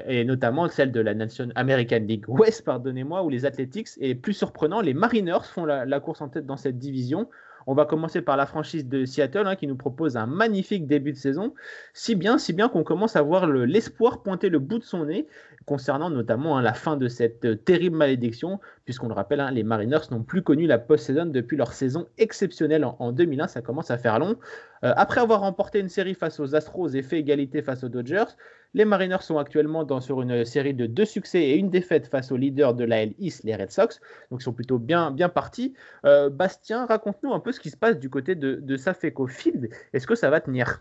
et 0.06 0.24
notamment 0.24 0.68
celle 0.68 0.92
de 0.92 1.00
la 1.00 1.14
Nation 1.14 1.48
American 1.54 2.00
League 2.00 2.24
West, 2.28 2.64
pardonnez-moi, 2.64 3.22
où 3.22 3.30
les 3.30 3.46
Athletics 3.46 3.88
et 4.04 4.14
plus 4.14 4.34
surprenant, 4.34 4.82
les 4.82 4.92
Mariners 4.92 5.44
font 5.44 5.64
la, 5.64 6.00
course 6.00 6.20
en 6.20 6.28
tête 6.28 6.44
dans 6.44 6.58
cette 6.58 6.78
division. 6.78 7.28
On 7.66 7.74
va 7.74 7.86
commencer 7.86 8.20
par 8.20 8.36
la 8.36 8.44
franchise 8.44 8.86
de 8.86 9.06
Seattle 9.06 9.46
hein, 9.46 9.56
qui 9.56 9.66
nous 9.66 9.76
propose 9.76 10.18
un 10.18 10.26
magnifique 10.26 10.86
début 10.86 11.12
de 11.12 11.16
saison, 11.16 11.54
si 11.94 12.14
bien, 12.14 12.36
si 12.36 12.52
bien 12.52 12.68
qu'on 12.68 12.84
commence 12.84 13.16
à 13.16 13.22
voir 13.22 13.46
l'espoir 13.46 14.22
pointer 14.22 14.50
le 14.50 14.58
bout 14.58 14.78
de 14.78 14.84
son 14.84 15.06
nez 15.06 15.26
concernant 15.66 16.10
notamment 16.10 16.56
hein, 16.56 16.62
la 16.62 16.74
fin 16.74 16.96
de 16.96 17.08
cette 17.08 17.44
euh, 17.44 17.56
terrible 17.56 17.96
malédiction, 17.96 18.60
puisqu'on 18.84 19.08
le 19.08 19.14
rappelle, 19.14 19.40
hein, 19.40 19.50
les 19.50 19.62
Mariners 19.62 20.10
n'ont 20.10 20.22
plus 20.22 20.42
connu 20.42 20.66
la 20.66 20.78
post-saison 20.78 21.26
depuis 21.26 21.56
leur 21.56 21.72
saison 21.72 22.06
exceptionnelle 22.18 22.84
en, 22.84 23.12
2001, 23.12 23.48
ça 23.48 23.62
commence 23.62 23.90
à 23.90 23.98
faire 23.98 24.18
long. 24.18 24.36
Euh, 24.84 24.92
après 24.96 25.20
avoir 25.20 25.40
remporté 25.40 25.80
une 25.80 25.88
série 25.88 26.14
face 26.14 26.40
aux 26.40 26.54
Astros 26.54 26.94
et 26.94 27.02
fait 27.02 27.18
égalité 27.18 27.62
face 27.62 27.84
aux 27.84 27.88
Dodgers, 27.88 28.36
les 28.74 28.84
Mariners 28.84 29.22
sont 29.22 29.38
actuellement 29.38 29.84
dans, 29.84 30.00
sur 30.00 30.20
une 30.20 30.44
série 30.44 30.74
de 30.74 30.86
deux 30.86 31.04
succès 31.04 31.40
et 31.40 31.56
une 31.56 31.70
défaite 31.70 32.08
face 32.08 32.32
aux 32.32 32.36
leaders 32.36 32.74
de 32.74 32.84
la 32.84 33.02
L 33.02 33.14
East, 33.18 33.44
les 33.44 33.54
Red 33.54 33.70
Sox. 33.70 34.00
Donc 34.30 34.40
ils 34.40 34.44
sont 34.44 34.52
plutôt 34.52 34.78
bien, 34.78 35.12
partis. 35.32 35.74
Euh, 36.04 36.28
Bastien, 36.28 36.84
raconte-nous 36.86 37.32
un 37.32 37.40
peu 37.40 37.52
ce 37.52 37.60
qui 37.60 37.70
se 37.70 37.76
passe 37.76 37.98
du 37.98 38.10
côté 38.10 38.34
de 38.34 38.76
Safeco 38.76 39.26
Field. 39.26 39.68
Est-ce 39.92 40.06
que 40.06 40.16
ça 40.16 40.28
va 40.28 40.40
tenir? 40.40 40.80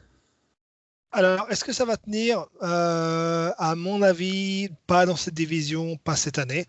Alors, 1.13 1.47
est-ce 1.51 1.63
que 1.63 1.73
ça 1.73 1.85
va 1.85 1.95
tenir? 1.95 2.45
Euh, 2.63 3.51
À 3.57 3.75
mon 3.75 4.01
avis, 4.01 4.69
pas 4.87 5.05
dans 5.05 5.15
cette 5.15 5.35
division, 5.35 5.95
pas 5.97 6.15
cette 6.15 6.39
année. 6.39 6.65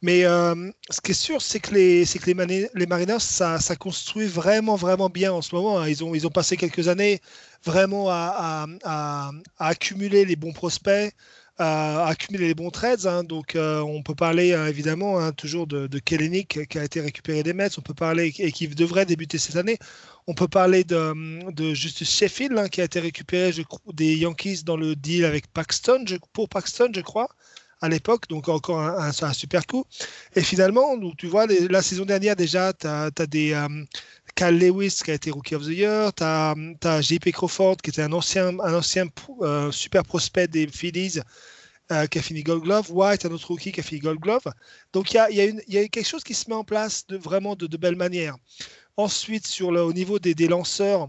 Mais 0.00 0.24
euh, 0.24 0.70
ce 0.90 1.00
qui 1.00 1.10
est 1.10 1.14
sûr, 1.14 1.42
c'est 1.42 1.60
que 1.60 1.74
les, 1.74 2.04
que 2.06 2.26
les, 2.74 2.86
Mariners, 2.86 3.18
ça, 3.18 3.58
ça, 3.58 3.74
construit 3.76 4.26
vraiment, 4.26 4.76
vraiment 4.76 5.08
bien 5.08 5.32
en 5.32 5.42
ce 5.42 5.54
moment. 5.54 5.80
Hein. 5.80 5.88
Ils 5.88 6.04
ont, 6.04 6.14
ils 6.14 6.26
ont 6.26 6.30
passé 6.30 6.56
quelques 6.56 6.86
années 6.88 7.20
vraiment 7.64 8.08
à, 8.08 8.66
à, 8.84 9.30
à 9.58 9.66
accumuler 9.66 10.24
les 10.24 10.36
bons 10.36 10.52
prospects, 10.52 11.12
accumuler 11.60 12.48
les 12.48 12.54
bons 12.54 12.70
trades. 12.70 13.06
Hein. 13.06 13.24
Donc, 13.24 13.54
euh, 13.54 13.80
on 13.80 14.02
peut 14.02 14.14
parler 14.14 14.52
euh, 14.52 14.68
évidemment 14.68 15.18
hein, 15.18 15.32
toujours 15.32 15.66
de, 15.66 15.86
de 15.86 15.98
Kellenic 15.98 16.66
qui 16.68 16.78
a 16.78 16.84
été 16.84 17.00
récupéré 17.00 17.42
des 17.42 17.52
Mets. 17.52 17.78
On 17.78 17.82
peut 17.82 17.94
parler 17.94 18.32
et 18.38 18.52
qui 18.52 18.68
devrait 18.68 19.06
débuter 19.06 19.38
cette 19.38 19.56
année. 19.56 19.78
On 20.26 20.34
peut 20.34 20.48
parler 20.48 20.84
de, 20.84 21.50
de 21.50 21.74
Sheffield 21.74 22.56
hein, 22.58 22.68
qui 22.68 22.80
a 22.80 22.84
été 22.84 23.00
récupéré 23.00 23.52
je, 23.52 23.62
des 23.92 24.16
Yankees 24.16 24.62
dans 24.64 24.76
le 24.76 24.96
deal 24.96 25.24
avec 25.24 25.52
Paxton, 25.52 26.04
pour 26.32 26.48
Paxton, 26.48 26.90
je 26.94 27.00
crois 27.00 27.28
à 27.80 27.88
l'époque, 27.88 28.28
donc 28.28 28.48
encore 28.48 28.80
un, 28.80 29.32
super 29.32 29.66
coup. 29.66 29.84
Et 30.36 30.42
finalement, 30.42 30.96
donc, 30.96 31.16
tu 31.16 31.26
vois, 31.26 31.46
la 31.46 31.82
saison 31.82 32.04
dernière 32.04 32.36
déjà, 32.36 32.72
tu 32.72 32.86
as, 32.86 33.10
des 33.26 33.52
euh, 33.52 33.68
Lewis 34.48 35.00
qui 35.04 35.10
a 35.10 35.14
été 35.14 35.30
Rookie 35.30 35.54
of 35.54 35.64
the 35.64 35.70
Year, 35.70 36.12
tu 36.14 36.22
as, 36.22 36.54
as, 36.84 37.02
JP 37.02 37.30
Crawford 37.32 37.76
qui 37.78 37.90
était 37.90 38.02
un 38.02 38.12
ancien, 38.12 38.58
un 38.60 38.74
ancien 38.74 39.06
super 39.70 40.04
prospect 40.04 40.48
des 40.48 40.66
Phillies 40.66 41.20
euh, 41.92 42.06
qui 42.06 42.20
a 42.20 42.22
fini 42.22 42.44
Gold 42.44 42.62
Glove, 42.62 42.92
White, 42.92 43.26
un 43.26 43.32
autre 43.32 43.48
rookie 43.48 43.72
qui 43.72 43.80
a 43.80 43.82
fini 43.82 44.00
Gold 44.00 44.20
Glove. 44.20 44.44
Donc 44.92 45.10
il 45.10 45.16
y 45.16 45.18
a, 45.18 45.28
y, 45.30 45.40
a 45.40 45.52
y 45.66 45.78
a, 45.78 45.88
quelque 45.88 46.06
chose 46.06 46.22
qui 46.22 46.34
se 46.34 46.48
met 46.48 46.54
en 46.54 46.62
place 46.62 47.04
de, 47.08 47.16
vraiment 47.16 47.56
de, 47.56 47.66
de 47.66 47.76
belle 47.76 47.96
manière. 47.96 48.36
Ensuite, 48.96 49.46
sur 49.46 49.72
le, 49.72 49.82
au 49.82 49.92
niveau 49.92 50.20
des, 50.20 50.34
lanceurs, 50.46 51.08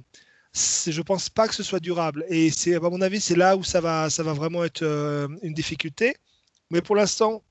je 0.54 1.02
pense 1.02 1.30
pas 1.30 1.48
que 1.48 1.54
ce 1.54 1.62
soit 1.62 1.80
durable. 1.80 2.26
Et 2.30 2.50
à 2.74 2.80
mon 2.80 3.02
avis, 3.02 3.22
c'est 3.22 3.36
là 3.36 3.56
où 3.56 3.64
ça 3.64 3.80
va, 3.80 4.10
ça 4.10 4.24
va 4.24 4.34
vraiment 4.34 4.64
être 4.64 4.82
euh, 4.82 5.28
une 5.44 5.54
difficulté. 5.54 6.16
Mais 6.72 6.82
pour 6.82 6.96
l'instant, 6.96 7.36
euh, 7.36 7.51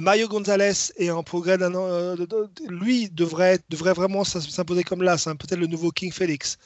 Mario 0.00 0.28
Gonzalez 0.28 0.92
est 0.96 1.10
en 1.10 1.22
progrès 1.22 1.58
d'un 1.58 1.74
an. 1.74 2.16
lui 2.68 3.10
devrait, 3.10 3.58
vraiment 3.70 4.24
s'imposer 4.24 4.82
comme 4.84 5.02
là. 5.02 5.18
C'est 5.18 5.30
peut-être 5.34 5.58
le 5.58 5.66
nouveau 5.66 5.90
King 5.90 6.12
Felix. 6.12 6.58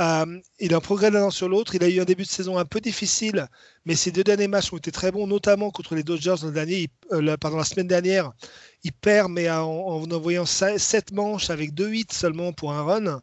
Euh, 0.00 0.38
il 0.60 0.74
a 0.74 0.76
un 0.76 0.80
progrès 0.80 1.10
d'un 1.10 1.24
an 1.24 1.30
sur 1.30 1.48
l'autre. 1.48 1.74
Il 1.74 1.82
a 1.82 1.88
eu 1.88 2.00
un 2.00 2.04
début 2.04 2.22
de 2.22 2.28
saison 2.28 2.56
un 2.56 2.64
peu 2.64 2.80
difficile, 2.80 3.48
mais 3.84 3.96
ses 3.96 4.12
deux 4.12 4.22
derniers 4.22 4.46
matchs 4.46 4.72
ont 4.72 4.76
été 4.76 4.92
très 4.92 5.10
bons, 5.10 5.26
notamment 5.26 5.70
contre 5.70 5.94
les 5.96 6.04
Dodgers 6.04 6.36
le 6.44 6.52
dernier, 6.52 6.88
euh, 7.12 7.20
la 7.20 7.64
semaine 7.64 7.88
dernière. 7.88 8.32
Il 8.84 8.92
perd, 8.92 9.30
mais 9.30 9.50
en, 9.50 9.64
envoyant 9.64 10.46
7 10.46 11.12
manches 11.12 11.50
avec 11.50 11.74
2 11.74 11.94
hits 11.94 12.06
seulement 12.12 12.52
pour 12.52 12.72
un 12.72 12.82
run. 12.82 13.20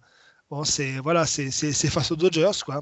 C'est 0.63 0.99
voilà, 0.99 1.25
c'est 1.25 1.51
face 1.89 2.11
aux 2.11 2.15
Dodgers, 2.15 2.59
quoi. 2.65 2.81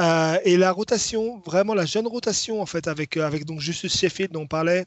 Euh, 0.00 0.38
et 0.44 0.56
la 0.56 0.72
rotation, 0.72 1.40
vraiment 1.44 1.74
la 1.74 1.84
jeune 1.84 2.06
rotation 2.06 2.62
en 2.62 2.66
fait, 2.66 2.88
avec 2.88 3.16
avec 3.18 3.44
donc 3.44 3.60
Justus 3.60 3.96
Sheffield 3.98 4.32
dont 4.32 4.42
on 4.42 4.46
parlait, 4.46 4.86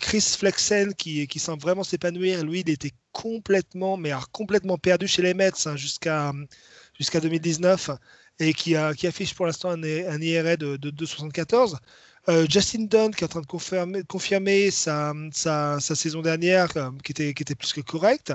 Chris 0.00 0.34
Flexen 0.38 0.94
qui, 0.94 1.26
qui 1.26 1.38
semble 1.38 1.62
vraiment 1.62 1.84
s'épanouir. 1.84 2.44
Lui, 2.44 2.60
il 2.60 2.70
était 2.70 2.92
complètement, 3.12 3.96
mais 3.96 4.12
complètement 4.32 4.78
perdu 4.78 5.06
chez 5.06 5.22
les 5.22 5.34
Mets 5.34 5.52
hein, 5.66 5.76
jusqu'à 5.76 6.32
jusqu'à 6.98 7.20
2019 7.20 7.90
et 8.38 8.54
qui, 8.54 8.76
a, 8.76 8.94
qui 8.94 9.06
affiche 9.06 9.34
pour 9.34 9.46
l'instant 9.46 9.70
un, 9.70 9.82
un, 9.82 10.20
IRA 10.20 10.56
de, 10.56 10.76
de 10.76 10.90
2,74. 10.90 11.76
Euh, 12.28 12.46
Justin 12.48 12.84
Dunn 12.84 13.12
qui 13.12 13.24
est 13.24 13.26
en 13.26 13.28
train 13.28 13.40
de 13.40 13.46
confirmer, 13.46 14.02
confirmer 14.04 14.70
sa, 14.70 15.12
sa, 15.32 15.80
sa, 15.80 15.94
saison 15.96 16.22
dernière 16.22 16.68
euh, 16.76 16.90
qui, 17.02 17.12
était, 17.12 17.34
qui 17.34 17.42
était 17.42 17.54
plus 17.56 17.72
que 17.72 17.80
correcte. 17.80 18.32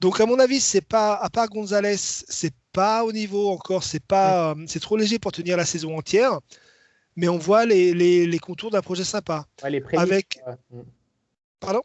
Donc 0.00 0.20
à 0.20 0.26
mon 0.26 0.38
avis, 0.38 0.60
c'est 0.60 0.80
pas 0.80 1.14
à 1.14 1.28
part 1.30 1.48
Gonzalez, 1.48 1.96
c'est 1.98 2.54
pas 2.72 3.04
au 3.04 3.12
niveau 3.12 3.50
encore, 3.50 3.84
c'est 3.84 4.02
pas, 4.02 4.52
euh, 4.52 4.64
c'est 4.66 4.80
trop 4.80 4.96
léger 4.96 5.18
pour 5.18 5.32
tenir 5.32 5.56
la 5.56 5.66
saison 5.66 5.96
entière. 5.96 6.40
Mais 7.16 7.28
on 7.28 7.38
voit 7.38 7.66
les, 7.66 7.92
les, 7.94 8.26
les 8.26 8.38
contours 8.38 8.70
d'un 8.70 8.80
projet 8.80 9.04
sympa. 9.04 9.46
les 9.68 9.82
avec. 9.96 10.40
Pardon? 11.60 11.82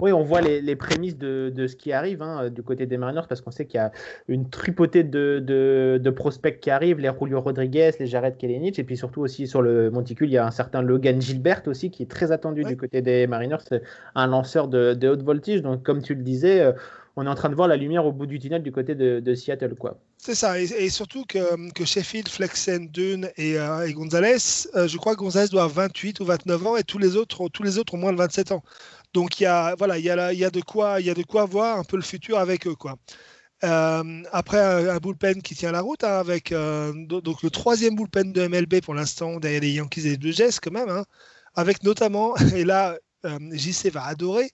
Oui, 0.00 0.12
on 0.12 0.22
voit 0.22 0.40
les, 0.40 0.76
prémices 0.76 1.18
de, 1.18 1.66
ce 1.66 1.76
qui 1.76 1.92
arrive 1.92 2.22
hein, 2.22 2.48
du 2.48 2.62
côté 2.62 2.86
des 2.86 2.96
Mariners 2.96 3.26
parce 3.28 3.40
qu'on 3.40 3.50
sait 3.50 3.66
qu'il 3.66 3.78
y 3.78 3.82
a 3.82 3.92
une 4.28 4.48
tripotée 4.48 5.04
de, 5.04 6.10
prospects 6.16 6.58
qui 6.58 6.70
arrivent, 6.70 6.98
les 6.98 7.10
Julio 7.20 7.40
Rodriguez, 7.40 7.90
les 8.00 8.06
Jared 8.06 8.36
Kelenic, 8.38 8.78
et 8.78 8.84
puis 8.84 8.96
surtout 8.96 9.20
aussi 9.20 9.46
sur 9.46 9.60
le 9.60 9.90
monticule, 9.90 10.28
il 10.28 10.32
y 10.32 10.38
a 10.38 10.46
un 10.46 10.50
certain 10.50 10.80
Logan 10.80 11.20
Gilbert 11.20 11.62
aussi 11.66 11.90
qui 11.90 12.02
est 12.02 12.10
très 12.10 12.32
attendu 12.32 12.64
du 12.64 12.76
côté 12.76 13.02
des 13.02 13.26
Mariners, 13.26 13.58
un 14.14 14.26
lanceur 14.26 14.68
de, 14.68 14.96
haute 15.06 15.22
voltige. 15.22 15.62
Donc, 15.62 15.82
comme 15.82 16.02
tu 16.02 16.14
le 16.14 16.22
disais, 16.22 16.60
euh, 16.60 16.72
on 17.16 17.26
est 17.26 17.28
en 17.28 17.34
train 17.34 17.48
de 17.48 17.54
voir 17.54 17.68
la 17.68 17.76
lumière 17.76 18.06
au 18.06 18.12
bout 18.12 18.26
du 18.26 18.38
tunnel 18.38 18.62
du 18.62 18.72
côté 18.72 18.94
de, 18.94 19.34
Seattle. 19.34 19.74
quoi. 19.74 19.98
C'est 20.16 20.34
ça, 20.34 20.60
et, 20.60 20.90
surtout 20.90 21.24
que, 21.24 21.70
que, 21.72 21.84
Sheffield, 21.84 22.28
Flexen, 22.28 22.88
Dune 22.88 23.30
et, 23.36 23.58
euh, 23.58 23.90
Gonzalez, 23.92 24.68
euh, 24.74 24.86
je 24.86 24.96
crois 24.96 25.14
que 25.14 25.20
Gonzalez 25.20 25.48
doit 25.48 25.64
avoir 25.64 25.86
28 25.86 26.20
ou 26.20 26.24
29 26.24 26.66
ans 26.66 26.76
et 26.76 26.84
tous 26.84 26.98
les 26.98 27.16
autres, 27.16 27.48
tous 27.48 27.62
les 27.62 27.78
autres 27.78 27.94
ont 27.94 27.98
moins 27.98 28.12
de 28.12 28.18
27 28.18 28.52
ans. 28.52 28.62
Donc 29.12 29.40
il 29.40 29.44
y 29.44 29.46
a 29.46 29.74
voilà, 29.76 29.98
il 29.98 30.04
y 30.04 30.10
a, 30.10 30.32
y 30.32 30.50
de 30.50 30.60
quoi, 30.60 31.00
il 31.00 31.06
y 31.06 31.10
a 31.10 31.14
de 31.14 31.22
quoi 31.22 31.44
voir 31.44 31.78
un 31.78 31.84
peu 31.84 31.96
le 31.96 32.02
futur 32.02 32.38
avec 32.38 32.66
eux 32.66 32.76
quoi. 32.76 32.96
Euh, 33.62 34.22
après 34.32 34.58
un, 34.58 34.96
bullpen 34.98 35.42
qui 35.42 35.54
tient 35.54 35.72
la 35.72 35.82
route 35.82 36.02
hein, 36.04 36.18
avec 36.18 36.50
donc 36.52 37.42
le 37.42 37.50
troisième 37.50 37.94
bullpen 37.94 38.32
de 38.32 38.46
MLB 38.46 38.80
pour 38.82 38.94
l'instant 38.94 39.38
derrière 39.38 39.60
les 39.60 39.72
Yankees 39.72 40.06
et 40.06 40.10
les 40.10 40.16
Blue 40.16 40.32
Jays 40.32 40.60
quand 40.62 40.70
même, 40.70 40.88
hein, 40.88 41.04
avec 41.54 41.82
notamment 41.82 42.36
et 42.54 42.64
là 42.64 42.96
JC 43.24 43.90
va 43.90 44.04
adorer 44.04 44.50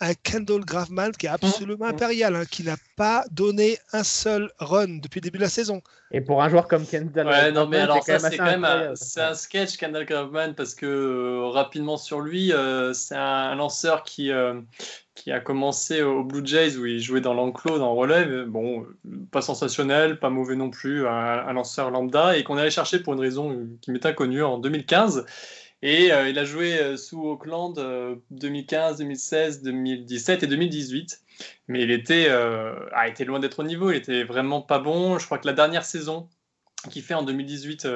un 0.00 0.14
Kendall 0.14 0.64
Graveman 0.64 1.12
qui 1.12 1.26
est 1.26 1.30
absolument 1.30 1.86
impérial, 1.86 2.36
hein, 2.36 2.44
qui 2.50 2.62
n'a 2.62 2.76
pas 2.96 3.24
donné 3.30 3.78
un 3.92 4.02
seul 4.02 4.50
run 4.58 4.98
depuis 4.98 5.20
le 5.20 5.24
début 5.24 5.38
de 5.38 5.44
la 5.44 5.48
saison. 5.48 5.82
Et 6.12 6.20
pour 6.20 6.42
un 6.42 6.48
joueur 6.48 6.68
comme 6.68 6.86
Kendall 6.86 7.26
ouais, 7.26 7.50
non, 7.50 7.66
mais 7.66 7.78
alors 7.78 8.02
ça, 8.02 8.18
c'est 8.18 8.36
quand 8.36 8.44
même 8.44 8.64
un, 8.64 8.92
un, 8.92 9.34
sketch, 9.34 9.76
Kendall 9.76 10.04
Graveman, 10.04 10.54
parce 10.54 10.74
que 10.74 10.86
euh, 10.86 11.48
rapidement 11.48 11.96
sur 11.96 12.20
lui, 12.20 12.52
euh, 12.52 12.92
c'est 12.92 13.16
un, 13.16 13.54
lanceur 13.54 14.02
qui, 14.02 14.30
euh, 14.30 14.60
qui 15.14 15.32
a 15.32 15.40
commencé 15.40 16.02
au 16.02 16.22
Blue 16.22 16.46
Jays 16.46 16.76
où 16.76 16.86
il 16.86 17.00
jouait 17.00 17.20
dans 17.20 17.34
l'enclos, 17.34 17.78
dans 17.78 17.94
relève. 17.94 18.44
Bon, 18.44 18.86
pas 19.32 19.40
sensationnel, 19.40 20.20
pas 20.20 20.30
mauvais 20.30 20.56
non 20.56 20.70
plus, 20.70 21.06
un, 21.06 21.10
un 21.10 21.52
lanceur 21.54 21.90
lambda, 21.90 22.36
et 22.36 22.44
qu'on 22.44 22.58
allait 22.58 22.70
chercher 22.70 23.00
pour 23.00 23.14
une 23.14 23.20
raison 23.20 23.66
qui 23.80 23.90
m'est 23.90 24.06
inconnue 24.06 24.42
en 24.42 24.58
2015. 24.58 25.24
Et 25.82 26.12
euh, 26.12 26.28
il 26.28 26.38
a 26.38 26.44
joué 26.44 26.78
euh, 26.78 26.96
sous 26.96 27.22
Auckland 27.22 27.74
2015, 28.30 28.98
2016, 28.98 29.62
2017 29.62 30.42
et 30.42 30.46
2018. 30.46 31.20
Mais 31.68 31.82
il 31.82 31.90
était, 31.90 32.26
euh, 32.28 32.74
a 32.92 33.08
été 33.08 33.24
loin 33.24 33.40
d'être 33.40 33.60
au 33.60 33.64
niveau. 33.64 33.90
Il 33.90 33.96
était 33.96 34.24
vraiment 34.24 34.62
pas 34.62 34.78
bon. 34.78 35.18
Je 35.18 35.26
crois 35.26 35.38
que 35.38 35.46
la 35.46 35.52
dernière 35.52 35.84
saison 35.84 36.28
qu'il 36.90 37.02
fait 37.02 37.14
en 37.14 37.22
2018 37.22 37.86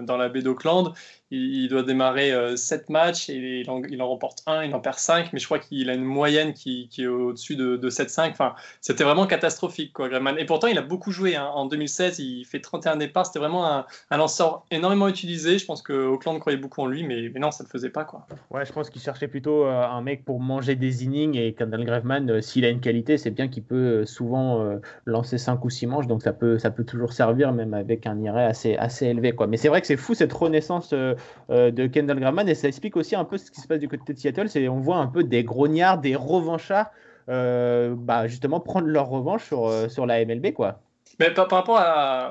dans 0.00 0.16
la 0.16 0.28
baie 0.28 0.42
d'Auckland, 0.42 0.94
il, 1.36 1.68
doit 1.68 1.82
démarrer 1.82 2.32
7 2.56 2.90
matchs 2.90 3.28
et 3.30 3.62
il 3.64 4.02
en, 4.02 4.08
remporte 4.08 4.42
un, 4.46 4.64
il 4.64 4.74
en 4.74 4.80
perd 4.80 4.98
5, 4.98 5.32
mais 5.32 5.38
je 5.38 5.46
crois 5.46 5.58
qu'il 5.58 5.88
a 5.90 5.94
une 5.94 6.04
moyenne 6.04 6.52
qui, 6.52 6.88
est 6.98 7.06
au-dessus 7.06 7.56
de, 7.56 7.76
de 7.76 7.90
7-5. 7.90 8.30
Enfin, 8.30 8.54
c'était 8.80 9.04
vraiment 9.04 9.26
catastrophique, 9.26 9.92
quoi, 9.92 10.08
Et 10.38 10.44
pourtant, 10.44 10.66
il 10.66 10.78
a 10.78 10.82
beaucoup 10.82 11.10
joué. 11.10 11.36
Hein. 11.36 11.50
En 11.54 11.66
2016, 11.66 12.18
il 12.18 12.44
fait 12.44 12.60
31 12.60 12.96
départs. 12.96 13.26
C'était 13.26 13.38
vraiment 13.38 13.66
un, 13.66 13.86
lanceur 14.10 14.64
énormément 14.70 15.08
utilisé. 15.08 15.58
Je 15.58 15.64
pense 15.64 15.82
que 15.82 16.16
croyait 16.16 16.58
beaucoup 16.58 16.80
en 16.80 16.86
lui, 16.86 17.04
mais, 17.04 17.30
non, 17.38 17.50
ça 17.50 17.64
ne 17.64 17.68
le 17.68 17.70
faisait 17.70 17.90
pas, 17.90 18.04
quoi. 18.04 18.26
Ouais, 18.50 18.64
je 18.64 18.72
pense 18.72 18.90
qu'il 18.90 19.02
cherchait 19.02 19.28
plutôt 19.28 19.64
un 19.64 20.00
mec 20.00 20.24
pour 20.24 20.40
manger 20.40 20.76
des 20.76 21.04
innings 21.04 21.36
et 21.36 21.52
Kendall 21.52 21.84
Graveman, 21.84 22.40
s'il 22.40 22.64
a 22.64 22.68
une 22.68 22.80
qualité, 22.80 23.18
c'est 23.18 23.30
bien 23.30 23.48
qu'il 23.48 23.62
peut 23.62 24.04
souvent 24.06 24.78
lancer 25.06 25.38
5 25.38 25.64
ou 25.64 25.70
6 25.70 25.86
manches, 25.86 26.06
donc 26.06 26.22
ça 26.22 26.32
peut, 26.32 26.58
ça 26.58 26.70
peut 26.70 26.84
toujours 26.84 27.12
servir, 27.12 27.52
même 27.52 27.74
avec 27.74 28.06
un 28.06 28.20
IRA 28.20 28.44
assez, 28.44 28.76
assez 28.76 29.06
élevé, 29.06 29.32
quoi. 29.32 29.46
Mais 29.46 29.56
c'est 29.56 29.68
vrai 29.68 29.80
que 29.80 29.86
c'est 29.86 29.96
fou 29.96 30.14
cette 30.14 30.32
renaissance 30.32 30.90
euh, 30.92 31.14
de 31.48 31.86
Kendall 31.86 32.20
Graman 32.20 32.48
et 32.48 32.54
ça 32.54 32.68
explique 32.68 32.96
aussi 32.96 33.14
un 33.14 33.24
peu 33.24 33.36
ce 33.36 33.50
qui 33.50 33.60
se 33.60 33.68
passe 33.68 33.80
du 33.80 33.88
côté 33.88 34.12
de 34.12 34.18
Seattle. 34.18 34.48
C'est 34.48 34.68
on 34.68 34.80
voit 34.80 34.96
un 34.96 35.06
peu 35.06 35.22
des 35.22 35.44
grognards, 35.44 35.98
des 35.98 36.16
revanchards, 36.16 36.90
euh, 37.28 37.94
bah, 37.96 38.26
justement 38.26 38.60
prendre 38.60 38.88
leur 38.88 39.08
revanche 39.08 39.44
sur, 39.44 39.68
euh, 39.68 39.88
sur 39.88 40.06
la 40.06 40.24
MLB, 40.24 40.52
quoi. 40.52 40.80
Mais 41.20 41.30
par, 41.32 41.48
rapport 41.48 41.80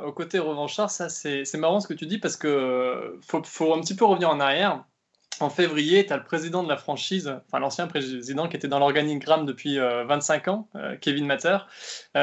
au 0.06 0.12
côté 0.12 0.40
revanchard, 0.40 0.90
ça 0.90 1.08
c'est 1.08 1.56
marrant 1.56 1.80
ce 1.80 1.88
que 1.88 1.94
tu 1.94 2.08
dis 2.08 2.18
parce 2.18 2.36
que 2.36 3.20
faut, 3.22 3.42
faut 3.44 3.74
un 3.74 3.80
petit 3.80 3.96
peu 3.96 4.06
revenir 4.06 4.30
en 4.30 4.40
arrière 4.40 4.84
en 5.40 5.50
février, 5.50 6.06
tu 6.06 6.14
as 6.14 6.18
le 6.18 6.24
président 6.24 6.62
de 6.62 6.70
la 6.70 6.78
franchise, 6.78 7.34
enfin 7.48 7.60
l'ancien 7.60 7.88
président 7.88 8.48
qui 8.48 8.58
était 8.58 8.68
dans 8.68 8.80
l'organigramme 8.80 9.46
depuis 9.46 9.80
25 9.80 10.48
ans, 10.50 10.68
Kevin 11.00 11.26
Matter, 11.26 11.58
qui 12.14 12.20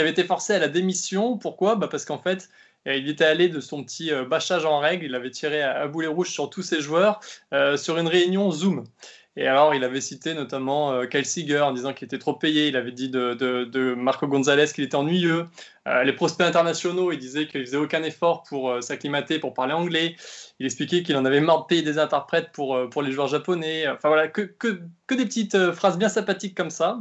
avait 0.00 0.10
été 0.10 0.24
forcé 0.24 0.54
à 0.54 0.58
la 0.58 0.68
démission. 0.68 1.36
Pourquoi? 1.36 1.74
Bah 1.74 1.88
Parce 1.90 2.04
qu'en 2.04 2.18
fait, 2.18 2.48
il 2.86 3.08
était 3.08 3.24
allé 3.24 3.48
de 3.48 3.60
son 3.60 3.84
petit 3.84 4.12
euh, 4.12 4.24
bâchage 4.24 4.64
en 4.64 4.78
règle, 4.78 5.04
il 5.04 5.14
avait 5.14 5.30
tiré 5.30 5.62
à, 5.62 5.86
boulet 5.86 6.08
rouge 6.08 6.30
sur 6.30 6.50
tous 6.50 6.62
ses 6.62 6.80
joueurs 6.80 7.20
euh, 7.52 7.76
sur 7.76 7.98
une 7.98 8.08
réunion 8.08 8.50
Zoom. 8.50 8.84
Et 9.34 9.46
alors, 9.46 9.74
il 9.74 9.82
avait 9.82 10.02
cité 10.02 10.34
notamment 10.34 10.92
euh, 10.92 11.06
Kyle 11.06 11.24
Seager 11.24 11.60
en 11.60 11.72
disant 11.72 11.94
qu'il 11.94 12.04
était 12.04 12.18
trop 12.18 12.34
payé. 12.34 12.68
Il 12.68 12.76
avait 12.76 12.92
dit 12.92 13.08
de, 13.08 13.94
Marco 13.94 14.26
Gonzalez 14.26 14.66
qu'il 14.74 14.84
était 14.84 14.96
ennuyeux. 14.96 15.46
les 15.86 16.12
prospects 16.12 16.46
internationaux, 16.46 17.12
il 17.12 17.18
disait 17.18 17.46
qu'il 17.46 17.64
faisait 17.64 17.78
aucun 17.78 18.02
effort 18.02 18.42
pour 18.42 18.82
s'acclimater, 18.82 19.38
pour 19.38 19.54
parler 19.54 19.72
anglais. 19.72 20.16
Il 20.58 20.66
expliquait 20.66 21.02
qu'il 21.02 21.16
en 21.16 21.24
avait 21.24 21.40
marre 21.40 21.62
de 21.62 21.66
payer 21.66 21.82
des 21.82 21.98
interprètes 21.98 22.50
pour, 22.52 22.90
pour 22.90 23.00
les 23.00 23.10
joueurs 23.10 23.28
japonais. 23.28 23.88
Enfin 23.88 24.08
voilà, 24.08 24.28
que, 24.28 24.42
que, 24.42 24.82
que 25.06 25.14
des 25.14 25.24
petites 25.24 25.72
phrases 25.72 25.96
bien 25.96 26.10
sympathiques 26.10 26.54
comme 26.54 26.70
ça. 26.70 26.98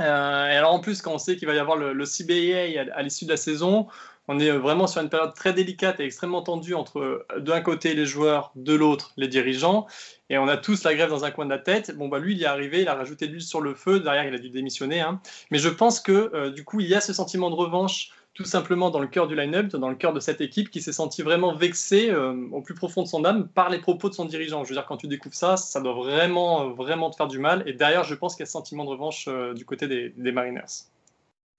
et 0.00 0.04
alors 0.04 0.72
en 0.72 0.80
plus, 0.80 1.02
quand 1.02 1.12
on 1.12 1.18
sait 1.18 1.36
qu'il 1.36 1.48
va 1.48 1.54
y 1.54 1.58
avoir 1.58 1.76
le 1.76 2.04
CBA 2.06 2.80
à 2.94 3.02
l'issue 3.02 3.26
de 3.26 3.30
la 3.30 3.36
saison, 3.36 3.88
on 4.28 4.38
est 4.38 4.50
vraiment 4.50 4.86
sur 4.86 5.00
une 5.00 5.08
période 5.08 5.34
très 5.34 5.52
délicate 5.52 6.00
et 6.00 6.04
extrêmement 6.04 6.42
tendue 6.42 6.74
entre 6.74 7.26
d'un 7.38 7.60
côté 7.62 7.94
les 7.94 8.06
joueurs, 8.06 8.52
de 8.54 8.74
l'autre 8.74 9.12
les 9.16 9.26
dirigeants, 9.26 9.86
et 10.30 10.36
on 10.36 10.46
a 10.46 10.58
tous 10.58 10.84
la 10.84 10.94
grève 10.94 11.08
dans 11.08 11.24
un 11.24 11.30
coin 11.30 11.46
de 11.46 11.50
la 11.50 11.58
tête. 11.58 11.96
Bon, 11.96 12.08
bah 12.08 12.18
lui, 12.18 12.34
il 12.34 12.38
y 12.38 12.44
est 12.44 12.46
arrivé, 12.46 12.82
il 12.82 12.88
a 12.88 12.94
rajouté 12.94 13.26
de 13.26 13.32
l'huile 13.32 13.42
sur 13.42 13.62
le 13.62 13.74
feu, 13.74 14.00
derrière, 14.00 14.26
il 14.26 14.34
a 14.34 14.38
dû 14.38 14.50
démissionner. 14.50 15.00
Hein. 15.00 15.20
Mais 15.50 15.58
je 15.58 15.70
pense 15.70 16.00
que 16.00 16.30
euh, 16.34 16.50
du 16.50 16.64
coup, 16.64 16.80
il 16.80 16.86
y 16.86 16.94
a 16.94 17.00
ce 17.00 17.12
sentiment 17.12 17.50
de 17.50 17.54
revanche 17.54 18.10
tout 18.34 18.44
simplement 18.44 18.90
dans 18.90 19.00
le 19.00 19.08
cœur 19.08 19.26
du 19.26 19.34
line-up, 19.34 19.74
dans 19.74 19.88
le 19.88 19.96
cœur 19.96 20.12
de 20.12 20.20
cette 20.20 20.40
équipe 20.40 20.70
qui 20.70 20.80
s'est 20.80 20.92
senti 20.92 21.22
vraiment 21.22 21.54
vexé 21.56 22.10
euh, 22.10 22.36
au 22.52 22.60
plus 22.60 22.74
profond 22.74 23.02
de 23.02 23.08
son 23.08 23.24
âme 23.24 23.48
par 23.48 23.68
les 23.68 23.80
propos 23.80 24.10
de 24.10 24.14
son 24.14 24.26
dirigeant. 24.26 24.62
Je 24.62 24.68
veux 24.68 24.76
dire, 24.76 24.86
quand 24.86 24.98
tu 24.98 25.08
découvres 25.08 25.34
ça, 25.34 25.56
ça 25.56 25.80
doit 25.80 25.94
vraiment, 25.94 26.68
vraiment 26.68 27.10
te 27.10 27.16
faire 27.16 27.26
du 27.26 27.40
mal. 27.40 27.64
Et 27.66 27.72
derrière, 27.72 28.04
je 28.04 28.14
pense 28.14 28.36
qu'il 28.36 28.42
y 28.42 28.44
a 28.44 28.46
ce 28.46 28.52
sentiment 28.52 28.84
de 28.84 28.90
revanche 28.90 29.24
euh, 29.26 29.54
du 29.54 29.64
côté 29.64 29.88
des 29.88 30.32
Mariners 30.32 30.86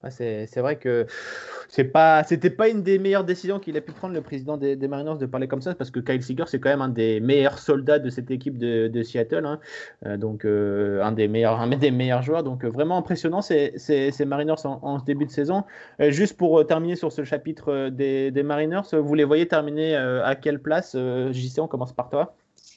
c'est 0.09 0.57
vrai 0.57 0.77
que 0.77 1.05
c'est 1.67 1.83
pas, 1.83 2.23
c'était 2.23 2.49
pas 2.49 2.69
une 2.69 2.83
des 2.83 2.97
meilleures 2.99 3.25
décisions 3.25 3.59
qu'il 3.59 3.75
a 3.75 3.81
pu 3.81 3.91
prendre 3.91 4.13
le 4.13 4.21
président 4.21 4.55
des, 4.55 4.75
Mariners 4.88 5.17
de 5.19 5.25
parler 5.25 5.47
comme 5.47 5.62
ça, 5.62 5.75
parce 5.75 5.91
que 5.91 5.99
Kyle 5.99 6.23
Seager 6.23 6.45
c'est 6.47 6.59
quand 6.59 6.69
même 6.69 6.81
un 6.81 6.89
des 6.89 7.19
meilleurs 7.19 7.59
soldats 7.59 7.99
de 7.99 8.09
cette 8.09 8.31
équipe 8.31 8.57
de, 8.57 9.03
Seattle, 9.03 9.45
hein. 9.45 9.59
euh, 10.05 10.17
donc 10.17 10.45
euh, 10.45 11.03
un 11.03 11.12
des 11.12 11.27
meilleurs, 11.27 11.59
un 11.59 11.67
des 11.67 11.91
meilleurs 11.91 12.21
joueurs, 12.21 12.43
donc 12.43 12.63
euh, 12.63 12.69
vraiment 12.69 12.97
impressionnant 12.97 13.41
ces, 13.41 13.73
ces, 13.77 14.25
Mariners 14.25 14.65
en, 14.65 14.99
début 14.99 15.25
de 15.25 15.31
saison. 15.31 15.63
juste 15.99 16.38
pour 16.38 16.65
terminer 16.65 16.95
sur 16.95 17.12
ce 17.12 17.23
chapitre 17.23 17.89
des, 17.89 18.31
des, 18.31 18.43
Mariners, 18.43 18.81
vous 18.93 19.15
les 19.15 19.23
voyez 19.23 19.47
terminer 19.47 19.95
à 19.95 20.35
quelle 20.35 20.59
place 20.59 20.95
JC, 20.95 21.59
on 21.59 21.67
commence 21.67 21.93
par 21.93 22.09
toi. 22.09 22.35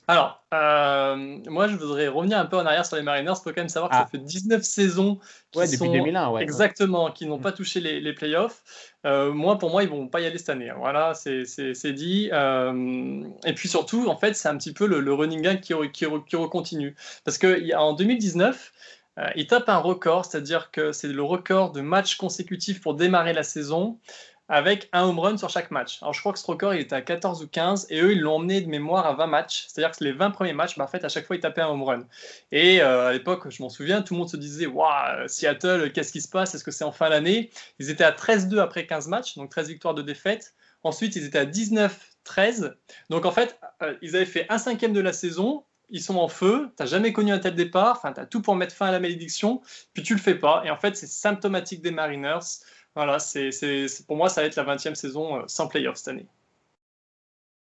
Alors, 0.09 0.43
euh, 0.53 1.17
moi, 1.47 1.69
je 1.69 1.77
voudrais 1.77 2.09
revenir 2.09 2.39
un 2.39 2.47
peu 2.47 2.57
en 2.57 2.67
arrière 2.67 2.85
sur 2.85 2.97
les 2.97 3.03
Mariners. 3.03 3.35
Il 3.39 3.43
faut 3.43 3.51
quand 3.51 3.59
même 3.59 3.69
savoir 3.69 3.91
que 3.91 3.97
ça 3.97 4.05
ah. 4.07 4.11
fait 4.11 4.19
19 4.19 4.63
saisons 4.63 5.21
qui 5.53 5.61
ouais, 5.61 5.69
depuis 5.69 5.91
2001, 5.91 6.31
ouais, 6.31 6.43
exactement, 6.43 7.13
qui 7.13 7.27
n'ont 7.27 7.39
mm. 7.39 7.43
pas 7.43 7.53
touché 7.53 7.81
les, 7.81 8.13
playoffs. 8.13 8.63
Euh, 9.07 9.33
moi, 9.33 9.59
pour 9.59 9.71
moi, 9.71 9.85
ils 9.85 9.89
vont 9.89 10.09
pas 10.09 10.21
y 10.21 10.27
aller 10.27 10.39
cette 10.39 10.49
année. 10.49 10.71
Hein. 10.71 10.77
Voilà, 10.79 11.15
c'est 11.15 11.93
dit. 11.93 12.31
Euh, 12.33 13.23
et 13.45 13.53
puis 13.53 13.69
surtout, 13.69 14.09
en 14.09 14.17
fait, 14.17 14.35
c'est 14.35 14.49
un 14.49 14.57
petit 14.57 14.73
peu 14.73 14.87
le, 14.87 15.15
running 15.15 15.41
game 15.41 15.61
qui, 15.61 15.73
qui, 15.93 16.07
qui 16.27 16.37
recontinue. 16.37 16.97
Parce 17.25 17.39
qu'en 17.39 17.93
2019, 17.93 18.73
il 19.37 19.47
tape 19.47 19.69
un 19.69 19.79
record, 19.79 20.25
c'est-à-dire 20.25 20.71
que 20.73 20.91
c'est 20.91 21.09
le 21.09 21.23
record 21.23 21.71
de 21.71 21.81
matchs 21.81 22.17
consécutifs 22.17 22.81
pour 22.81 22.95
démarrer 22.95 23.35
la 23.35 23.45
saison 23.45 23.99
avec 24.53 24.91
un 24.93 25.05
home 25.05 25.19
run 25.19 25.39
sur 25.39 25.49
chaque 25.49 25.71
match. 25.71 25.97
Alors 26.03 26.13
je 26.13 26.21
crois 26.21 26.35
que 26.35 26.39
record 26.45 26.75
il 26.75 26.83
était 26.83 26.95
à 26.95 27.01
14 27.01 27.43
ou 27.43 27.49
15 27.49 27.87
et 27.89 28.03
eux 28.03 28.13
ils 28.13 28.21
l'ont 28.21 28.35
emmené 28.35 28.61
de 28.61 28.69
mémoire 28.69 29.07
à 29.07 29.15
20 29.15 29.27
matchs. 29.27 29.65
C'est-à-dire 29.67 29.97
que 29.97 30.05
les 30.05 30.13
20 30.13 30.31
premiers 30.31 30.53
matchs, 30.53 30.77
bah, 30.77 30.85
en 30.85 30.89
fait 30.89 31.03
à 31.07 31.09
chaque 31.09 31.25
fois 31.25 31.37
ils 31.37 31.41
tapaient 31.41 31.63
un 31.63 31.69
home 31.69 31.83
run. 31.83 32.07
Et 32.53 32.83
euh, 32.83 33.09
à 33.09 33.13
l'époque, 33.15 33.49
je 33.49 33.63
m'en 33.63 33.71
souviens, 33.71 34.03
tout 34.03 34.13
le 34.13 34.19
monde 34.19 34.29
se 34.29 34.37
disait 34.37 34.67
Waouh, 34.67 35.27
Seattle, 35.27 35.91
qu'est-ce 35.95 36.13
qui 36.13 36.21
se 36.21 36.29
passe? 36.29 36.55
Est-ce 36.55 36.65
que 36.65 36.71
c'est 36.71 36.85
en 36.85 36.93
fin 36.93 37.09
d'année? 37.09 37.49
Ils 37.79 37.89
étaient 37.89 38.05
à 38.05 38.13
13-2 38.13 38.59
après 38.59 38.87
15 38.87 39.09
matchs, 39.09 39.39
donc 39.39 39.49
13 39.49 39.69
victoires 39.69 39.95
de 39.95 40.03
défaite. 40.03 40.55
Ensuite 40.83 41.17
ils 41.17 41.25
étaient 41.25 41.39
à 41.39 41.47
19-13. 41.47 42.75
Donc 43.09 43.25
en 43.25 43.33
fait, 43.33 43.59
euh, 43.81 43.95
ils 44.03 44.17
avaient 44.17 44.27
fait 44.27 44.45
un 44.51 44.59
cinquième 44.59 44.93
de 44.93 45.01
la 45.01 45.15
saison 45.15 45.65
ils 45.93 46.03
sont 46.03 46.17
en 46.17 46.29
feu, 46.29 46.71
tu 46.75 46.83
n'as 46.83 46.87
jamais 46.87 47.13
connu 47.13 47.33
un 47.33 47.39
tel 47.39 47.55
départ, 47.55 47.99
enfin, 47.99 48.15
tu 48.15 48.21
as 48.21 48.25
tout 48.25 48.41
pour 48.41 48.57
mettre 48.57 48.75
fin 48.75 48.87
à 48.87 48.93
la 48.93 48.99
malédiction, 48.99 49.61
puis 49.93 50.03
tu 50.03 50.15
le 50.15 50.21
fais 50.21 50.35
pas. 50.35 50.63
Et 50.65 50.71
en 50.71 50.79
fait, 50.79 50.97
c'est 50.97 51.07
symptomatique 51.07 51.83
des 51.83 51.91
Mariners. 51.91 52.39
Voilà, 52.95 53.19
c'est, 53.19 53.51
pour 54.07 54.17
moi, 54.17 54.29
ça 54.29 54.43
va 54.43 54.47
être 54.47 54.57
la 54.57 54.65
20e 54.65 54.95
saison 54.95 55.37
euh, 55.37 55.43
sans 55.47 55.67
playoff 55.67 55.97
cette 55.97 56.09
année. 56.09 56.27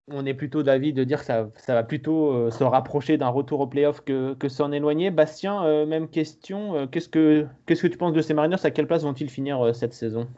On 0.08 0.26
est 0.26 0.34
plutôt 0.34 0.62
d'avis 0.62 0.92
de 0.92 1.04
dire 1.04 1.20
que 1.20 1.24
ça, 1.24 1.48
va 1.68 1.82
plutôt 1.84 2.32
euh, 2.32 2.50
se 2.50 2.64
rapprocher 2.64 3.16
d'un 3.16 3.28
retour 3.28 3.60
au 3.60 3.66
playoff 3.66 4.00
que, 4.00 4.34
que 4.34 4.48
s'en 4.48 4.72
éloigner. 4.72 5.10
Bastien, 5.10 5.64
euh, 5.64 5.86
même 5.86 6.08
question. 6.08 6.86
qu'est-ce, 6.88 7.08
que, 7.08 7.46
qu'est-ce 7.66 7.82
que 7.82 7.86
tu 7.86 7.96
penses 7.96 8.12
de 8.12 8.20
ces 8.20 8.34
Mariners? 8.34 8.64
À 8.64 8.70
quelle 8.70 8.86
place 8.86 9.04
vont-ils 9.04 9.30
finir 9.30 9.74
cette 9.74 9.94
saison? 9.94 10.28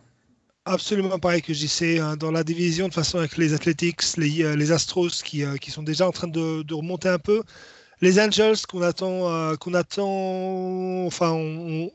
Absolument 0.67 1.19
pareil 1.19 1.43
que 1.43 1.53
je 1.53 1.61
disais 1.61 1.99
hein, 1.99 2.17
dans 2.17 2.31
la 2.31 2.45
division, 2.45 2.89
de 2.89 2.95
façon 2.95 3.19
avec 3.19 3.37
les 3.37 3.53
Athletics, 3.53 4.17
les, 4.17 4.57
les 4.57 4.73
Astros 4.73 5.23
qui, 5.23 5.43
qui, 5.61 5.71
sont 5.71 5.83
déjà 5.83 6.07
en 6.07 6.13
train 6.13 6.29
de, 6.29 6.63
de 6.63 6.75
remonter 6.75 7.09
un 7.09 7.19
peu 7.19 7.43
les 8.01 8.21
Angels 8.21 8.67
qu'on 8.69 8.83
attend, 8.83 9.31
euh, 9.31 9.57
qu'on 9.57 9.75
attend, 9.75 11.07
enfin, 11.07 11.35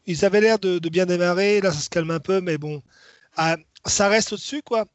ils 0.05 0.25
avaient 0.25 0.41
l'air 0.41 0.59
de, 0.59 0.79
bien 0.89 1.05
démarrer. 1.05 1.61
Là, 1.61 1.71
ça 1.71 1.79
se 1.79 1.89
calme 1.89 2.11
un 2.11 2.19
peu, 2.19 2.41
mais 2.41 2.57
bon, 2.57 2.81
ah, 3.37 3.57
ça 3.85 4.07
reste 4.09 4.33
au-dessus, 4.33 4.61
quoi. 4.63 4.85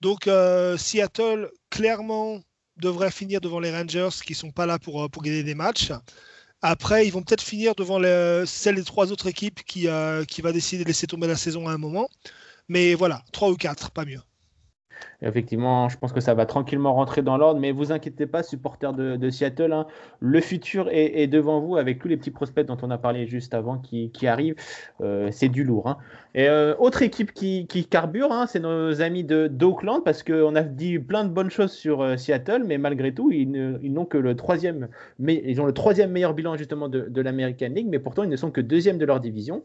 Donc, 0.00 0.26
euh, 0.26 0.76
Seattle 0.76 1.50
clairement 1.70 2.40
devrait 2.76 3.10
finir 3.10 3.40
devant 3.40 3.60
les 3.60 3.70
Rangers 3.72 4.08
qui 4.26 4.34
sont 4.34 4.50
pas 4.50 4.66
là 4.66 4.78
pour, 4.78 5.04
euh, 5.04 5.08
pour 5.08 5.22
gagner 5.22 5.42
des 5.42 5.54
matchs. 5.54 5.92
Après, 6.62 7.06
ils 7.06 7.10
vont 7.12 7.22
peut-être 7.22 7.42
finir 7.42 7.74
devant 7.74 7.98
les, 7.98 8.44
celles 8.46 8.76
des 8.76 8.84
trois 8.84 9.12
autres 9.12 9.28
équipes 9.28 9.62
qui, 9.64 9.86
qui 10.28 10.42
va 10.42 10.52
décider 10.52 10.82
de 10.84 10.88
laisser 10.88 11.06
tomber 11.06 11.26
la 11.26 11.36
saison 11.36 11.68
à 11.68 11.72
un 11.72 11.78
moment. 11.78 12.08
Mais 12.68 12.94
voilà, 12.94 13.22
trois 13.32 13.50
ou 13.50 13.56
quatre, 13.56 13.90
pas 13.90 14.04
mieux. 14.06 14.20
Effectivement, 15.22 15.88
je 15.88 15.98
pense 15.98 16.12
que 16.12 16.20
ça 16.20 16.34
va 16.34 16.46
tranquillement 16.46 16.92
rentrer 16.94 17.22
dans 17.22 17.36
l'ordre, 17.36 17.60
mais 17.60 17.72
vous 17.72 17.92
inquiétez 17.92 18.26
pas, 18.26 18.42
supporters 18.42 18.92
de, 18.92 19.30
Seattle, 19.30 19.72
hein. 19.72 19.86
le 20.20 20.40
futur 20.40 20.88
est, 20.90 21.26
devant 21.26 21.60
vous 21.60 21.76
avec 21.76 21.98
tous 21.98 22.08
les 22.08 22.16
petits 22.16 22.30
prospects 22.30 22.66
dont 22.66 22.76
on 22.82 22.90
a 22.90 22.98
parlé 22.98 23.26
juste 23.26 23.54
avant 23.54 23.78
qui, 23.78 24.10
arrivent. 24.26 24.56
Euh, 25.00 25.28
c'est 25.30 25.48
du 25.48 25.64
lourd. 25.64 25.88
Hein. 25.88 25.98
Et 26.34 26.48
euh, 26.48 26.74
autre 26.78 27.02
équipe 27.02 27.32
qui, 27.32 27.66
carbure, 27.88 28.32
hein, 28.32 28.46
c'est 28.46 28.60
nos 28.60 29.00
amis 29.02 29.24
de 29.24 29.46
d'Oakland 29.46 30.02
parce 30.04 30.22
qu'on 30.22 30.54
a 30.54 30.62
dit 30.62 30.98
plein 30.98 31.24
de 31.24 31.30
bonnes 31.30 31.50
choses 31.50 31.72
sur 31.72 32.02
euh, 32.02 32.16
Seattle, 32.16 32.64
mais 32.66 32.78
malgré 32.78 33.12
tout, 33.14 33.30
ils, 33.30 33.50
n'ont 33.50 34.04
que 34.04 34.18
le 34.18 34.34
troisième, 34.34 34.88
ils 35.26 35.60
ont 35.60 35.66
le 35.66 35.74
troisième 35.74 36.10
meilleur 36.10 36.34
bilan 36.34 36.56
justement 36.56 36.88
de, 36.88 37.06
de 37.08 37.20
l'American 37.20 37.68
League, 37.68 37.88
mais 37.88 37.98
pourtant 37.98 38.22
ils 38.22 38.30
ne 38.30 38.36
sont 38.36 38.50
que 38.50 38.60
deuxième 38.60 38.98
de 38.98 39.04
leur 39.04 39.20
division 39.20 39.62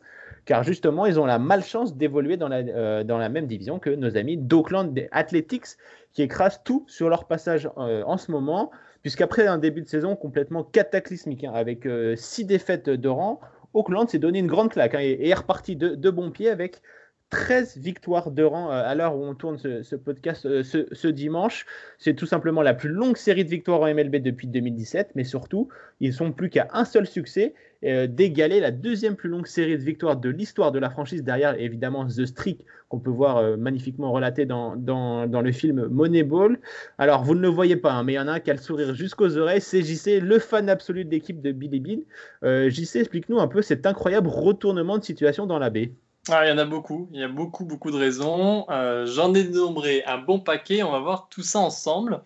car 0.50 0.64
justement, 0.64 1.06
ils 1.06 1.20
ont 1.20 1.28
la 1.28 1.38
malchance 1.38 1.96
d'évoluer 1.96 2.36
dans, 2.36 2.48
la, 2.48 2.58
euh, 2.58 3.30
même 3.30 3.46
division 3.46 3.78
que 3.78 3.92
nos 3.92 4.18
amis 4.18 4.36
d'Oakland 4.36 4.92
des 4.96 5.08
Athletics, 5.12 5.78
qui 6.12 6.24
écrasent 6.24 6.64
tout 6.64 6.86
sur 6.88 7.08
leur 7.08 7.26
passage 7.26 7.70
euh, 7.78 8.02
en 8.08 8.18
ce 8.18 8.32
moment, 8.32 8.72
puisqu'après 9.04 9.46
un 9.46 9.60
début 9.60 9.84
de 9.84 9.88
saison 9.88 10.16
complètement 10.16 10.64
cataclysmique, 10.64 11.44
hein, 11.44 11.52
avec 11.54 11.86
euh, 11.86 12.16
six 12.16 12.46
défaites 12.46 12.90
de 12.90 13.10
rang, 13.10 13.40
Oakland 13.76 14.10
s'est 14.10 14.18
donné 14.18 14.40
une 14.40 14.48
grande 14.48 14.72
claque 14.72 14.96
hein, 14.96 15.02
et, 15.02 15.30
est 15.30 15.36
reparti 15.36 15.76
de, 15.76 15.90
de 15.90 16.10
bon 16.10 16.32
pied 16.32 16.50
avec 16.50 16.82
13 17.30 17.78
victoires 17.78 18.32
de 18.32 18.42
rang 18.42 18.72
à 18.72 18.96
l'heure 18.96 19.16
où 19.16 19.24
on 19.24 19.36
tourne 19.36 19.60
ce, 19.60 19.96
podcast 19.96 20.64
ce, 20.64 20.88
ce, 20.92 21.08
dimanche. 21.08 21.68
C'est 22.00 22.16
tout 22.16 22.26
simplement 22.26 22.64
la 22.64 22.74
plus 22.74 22.90
longue 22.90 23.18
série 23.18 23.46
de 23.46 23.50
victoires 23.52 23.82
en 23.82 23.94
MLB 23.94 24.16
depuis 24.16 24.48
2017, 24.48 25.12
mais 25.14 25.24
surtout, 25.24 25.70
ils 26.00 26.12
sont 26.12 26.32
plus 26.32 26.50
qu'à 26.50 26.70
un 26.74 26.86
seul 26.86 27.06
succès 27.06 27.54
d'égaler 27.82 28.60
la 28.60 28.72
deuxième 28.72 29.16
plus 29.16 29.30
longue 29.30 29.48
série 29.48 29.78
de 29.78 29.84
victoires 29.84 30.18
de 30.18 30.30
l'histoire 30.30 30.72
de 30.72 30.80
la 30.80 30.90
franchise, 30.90 31.24
derrière 31.24 31.60
évidemment 31.60 32.06
The 32.06 32.26
Streak, 32.26 32.66
qu'on 32.90 33.00
peut 33.00 33.10
voir 33.10 33.58
magnifiquement 33.58 34.12
relaté 34.12 34.46
dans, 34.46 34.76
dans, 34.76 35.28
dans, 35.28 35.42
le 35.42 35.52
film 35.52 35.88
Moneyball. 35.88 36.60
Alors, 36.98 37.24
vous 37.24 37.36
ne 37.36 37.42
le 37.42 37.48
voyez 37.48 37.78
pas, 37.78 37.94
hein, 37.94 38.04
mais 38.04 38.14
il 38.14 38.16
y 38.18 38.20
en 38.20 38.28
a 38.28 38.34
un 38.34 38.40
qui 38.40 38.52
a 38.52 38.54
le 38.54 38.60
sourire 38.60 38.94
jusqu'aux 38.96 39.38
oreilles, 39.38 39.62
c'est 39.62 39.82
JC, 39.82 40.20
le 40.22 40.40
fan 40.40 40.70
absolu 40.70 41.06
de 41.06 41.12
l'équipe 41.12 41.42
de 41.42 41.52
Billy 41.52 41.80
Bean. 41.80 42.70
JC, 42.70 42.98
explique-nous 42.98 43.40
un 43.40 43.48
peu 43.48 43.62
cet 43.62 43.86
incroyable 43.86 44.28
retournement 44.28 44.98
de 44.98 45.04
situation 45.04 45.46
dans 45.46 45.60
la 45.60 45.70
baie. 45.70 45.94
Ah, 46.32 46.46
il 46.46 46.50
y 46.50 46.52
en 46.52 46.58
a 46.58 46.66
beaucoup, 46.66 47.10
il 47.12 47.20
y 47.20 47.24
a 47.24 47.28
beaucoup, 47.28 47.66
beaucoup 47.66 47.90
de 47.92 47.98
raisons. 47.98 48.70
Euh, 48.70 49.06
j'en 49.08 49.34
ai 49.34 49.44
dénombré 49.44 50.04
un 50.06 50.20
bon 50.20 50.40
paquet, 50.40 50.84
on 50.84 50.92
va 50.92 51.00
voir 51.00 51.28
tout 51.30 51.42
ça 51.42 51.60
ensemble. 51.60 52.22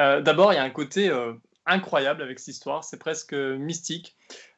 Euh, 0.00 0.20
d'abord, 0.22 0.52
il 0.52 0.56
y 0.56 0.58
a 0.58 0.64
un 0.64 0.70
côté 0.70 1.08
euh, 1.08 1.34
incroyable 1.66 2.22
avec 2.22 2.40
cette 2.40 2.48
histoire, 2.48 2.82
c'est 2.82 2.98
presque 2.98 3.32
mystique. 3.32 4.16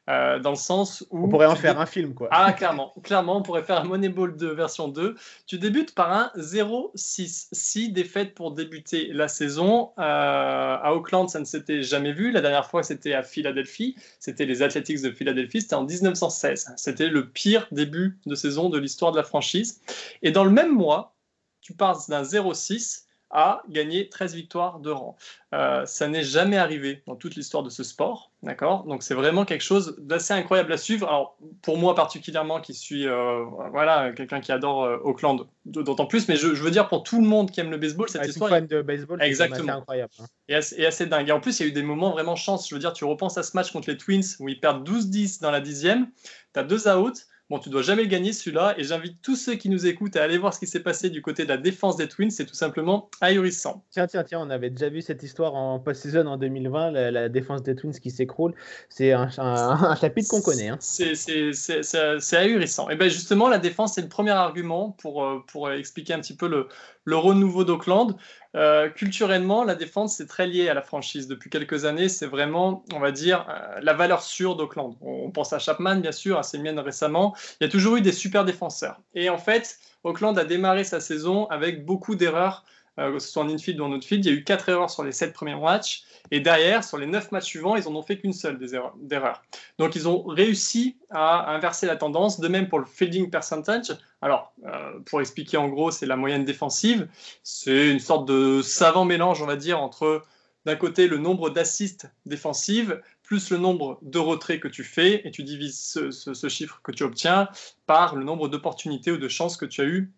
Euh, 0.09 0.39
dans 0.39 0.51
le 0.51 0.55
sens 0.55 1.05
où. 1.11 1.25
On 1.25 1.29
pourrait 1.29 1.47
en 1.47 1.55
faire 1.55 1.79
un 1.79 1.85
film, 1.85 2.13
quoi. 2.13 2.29
Ah, 2.31 2.53
clairement. 2.53 2.93
clairement, 3.03 3.37
on 3.37 3.41
pourrait 3.41 3.63
faire 3.63 3.81
un 3.81 3.83
Moneyball 3.83 4.37
2 4.37 4.53
version 4.53 4.87
2. 4.87 5.15
Tu 5.47 5.57
débutes 5.57 5.93
par 5.93 6.13
un 6.13 6.31
0-6. 6.37 7.49
6 7.51 7.89
défaites 7.89 8.33
pour 8.33 8.51
débuter 8.51 9.11
la 9.11 9.27
saison. 9.27 9.91
Euh, 9.97 10.01
à 10.01 10.93
Auckland, 10.93 11.29
ça 11.29 11.39
ne 11.39 11.45
s'était 11.45 11.83
jamais 11.83 12.13
vu. 12.13 12.31
La 12.31 12.39
dernière 12.39 12.69
fois, 12.69 12.83
c'était 12.83 13.13
à 13.13 13.23
Philadelphie. 13.23 13.95
C'était 14.19 14.45
les 14.45 14.61
Athletics 14.61 15.01
de 15.01 15.11
Philadelphie. 15.11 15.61
C'était 15.61 15.75
en 15.75 15.83
1916. 15.83 16.73
C'était 16.77 17.09
le 17.09 17.27
pire 17.27 17.67
début 17.71 18.17
de 18.25 18.35
saison 18.35 18.69
de 18.69 18.77
l'histoire 18.77 19.11
de 19.11 19.17
la 19.17 19.23
franchise. 19.23 19.81
Et 20.21 20.31
dans 20.31 20.45
le 20.45 20.51
même 20.51 20.73
mois, 20.73 21.15
tu 21.59 21.73
pars 21.73 22.05
d'un 22.07 22.23
0-6 22.23 23.06
a 23.29 23.61
gagné 23.69 24.09
13 24.09 24.35
victoires 24.35 24.79
de 24.79 24.89
rang. 24.89 25.17
Euh, 25.53 25.85
ça 25.85 26.07
n'est 26.07 26.23
jamais 26.23 26.57
arrivé 26.57 27.03
dans 27.07 27.15
toute 27.15 27.35
l'histoire 27.35 27.63
de 27.63 27.69
ce 27.69 27.83
sport, 27.83 28.31
d'accord? 28.41 28.83
Donc 28.85 29.03
c'est 29.03 29.13
vraiment 29.13 29.45
quelque 29.45 29.63
chose 29.63 29.95
d'assez 29.97 30.33
incroyable 30.33 30.71
à 30.71 30.77
suivre. 30.77 31.07
Alors 31.07 31.37
pour 31.61 31.77
moi 31.77 31.93
particulièrement, 31.95 32.61
qui 32.61 32.73
suis 32.73 33.07
euh, 33.07 33.43
voilà 33.71 34.11
quelqu'un 34.13 34.39
qui 34.39 34.51
adore 34.51 34.83
euh, 34.83 34.97
Auckland, 35.03 35.45
d'autant 35.65 36.05
plus, 36.05 36.27
mais 36.27 36.35
je, 36.35 36.47
veux 36.47 36.71
dire 36.71 36.87
pour 36.87 37.03
tout 37.03 37.21
le 37.21 37.27
monde 37.27 37.51
qui 37.51 37.59
aime 37.59 37.71
le 37.71 37.77
baseball, 37.77 38.09
cette 38.09 38.27
histoire. 38.27 38.49
Fan 38.49 38.67
de 38.67 38.81
baseball, 38.81 39.21
exactement, 39.21 39.73
incroyable. 39.73 40.11
Hein. 40.19 40.25
Et, 40.47 40.55
assez, 40.55 41.05
dingue. 41.05 41.27
Et 41.27 41.31
en 41.31 41.41
plus, 41.41 41.59
il 41.59 41.63
y 41.63 41.65
a 41.65 41.69
eu 41.69 41.73
des 41.73 41.83
moments 41.83 42.11
vraiment 42.11 42.35
chance. 42.35 42.69
Je 42.69 42.75
veux 42.75 42.79
dire, 42.79 42.93
tu 42.93 43.03
repenses 43.03 43.37
à 43.37 43.43
ce 43.43 43.55
match 43.55 43.71
contre 43.71 43.89
les 43.89 43.97
Twins 43.97 44.23
où 44.39 44.47
ils 44.47 44.59
perdent 44.59 44.87
12-10 44.87 45.41
dans 45.41 45.51
la 45.51 45.59
dixième, 45.59 46.07
tu 46.53 46.59
as 46.59 46.63
deux 46.63 46.87
outs 46.87 47.13
Bon, 47.49 47.59
tu 47.59 47.69
dois 47.69 47.81
jamais 47.81 48.07
gagner 48.07 48.33
celui-là. 48.33 48.75
Et 48.77 48.83
j'invite 48.83 49.21
tous 49.21 49.37
ceux 49.37 49.55
qui 49.55 49.69
nous 49.69 49.87
écoutent 49.87 50.17
à 50.17 50.23
aller 50.23 50.37
voir 50.37 50.53
ce 50.53 50.59
qui 50.59 50.67
s'est 50.67 50.81
passé 50.81 51.09
du 51.09 51.21
côté 51.21 51.43
de 51.43 51.49
la 51.49 51.55
défense 51.55 51.95
des 51.95 52.09
Twins. 52.09 52.29
C'est 52.29 52.45
tout 52.45 52.53
simplement 52.55 53.09
ahurissant. 53.21 53.85
Tiens, 53.89 54.05
tiens, 54.05 54.25
tiens, 54.25 54.41
on 54.41 54.49
avait 54.49 54.69
déjà 54.69 54.89
vu 54.89 55.01
cette 55.01 55.23
histoire 55.23 55.55
en 55.55 55.79
post-season 55.79 56.25
en 56.27 56.35
2020, 56.35 56.91
la, 56.91 57.29
défense 57.29 57.63
des 57.63 57.75
Twins 57.75 57.93
qui 57.93 58.11
s'écroule. 58.11 58.53
C'est 58.89 59.13
un, 59.13 59.29
chapitre 59.29 60.29
qu'on 60.29 60.41
connaît. 60.41 60.67
Hein. 60.67 60.77
C'est 60.81 62.37
ahurissant. 62.37 62.89
Et 62.89 62.97
bien 62.97 63.07
justement, 63.07 63.47
la 63.47 63.59
défense, 63.59 63.93
c'est 63.95 64.01
le 64.01 64.09
premier 64.09 64.31
argument 64.31 64.91
pour, 65.01 65.23
euh, 65.23 65.41
pour 65.47 65.71
expliquer 65.71 66.13
un 66.13 66.19
petit 66.19 66.35
peu 66.35 66.49
le, 66.49 66.67
le 67.07 67.15
renouveau 67.15 67.63
d'Auckland. 67.63 68.17
Euh, 68.55 68.89
culturellement, 68.89 69.63
la 69.63 69.75
défense, 69.75 70.17
c'est 70.17 70.27
très 70.27 70.45
lié 70.45 70.67
à 70.67 70.73
la 70.73 70.81
franchise. 70.81 71.27
Depuis 71.27 71.49
quelques 71.49 71.85
années, 71.85 72.09
c'est 72.09 72.25
vraiment, 72.25 72.83
on 72.93 72.99
va 72.99 73.13
dire, 73.13 73.47
euh, 73.49 73.79
la 73.81 73.93
valeur 73.93 74.21
sûre 74.21 74.57
d'Auckland. 74.57 74.97
On, 74.99 75.31
pense 75.31 75.53
à 75.53 75.59
Chapman, 75.59 75.95
bien 75.95 76.11
sûr, 76.11 76.37
à 76.37 76.43
Semien 76.43 76.79
récemment. 76.81 77.33
Il 77.61 77.63
y 77.63 77.67
a 77.67 77.69
toujours 77.69 77.95
eu 77.95 78.01
des 78.01 78.11
super 78.11 78.43
défenseurs. 78.43 78.99
Et 79.15 79.29
en 79.29 79.37
fait, 79.37 79.79
Auckland 80.03 80.37
a 80.37 80.43
démarré 80.43 80.83
sa 80.83 80.99
saison 80.99 81.45
avec 81.47 81.85
beaucoup 81.85 82.15
d'erreurs, 82.15 82.65
que 82.97 83.19
ce 83.19 83.29
soit 83.29 83.43
en 83.43 83.49
infield 83.49 83.79
ou 83.79 83.85
en 83.85 83.91
outfield. 83.91 84.25
Il 84.25 84.31
y 84.31 84.33
a 84.33 84.37
eu 84.37 84.43
quatre 84.43 84.69
erreurs 84.69 84.89
sur 84.89 85.03
les 85.03 85.11
sept 85.11 85.33
premiers 85.33 85.55
matchs. 85.55 86.03
Et 86.31 86.39
derrière, 86.39 86.83
sur 86.83 86.97
les 86.97 87.05
neuf 87.05 87.31
matchs 87.31 87.45
suivants, 87.45 87.75
ils 87.75 87.83
n'en 87.85 87.95
ont 87.95 88.03
fait 88.03 88.17
qu'une 88.17 88.33
seule 88.33 88.59
d'erreur. 88.99 89.43
Donc, 89.79 89.95
ils 89.95 90.07
ont 90.09 90.23
réussi 90.23 90.97
à 91.09 91.53
inverser 91.53 91.85
la 91.85 91.95
tendance. 91.95 92.39
De 92.39 92.47
même 92.47 92.67
pour 92.67 92.79
le 92.79 92.85
fielding 92.85 93.29
percentage. 93.29 93.95
Alors, 94.21 94.53
euh, 94.65 94.99
pour 95.05 95.21
expliquer 95.21 95.57
en 95.57 95.69
gros, 95.69 95.91
c'est 95.91 96.05
la 96.05 96.17
moyenne 96.17 96.43
défensive. 96.43 97.07
C'est 97.43 97.91
une 97.91 97.99
sorte 97.99 98.27
de 98.27 98.61
savant 98.61 99.05
mélange, 99.05 99.41
on 99.41 99.45
va 99.45 99.55
dire, 99.55 99.79
entre 99.79 100.23
d'un 100.65 100.75
côté 100.75 101.07
le 101.07 101.17
nombre 101.17 101.49
d'assists 101.49 102.09
défensives 102.25 103.01
plus 103.23 103.51
le 103.51 103.57
nombre 103.57 103.99
de 104.01 104.19
retraits 104.19 104.59
que 104.59 104.67
tu 104.67 104.83
fais, 104.83 105.25
et 105.25 105.31
tu 105.31 105.43
divises 105.43 105.79
ce, 105.79 106.49
chiffre 106.49 106.81
que 106.81 106.91
tu 106.91 107.03
obtiens 107.03 107.49
par 107.85 108.15
le 108.15 108.23
nombre 108.23 108.47
d'opportunités 108.47 109.11
ou 109.11 109.17
de 109.17 109.27
chances 109.27 109.57
que 109.57 109.65
tu 109.65 109.81
as 109.81 109.85
eu 109.85 110.11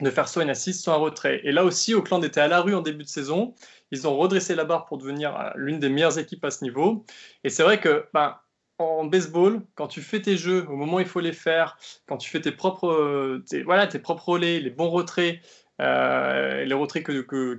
de 0.00 0.10
faire 0.10 0.28
soit 0.28 0.42
une 0.42 0.50
assist, 0.50 0.82
soit 0.82 0.94
un 0.94 0.98
retrait. 0.98 1.40
Et 1.44 1.52
là 1.52 1.64
aussi, 1.64 1.94
Auckland 1.94 2.24
était 2.24 2.40
à 2.40 2.48
la 2.48 2.60
rue 2.60 2.74
en 2.74 2.80
début 2.80 3.04
de 3.04 3.08
saison. 3.08 3.54
Ils 3.90 4.06
ont 4.08 4.16
redressé 4.16 4.54
la 4.54 4.64
barre 4.64 4.86
pour 4.86 4.98
devenir 4.98 5.38
euh, 5.38 5.50
l'une 5.56 5.78
des 5.78 5.88
meilleures 5.88 6.18
équipes 6.18 6.44
à 6.44 6.50
ce 6.50 6.64
niveau. 6.64 7.04
Et 7.44 7.50
c'est 7.50 7.62
vrai 7.62 7.80
que 7.80 8.06
ben, 8.14 8.36
en 8.78 9.04
baseball, 9.04 9.62
quand 9.74 9.86
tu 9.86 10.00
fais 10.00 10.20
tes 10.20 10.36
jeux 10.36 10.66
au 10.68 10.76
moment 10.76 10.96
où 10.96 11.00
il 11.00 11.06
faut 11.06 11.20
les 11.20 11.32
faire, 11.32 11.76
quand 12.06 12.16
tu 12.16 12.30
fais 12.30 12.40
tes 12.40 12.52
propres, 12.52 13.40
voilà, 13.64 13.86
tes 13.86 13.98
propres 13.98 14.30
relais, 14.30 14.60
les 14.60 14.70
bons 14.70 14.88
retraits, 14.88 15.40
euh, 15.80 16.64
les 16.64 16.74
retraits 16.74 17.06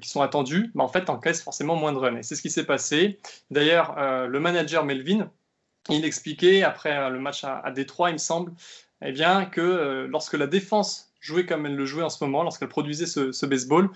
qui 0.01 0.09
sont 0.09 0.21
attendus, 0.21 0.71
ben, 0.75 0.83
en 0.83 0.89
fait, 0.89 1.05
tu 1.05 1.11
encaisses 1.11 1.41
forcément 1.41 1.75
moins 1.75 1.93
de 1.93 1.97
runs. 1.97 2.17
Et 2.17 2.23
c'est 2.23 2.35
ce 2.35 2.41
qui 2.41 2.49
s'est 2.49 2.65
passé. 2.65 3.19
D'ailleurs, 3.51 3.95
euh, 3.97 4.27
le 4.27 4.39
manager 4.39 4.83
Melvin, 4.83 5.31
il 5.89 6.03
expliquait 6.03 6.63
après 6.63 7.09
le 7.09 7.19
match 7.19 7.43
à, 7.43 7.71
Détroit, 7.71 8.09
il 8.09 8.13
me 8.13 8.17
semble, 8.17 8.53
eh 9.01 9.11
bien, 9.11 9.45
que 9.45 10.07
lorsque 10.09 10.33
la 10.33 10.47
défense 10.47 11.12
jouait 11.23 11.45
comme 11.45 11.65
elle 11.65 11.75
le 11.75 11.85
jouait 11.85 12.03
en 12.03 12.09
ce 12.09 12.23
moment, 12.23 12.43
lorsqu'elle 12.43 12.69
produisait 12.69 13.05
ce 13.05 13.45
baseball, 13.45 13.89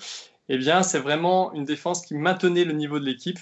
eh 0.50 0.58
bien, 0.58 0.84
c'est 0.84 1.00
vraiment 1.00 1.54
une 1.54 1.66
défense 1.66 2.06
qui 2.06 2.16
maintenait 2.16 2.64
le 2.64 2.74
niveau 2.74 3.00
de 3.00 3.06
l'équipe. 3.06 3.40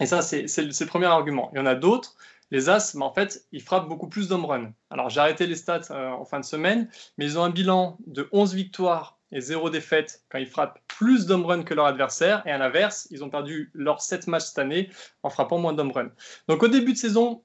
Et 0.00 0.06
ça, 0.06 0.22
c'est 0.22 0.42
le 0.42 0.86
premier 0.86 1.06
argument. 1.06 1.50
Il 1.52 1.58
y 1.58 1.60
en 1.60 1.66
a 1.66 1.74
d'autres. 1.74 2.16
Les 2.50 2.68
As, 2.68 2.94
en 3.00 3.12
fait, 3.12 3.46
ils 3.50 3.62
frappent 3.62 3.88
beaucoup 3.88 4.08
plus 4.08 4.28
d'home 4.28 4.44
run. 4.44 4.72
Alors, 4.90 5.08
j'ai 5.08 5.20
arrêté 5.20 5.46
les 5.46 5.56
stats 5.56 5.80
euh, 5.90 6.10
en 6.10 6.24
fin 6.24 6.38
de 6.38 6.44
semaine, 6.44 6.88
mais 7.18 7.24
ils 7.24 7.38
ont 7.38 7.42
un 7.42 7.50
bilan 7.50 7.98
de 8.06 8.28
11 8.30 8.54
victoires 8.54 9.18
et 9.32 9.40
0 9.40 9.70
défaites 9.70 10.22
quand 10.28 10.38
ils 10.38 10.46
frappent 10.46 10.78
plus 10.86 11.26
d'home 11.26 11.44
run 11.44 11.64
que 11.64 11.74
leur 11.74 11.86
adversaire. 11.86 12.46
Et 12.46 12.52
à 12.52 12.58
l'inverse, 12.58 13.08
ils 13.10 13.24
ont 13.24 13.30
perdu 13.30 13.70
leurs 13.74 14.00
7 14.00 14.28
matchs 14.28 14.44
cette 14.44 14.58
année 14.58 14.90
en 15.24 15.30
frappant 15.30 15.58
moins 15.58 15.72
d'home 15.72 15.90
run. 15.90 16.10
Donc, 16.46 16.62
au 16.62 16.68
début 16.68 16.92
de 16.92 16.98
saison, 16.98 17.42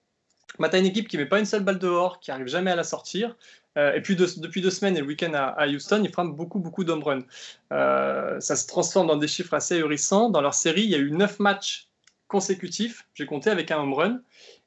bah, 0.59 0.69
tu 0.69 0.75
as 0.75 0.79
une 0.79 0.85
équipe 0.85 1.07
qui 1.07 1.17
ne 1.17 1.23
met 1.23 1.29
pas 1.29 1.39
une 1.39 1.45
seule 1.45 1.63
balle 1.63 1.79
dehors, 1.79 2.19
qui 2.19 2.31
arrive 2.31 2.47
jamais 2.47 2.71
à 2.71 2.75
la 2.75 2.83
sortir. 2.83 3.35
Euh, 3.77 3.93
et 3.93 4.01
puis 4.01 4.15
depuis 4.15 4.61
deux 4.61 4.69
semaines 4.69 4.97
et 4.97 4.99
le 4.99 5.07
week-end 5.07 5.31
à, 5.33 5.67
Houston, 5.67 6.01
ils 6.03 6.11
frappent 6.11 6.35
beaucoup, 6.35 6.59
beaucoup 6.59 6.83
d'home 6.83 7.03
runs. 7.03 7.23
Euh, 7.71 8.39
ça 8.39 8.55
se 8.55 8.67
transforme 8.67 9.07
dans 9.07 9.15
des 9.15 9.27
chiffres 9.27 9.53
assez 9.53 9.75
ahurissants. 9.75 10.29
Dans 10.29 10.41
leur 10.41 10.53
série, 10.53 10.83
il 10.83 10.89
y 10.89 10.95
a 10.95 10.99
eu 10.99 11.11
neuf 11.11 11.39
matchs 11.39 11.87
consécutifs, 12.27 13.07
j'ai 13.13 13.25
compté, 13.25 13.49
avec 13.49 13.71
un 13.71 13.79
home 13.79 13.93
run. 13.93 14.21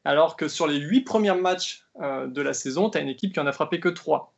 Alors 0.04 0.36
que 0.36 0.48
sur 0.48 0.66
les 0.66 0.78
huit 0.78 1.02
premiers 1.02 1.34
matchs 1.34 1.86
euh, 2.00 2.26
de 2.26 2.42
la 2.42 2.54
saison, 2.54 2.90
tu 2.90 2.98
as 2.98 3.00
une 3.00 3.08
équipe 3.08 3.32
qui 3.32 3.40
en 3.40 3.46
a 3.46 3.52
frappé 3.52 3.80
que 3.80 3.88
trois. 3.88 4.34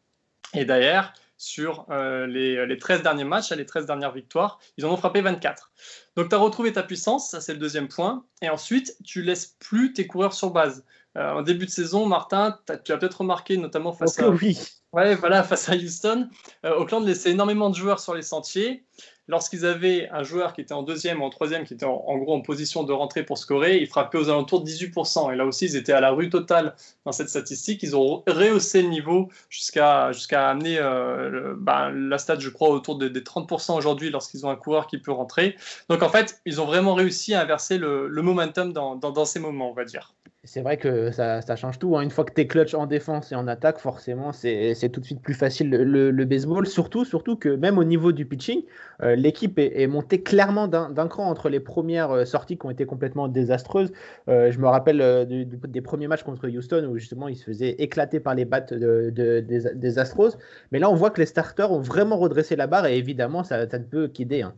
Et 0.54 0.64
d'ailleurs, 0.64 1.12
sur 1.38 1.86
les, 1.90 2.64
les, 2.66 2.78
13 2.78 3.02
derniers 3.02 3.24
matchs, 3.24 3.52
les 3.52 3.66
13 3.66 3.84
dernières 3.84 4.12
victoires, 4.12 4.58
ils 4.78 4.86
en 4.86 4.90
ont 4.90 4.96
frappé 4.96 5.20
24. 5.20 5.70
Donc 6.16 6.30
tu 6.30 6.34
as 6.34 6.38
retrouvé 6.38 6.72
ta 6.72 6.82
puissance, 6.82 7.30
ça 7.30 7.42
c'est 7.42 7.52
le 7.52 7.58
deuxième 7.58 7.88
point. 7.88 8.24
Et 8.40 8.48
ensuite, 8.48 8.96
tu 9.04 9.20
laisses 9.20 9.54
plus 9.58 9.92
tes 9.92 10.06
coureurs 10.06 10.32
sur 10.32 10.50
base. 10.50 10.84
Euh, 11.16 11.32
en 11.32 11.42
début 11.42 11.66
de 11.66 11.70
saison, 11.70 12.06
Martin, 12.06 12.58
tu 12.84 12.92
as 12.92 12.98
peut-être 12.98 13.20
remarqué, 13.20 13.56
notamment 13.56 13.92
face 13.92 14.18
à, 14.18 14.28
oui. 14.28 14.58
ouais, 14.92 15.14
voilà, 15.14 15.42
face 15.42 15.68
à 15.68 15.74
Houston, 15.74 16.28
euh, 16.64 16.76
Auckland 16.76 17.06
laissait 17.06 17.30
énormément 17.30 17.70
de 17.70 17.74
joueurs 17.74 18.00
sur 18.00 18.14
les 18.14 18.22
sentiers. 18.22 18.84
Lorsqu'ils 19.28 19.66
avaient 19.66 20.08
un 20.10 20.22
joueur 20.22 20.52
qui 20.52 20.60
était 20.60 20.74
en 20.74 20.84
deuxième 20.84 21.20
ou 21.20 21.24
en 21.24 21.30
troisième, 21.30 21.64
qui 21.64 21.74
était 21.74 21.86
en, 21.86 22.16
gros 22.18 22.34
en 22.34 22.42
position 22.42 22.84
de 22.84 22.92
rentrer 22.92 23.24
pour 23.24 23.38
scorer, 23.38 23.78
ils 23.78 23.88
frappaient 23.88 24.18
aux 24.18 24.28
alentours 24.28 24.62
de 24.62 24.68
18%. 24.68 25.32
Et 25.32 25.36
là 25.36 25.44
aussi, 25.44 25.64
ils 25.64 25.74
étaient 25.74 25.92
à 25.92 26.00
la 26.00 26.12
rue 26.12 26.30
totale 26.30 26.76
dans 27.04 27.10
cette 27.10 27.28
statistique. 27.28 27.82
Ils 27.82 27.96
ont 27.96 28.22
rehaussé 28.28 28.82
le 28.82 28.88
niveau 28.88 29.28
jusqu'à 29.48 30.12
amener 30.32 30.78
euh, 30.78 31.54
bah, 31.58 31.90
la 31.92 32.18
stat, 32.18 32.38
je 32.38 32.50
crois, 32.50 32.68
autour 32.68 32.98
des, 32.98 33.08
30% 33.08 33.76
aujourd'hui 33.76 34.10
lorsqu'ils 34.10 34.46
ont 34.46 34.50
un 34.50 34.56
coureur 34.56 34.86
qui 34.86 34.98
peut 34.98 35.10
rentrer. 35.10 35.56
Donc 35.88 36.04
en 36.04 36.08
fait, 36.08 36.40
ils 36.46 36.60
ont 36.60 36.66
vraiment 36.66 36.94
réussi 36.94 37.34
à 37.34 37.40
inverser 37.40 37.78
le, 37.78 38.08
momentum 38.22 38.72
dans, 38.72 38.94
dans 38.94 39.24
ces 39.24 39.40
moments, 39.40 39.70
on 39.70 39.74
va 39.74 39.84
dire 39.84 40.14
c'est 40.46 40.60
vrai 40.60 40.76
que 40.76 41.10
ça, 41.10 41.56
change 41.56 41.78
tout. 41.78 41.96
Hein. 41.96 42.02
Une 42.02 42.10
fois 42.10 42.24
que 42.24 42.32
tu 42.32 42.40
es 42.40 42.46
clutch 42.46 42.72
en 42.74 42.86
défense 42.86 43.32
et 43.32 43.34
en 43.34 43.48
attaque, 43.48 43.78
forcément, 43.78 44.32
c'est 44.32 44.90
tout 44.92 45.00
de 45.00 45.04
suite 45.04 45.20
plus 45.20 45.34
facile 45.34 45.70
le, 45.70 46.24
baseball. 46.24 46.66
Surtout, 46.66 47.04
surtout 47.04 47.36
que 47.36 47.48
même 47.48 47.78
au 47.78 47.84
niveau 47.84 48.12
du 48.12 48.26
pitching, 48.26 48.62
euh, 49.02 49.16
l'équipe 49.16 49.58
est, 49.58 49.86
montée 49.86 50.22
clairement 50.22 50.68
d'un 50.68 51.08
cran 51.08 51.28
entre 51.28 51.48
les 51.48 51.60
premières 51.60 52.10
euh, 52.12 52.24
sorties 52.24 52.56
qui 52.56 52.66
ont 52.66 52.70
été 52.70 52.86
complètement 52.86 53.28
désastreuses. 53.28 53.92
Euh, 54.28 54.50
je 54.50 54.58
me 54.58 54.68
rappelle 54.68 55.26
des 55.26 55.80
premiers 55.80 56.06
matchs 56.06 56.22
contre 56.22 56.48
Houston 56.48 56.88
où 56.90 56.96
justement 56.96 57.28
ils 57.28 57.36
se 57.36 57.44
faisaient 57.44 57.74
éclater 57.78 58.20
par 58.20 58.34
les 58.34 58.44
battes 58.44 58.72
de, 58.72 59.10
des, 59.10 59.98
Astros. 59.98 60.36
Mais 60.70 60.78
là, 60.78 60.90
on 60.90 60.94
voit 60.94 61.10
que 61.10 61.20
les 61.20 61.26
starters 61.26 61.72
ont 61.72 61.80
vraiment 61.80 62.16
redressé 62.16 62.54
la 62.54 62.66
barre 62.66 62.86
et 62.86 62.96
évidemment, 62.96 63.42
ça, 63.42 63.66
ne 63.66 63.84
peut 63.84 64.08
qu'aider. 64.08 64.42
Hein. 64.42 64.54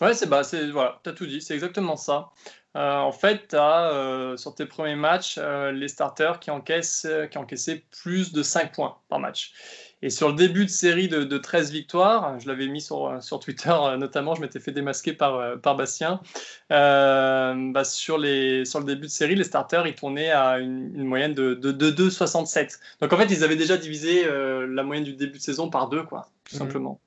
Ouais, 0.00 0.14
c'est 0.14 0.28
bah, 0.28 0.42
voilà, 0.72 1.00
tu 1.02 1.10
as 1.10 1.12
tout 1.12 1.26
dit, 1.26 1.40
c'est 1.40 1.54
exactement 1.54 1.96
ça. 1.96 2.28
En 2.74 3.12
fait, 3.12 3.48
tu 3.48 3.56
as 3.56 4.34
sur 4.36 4.54
tes 4.54 4.66
premiers 4.66 4.94
matchs 4.94 5.38
les 5.38 5.88
starters 5.88 6.38
qui 6.38 6.50
encaissent, 6.50 7.06
qui 7.30 7.38
encaissaient 7.38 7.84
plus 8.02 8.32
de 8.32 8.42
5 8.42 8.72
points 8.72 8.96
par 9.08 9.18
match. 9.18 9.52
Et 10.00 10.10
sur 10.10 10.28
le 10.28 10.34
début 10.34 10.64
de 10.64 10.70
série 10.70 11.08
de, 11.08 11.38
13 11.38 11.72
victoires, 11.72 12.38
je 12.38 12.46
l'avais 12.46 12.68
mis 12.68 12.80
sur, 12.80 13.20
sur 13.20 13.40
Twitter 13.40 13.74
notamment, 13.98 14.36
je 14.36 14.40
m'étais 14.40 14.60
fait 14.60 14.70
démasquer 14.70 15.12
par, 15.12 15.60
par 15.60 15.76
Bastien. 15.76 16.20
Bah 16.70 17.84
sur, 17.84 18.16
les, 18.16 18.64
sur 18.64 18.78
le 18.78 18.84
début 18.84 19.06
de 19.06 19.12
série, 19.12 19.34
les 19.34 19.44
starters, 19.44 19.86
ils 19.86 19.94
tournaient 19.94 20.30
à 20.30 20.58
une, 20.58 21.04
moyenne 21.04 21.34
de, 21.34 21.54
de, 21.54 21.72
de 21.72 21.90
2,67. 21.90 22.78
Donc 23.00 23.12
en 23.12 23.16
fait, 23.16 23.26
ils 23.26 23.42
avaient 23.42 23.56
déjà 23.56 23.76
divisé 23.76 24.24
la 24.24 24.82
moyenne 24.84 25.04
du 25.04 25.14
début 25.14 25.38
de 25.38 25.42
saison 25.42 25.68
par 25.68 25.88
deux, 25.88 26.04
quoi, 26.04 26.28
tout 26.44 26.54
mmh. 26.54 26.58
simplement. 26.58 27.00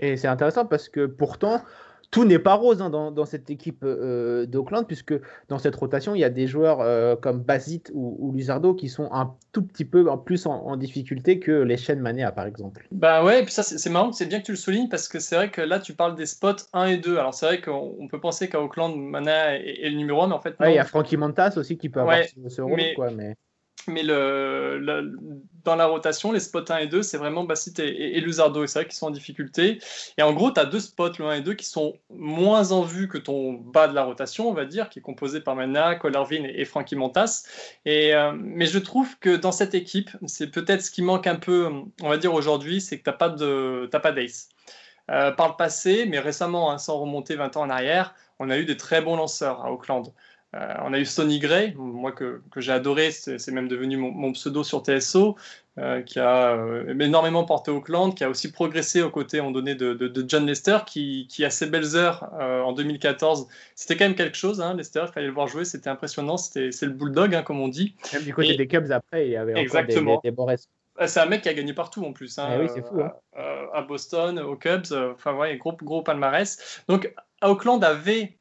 Et 0.00 0.16
c'est 0.16 0.28
intéressant 0.28 0.64
parce 0.64 0.88
que 0.88 1.06
pourtant, 1.06 1.62
tout 2.10 2.24
n'est 2.24 2.38
pas 2.38 2.54
rose 2.54 2.80
hein, 2.80 2.90
dans, 2.90 3.24
cette 3.26 3.50
équipe 3.50 3.82
euh, 3.84 4.46
d'Auckland, 4.46 4.86
puisque 4.86 5.14
dans 5.48 5.58
cette 5.58 5.76
rotation, 5.76 6.14
il 6.14 6.20
y 6.20 6.24
a 6.24 6.30
des 6.30 6.46
joueurs 6.46 6.80
euh, 6.80 7.16
comme 7.16 7.40
Basit 7.40 7.90
ou, 7.92 8.16
ou, 8.18 8.32
Luzardo 8.32 8.74
qui 8.74 8.88
sont 8.88 9.10
un 9.12 9.34
tout 9.52 9.62
petit 9.62 9.84
peu 9.84 10.06
plus 10.24 10.46
en, 10.46 10.76
difficulté 10.76 11.38
que 11.38 11.52
les 11.52 11.76
chaînes 11.76 12.00
Manéa, 12.00 12.32
par 12.32 12.46
exemple. 12.46 12.86
Bah 12.92 13.24
ouais, 13.24 13.40
et 13.40 13.42
puis 13.42 13.52
ça, 13.52 13.62
c'est 13.62 13.90
marrant, 13.90 14.12
c'est 14.12 14.26
bien 14.26 14.40
que 14.40 14.46
tu 14.46 14.52
le 14.52 14.56
soulignes, 14.56 14.88
parce 14.88 15.08
que 15.08 15.18
c'est 15.18 15.36
vrai 15.36 15.50
que 15.50 15.60
là, 15.60 15.80
tu 15.80 15.92
parles 15.92 16.14
des 16.14 16.26
spots 16.26 16.56
1 16.72 16.86
et 16.86 16.96
2. 16.96 17.18
Alors 17.18 17.34
c'est 17.34 17.46
vrai 17.46 17.60
qu'on 17.60 18.08
peut 18.08 18.20
penser 18.20 18.48
qu'à 18.48 18.60
Auckland, 18.60 18.96
Manéa 18.96 19.56
est, 19.56 19.90
le 19.90 19.96
numéro 19.96 20.22
1, 20.22 20.28
mais 20.28 20.34
en 20.34 20.40
fait. 20.40 20.54
il 20.60 20.74
y 20.74 20.78
a 20.78 20.84
Frankie 20.84 21.16
Montas 21.16 21.54
aussi 21.56 21.76
qui 21.76 21.88
peut 21.88 22.00
avoir 22.00 22.18
ce, 22.48 22.62
rôle, 22.62 22.80
quoi, 22.94 23.10
mais 23.10 23.34
mais 23.86 24.02
dans 24.04 25.76
la 25.76 25.86
rotation, 25.86 26.32
les 26.32 26.40
spots 26.40 26.64
1 26.70 26.78
et 26.78 26.86
2, 26.86 27.02
c'est 27.02 27.18
vraiment 27.18 27.44
Bassit 27.44 27.78
et, 27.78 28.16
et, 28.16 28.20
Luzardo. 28.20 28.64
Et 28.64 28.66
c'est 28.66 28.80
vrai 28.80 28.86
qu'ils 28.86 28.96
sont 28.96 29.06
en 29.06 29.10
difficulté. 29.10 29.78
Et 30.16 30.22
en 30.22 30.32
gros, 30.32 30.50
tu 30.50 30.60
as 30.60 30.64
deux 30.64 30.80
spots, 30.80 31.12
le 31.18 31.26
1 31.26 31.32
et 31.34 31.40
2, 31.40 31.54
qui 31.54 31.64
sont 31.64 31.94
moins 32.10 32.72
en 32.72 32.82
vue 32.82 33.08
que 33.08 33.18
ton 33.18 33.52
bas 33.52 33.88
de 33.88 33.94
la 33.94 34.04
rotation, 34.04 34.48
on 34.48 34.54
va 34.54 34.64
dire, 34.64 34.88
qui 34.88 34.98
est 34.98 35.02
composé 35.02 35.40
par 35.40 35.56
Mana, 35.56 35.94
Collarvin 35.94 36.44
et, 36.44 36.64
Frankie 36.64 36.96
Montas. 36.96 37.44
Et, 37.84 38.14
euh, 38.14 38.32
mais 38.36 38.66
je 38.66 38.78
trouve 38.78 39.18
que 39.18 39.36
dans 39.36 39.52
cette 39.52 39.74
équipe, 39.74 40.10
c'est 40.26 40.50
peut-être 40.50 40.82
ce 40.82 40.90
qui 40.90 41.02
manque 41.02 41.26
un 41.26 41.36
peu, 41.36 41.70
on 42.02 42.08
va 42.08 42.16
dire 42.16 42.34
aujourd'hui, 42.34 42.80
c'est 42.80 42.98
que 42.98 43.04
tu 43.04 43.10
n'as 43.10 44.00
pas 44.00 44.12
d'ace. 44.12 44.48
Euh, 45.10 45.32
par 45.32 45.48
le 45.48 45.54
passé, 45.56 46.04
mais 46.06 46.18
récemment, 46.18 46.70
hein, 46.70 46.76
sans 46.76 46.98
remonter 46.98 47.34
20 47.34 47.56
ans 47.56 47.62
en 47.62 47.70
arrière, 47.70 48.14
on 48.38 48.50
a 48.50 48.58
eu 48.58 48.66
des 48.66 48.76
très 48.76 49.00
bons 49.00 49.16
lanceurs 49.16 49.64
à 49.64 49.72
Auckland. 49.72 50.12
Euh, 50.56 50.74
on 50.82 50.94
a 50.94 50.98
eu 50.98 51.04
Sonny 51.04 51.40
Gray, 51.40 51.74
moi 51.76 52.12
que, 52.12 52.40
j'ai 52.56 52.72
adoré, 52.72 53.10
c'est 53.10 53.50
même 53.50 53.68
devenu 53.68 53.98
mon, 53.98 54.32
pseudo 54.32 54.64
sur 54.64 54.82
TSO, 54.82 55.36
euh, 55.76 56.00
qui 56.00 56.18
a 56.18 56.54
euh, 56.54 56.98
énormément 56.98 57.44
porté 57.44 57.70
Auckland, 57.70 58.14
qui 58.14 58.24
a 58.24 58.30
aussi 58.30 58.50
progressé 58.50 59.02
aux 59.02 59.10
côtés 59.10 59.42
on 59.42 59.50
donné 59.50 59.74
de, 59.74 60.24
John 60.26 60.46
Lester, 60.46 60.78
qui, 60.86 61.28
a 61.44 61.50
ses 61.50 61.66
belles 61.66 61.96
heures 61.96 62.30
en 62.32 62.72
2014. 62.72 63.46
C'était 63.74 63.96
quand 63.98 64.06
même 64.06 64.14
quelque 64.14 64.38
chose, 64.38 64.62
hein, 64.62 64.74
Lester, 64.74 65.04
il 65.06 65.12
fallait 65.12 65.26
le 65.26 65.32
voir 65.32 65.48
jouer, 65.48 65.66
c'était 65.66 65.90
impressionnant, 65.90 66.38
c'est 66.38 66.70
le 66.82 66.92
bulldog, 66.92 67.34
hein, 67.34 67.42
comme 67.42 67.60
on 67.60 67.68
dit. 67.68 67.94
Même 68.14 68.22
du 68.22 68.32
côté 68.32 68.56
des 68.56 68.66
Cubs 68.66 68.90
après, 68.90 69.26
il 69.26 69.32
y 69.32 69.36
avait 69.36 69.58
exactement. 69.60 70.14
encore 70.14 70.46
des, 70.46 70.56
des, 70.56 70.62
ah, 71.00 71.06
c'est 71.06 71.20
un 71.20 71.26
mec 71.26 71.42
qui 71.42 71.48
a 71.48 71.54
gagné 71.54 71.74
partout 71.74 72.04
en 72.04 72.12
plus. 72.12 72.38
Hein, 72.38 72.48
eh 72.54 72.60
oui, 72.60 72.68
c'est 72.74 72.84
fou. 72.84 73.00
Hein. 73.00 73.12
à 73.72 73.82
Boston, 73.82 74.38
aux 74.40 74.56
Cubs, 74.56 74.86
enfin 75.12 75.34
ouais, 75.34 75.56
gros, 75.58 75.76
gros 75.76 76.02
palmarès. 76.02 76.82
Donc 76.88 77.12
Auckland 77.40 77.84
avait 77.84 78.37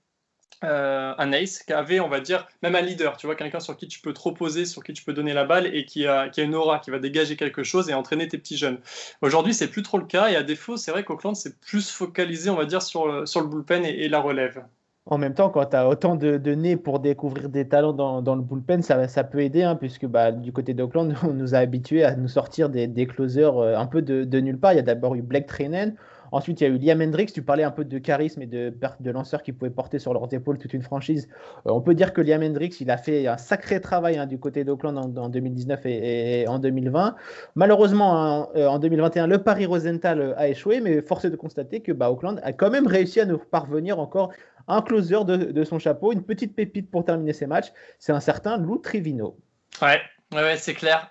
euh, 0.64 1.14
un 1.18 1.32
ace 1.34 1.62
qui 1.62 1.74
avait, 1.74 2.00
on 2.00 2.10
va 2.10 2.20
dire, 2.20 2.48
même 2.64 2.76
un 2.76 2.82
leader, 2.82 3.18
tu 3.18 3.28
vois, 3.28 3.36
quelqu'un 3.36 3.60
sur 3.60 3.78
qui 3.78 3.88
tu 3.88 4.00
peux 4.00 4.14
te 4.14 4.20
reposer, 4.20 4.66
sur 4.66 4.84
qui 4.84 4.94
tu 4.94 5.04
peux 5.04 5.14
donner 5.14 5.34
la 5.34 5.46
balle 5.46 5.68
et 5.68 5.86
qui 5.86 6.08
a, 6.08 6.30
qui 6.30 6.42
a 6.42 6.44
une 6.44 6.56
aura, 6.56 6.80
qui 6.80 6.90
va 6.90 7.00
dégager 7.00 7.36
quelque 7.36 7.64
chose 7.64 7.90
et 7.90 7.94
entraîner 7.94 8.28
tes 8.28 8.38
petits 8.38 8.58
jeunes. 8.58 8.80
Aujourd'hui, 9.22 9.54
c'est 9.54 9.68
plus 9.68 9.84
trop 9.84 10.00
le 10.00 10.06
cas 10.06 10.30
et 10.30 10.36
à 10.36 10.44
défaut, 10.44 10.76
c'est 10.76 10.92
vrai 10.92 11.04
qu'Auckland 11.04 11.36
s'est 11.36 11.54
plus 11.62 11.92
focalisé, 11.92 12.50
on 12.50 12.56
va 12.56 12.66
dire, 12.66 12.82
sur, 12.82 13.28
sur 13.28 13.42
le 13.42 13.48
bullpen 13.48 13.86
et, 13.86 14.08
la 14.08 14.20
relève. 14.20 14.64
En 15.06 15.18
même 15.18 15.34
temps, 15.34 15.50
quand 15.50 15.66
tu 15.68 15.76
as 15.76 15.88
autant 15.88 16.16
de, 16.16 16.38
de, 16.38 16.56
nez 16.56 16.76
pour 16.76 17.00
découvrir 17.00 17.50
des 17.50 17.68
talents 17.68 17.94
dans, 17.94 18.22
dans 18.22 18.36
le 18.36 18.42
bullpen, 18.42 18.82
ça, 18.82 19.08
ça 19.08 19.24
peut 19.24 19.42
aider, 19.42 19.64
hein, 19.64 19.76
puisque 19.76 20.06
bah, 20.06 20.32
du 20.32 20.52
côté 20.52 20.74
d'Auckland, 20.74 21.14
on 21.24 21.34
nous 21.34 21.54
a 21.54 21.60
habitués 21.60 22.04
à 22.04 22.16
nous 22.16 22.28
sortir 22.28 22.70
des, 22.70 22.88
des 22.88 23.06
closers 23.06 23.58
euh, 23.58 23.78
un 23.78 23.86
peu 23.86 24.02
de, 24.02 24.24
de, 24.24 24.40
nulle 24.40 24.60
part. 24.60 24.74
Il 24.74 24.78
y 24.78 24.80
a 24.80 24.84
d'abord 24.84 25.16
eu 25.16 25.22
Blake 25.22 25.46
Trainen, 25.46 25.96
Ensuite, 26.32 26.62
il 26.62 26.64
y 26.64 26.68
a 26.68 26.70
eu 26.70 26.78
Liam 26.78 27.02
Hendricks. 27.02 27.34
Tu 27.34 27.42
parlais 27.42 27.64
un 27.64 27.72
peu 27.72 27.86
de 27.86 27.98
charisme 27.98 28.42
et 28.42 28.46
de, 28.46 28.74
de 29.00 29.12
lanceurs 29.12 29.44
qui 29.44 29.54
pouvaient 29.54 29.72
porter 29.72 30.00
sur 30.00 30.14
leurs 30.14 30.32
épaules 30.34 30.58
toute 30.58 30.74
une 30.74 30.82
franchise. 30.82 31.28
Euh, 31.66 31.72
on 31.72 31.82
peut 31.82 31.94
dire 31.94 32.14
que 32.14 32.22
Liam 32.22 32.44
Hendricks, 32.44 32.80
il 32.82 32.92
a 32.92 32.98
fait 32.98 33.28
un 33.28 33.38
sacré 33.38 33.82
travail 33.82 34.18
hein, 34.18 34.26
du 34.26 34.40
côté 34.40 34.64
d'Oakland 34.64 34.98
en, 35.18 35.30
2019 35.30 35.86
et, 35.86 36.46
en 36.48 36.60
2020. 36.60 37.16
Malheureusement, 37.56 38.50
en 38.56 38.80
2021, 38.80 39.24
euh, 39.24 39.28
le 39.28 39.44
Paris 39.44 39.66
Rosenthal 39.66 40.22
euh, 40.22 40.38
a 40.38 40.48
échoué, 40.48 40.82
mais 40.82 41.02
force 41.02 41.26
est 41.26 41.30
de 41.30 41.36
constater 41.36 41.82
que 41.82 41.92
bah, 41.92 42.12
Auckland 42.12 42.40
a 42.44 42.54
quand 42.54 42.70
même 42.70 42.88
réussi 42.88 43.20
à 43.20 43.26
nous 43.26 43.38
parvenir 43.38 44.00
encore 44.00 44.32
un 44.68 44.82
closer 44.82 45.24
de, 45.24 45.64
son 45.64 45.80
chapeau, 45.80 46.12
une 46.12 46.24
petite 46.24 46.54
pépite 46.54 46.92
pour 46.92 47.06
terminer 47.06 47.32
ses 47.32 47.48
matchs. 47.48 47.72
C'est 48.00 48.12
un 48.12 48.20
certain 48.20 48.58
Lou 48.58 48.78
Trivino. 48.78 49.38
Ouais, 49.82 50.02
Ouais, 50.34 50.58
c'est 50.58 50.74
clair. 50.74 51.10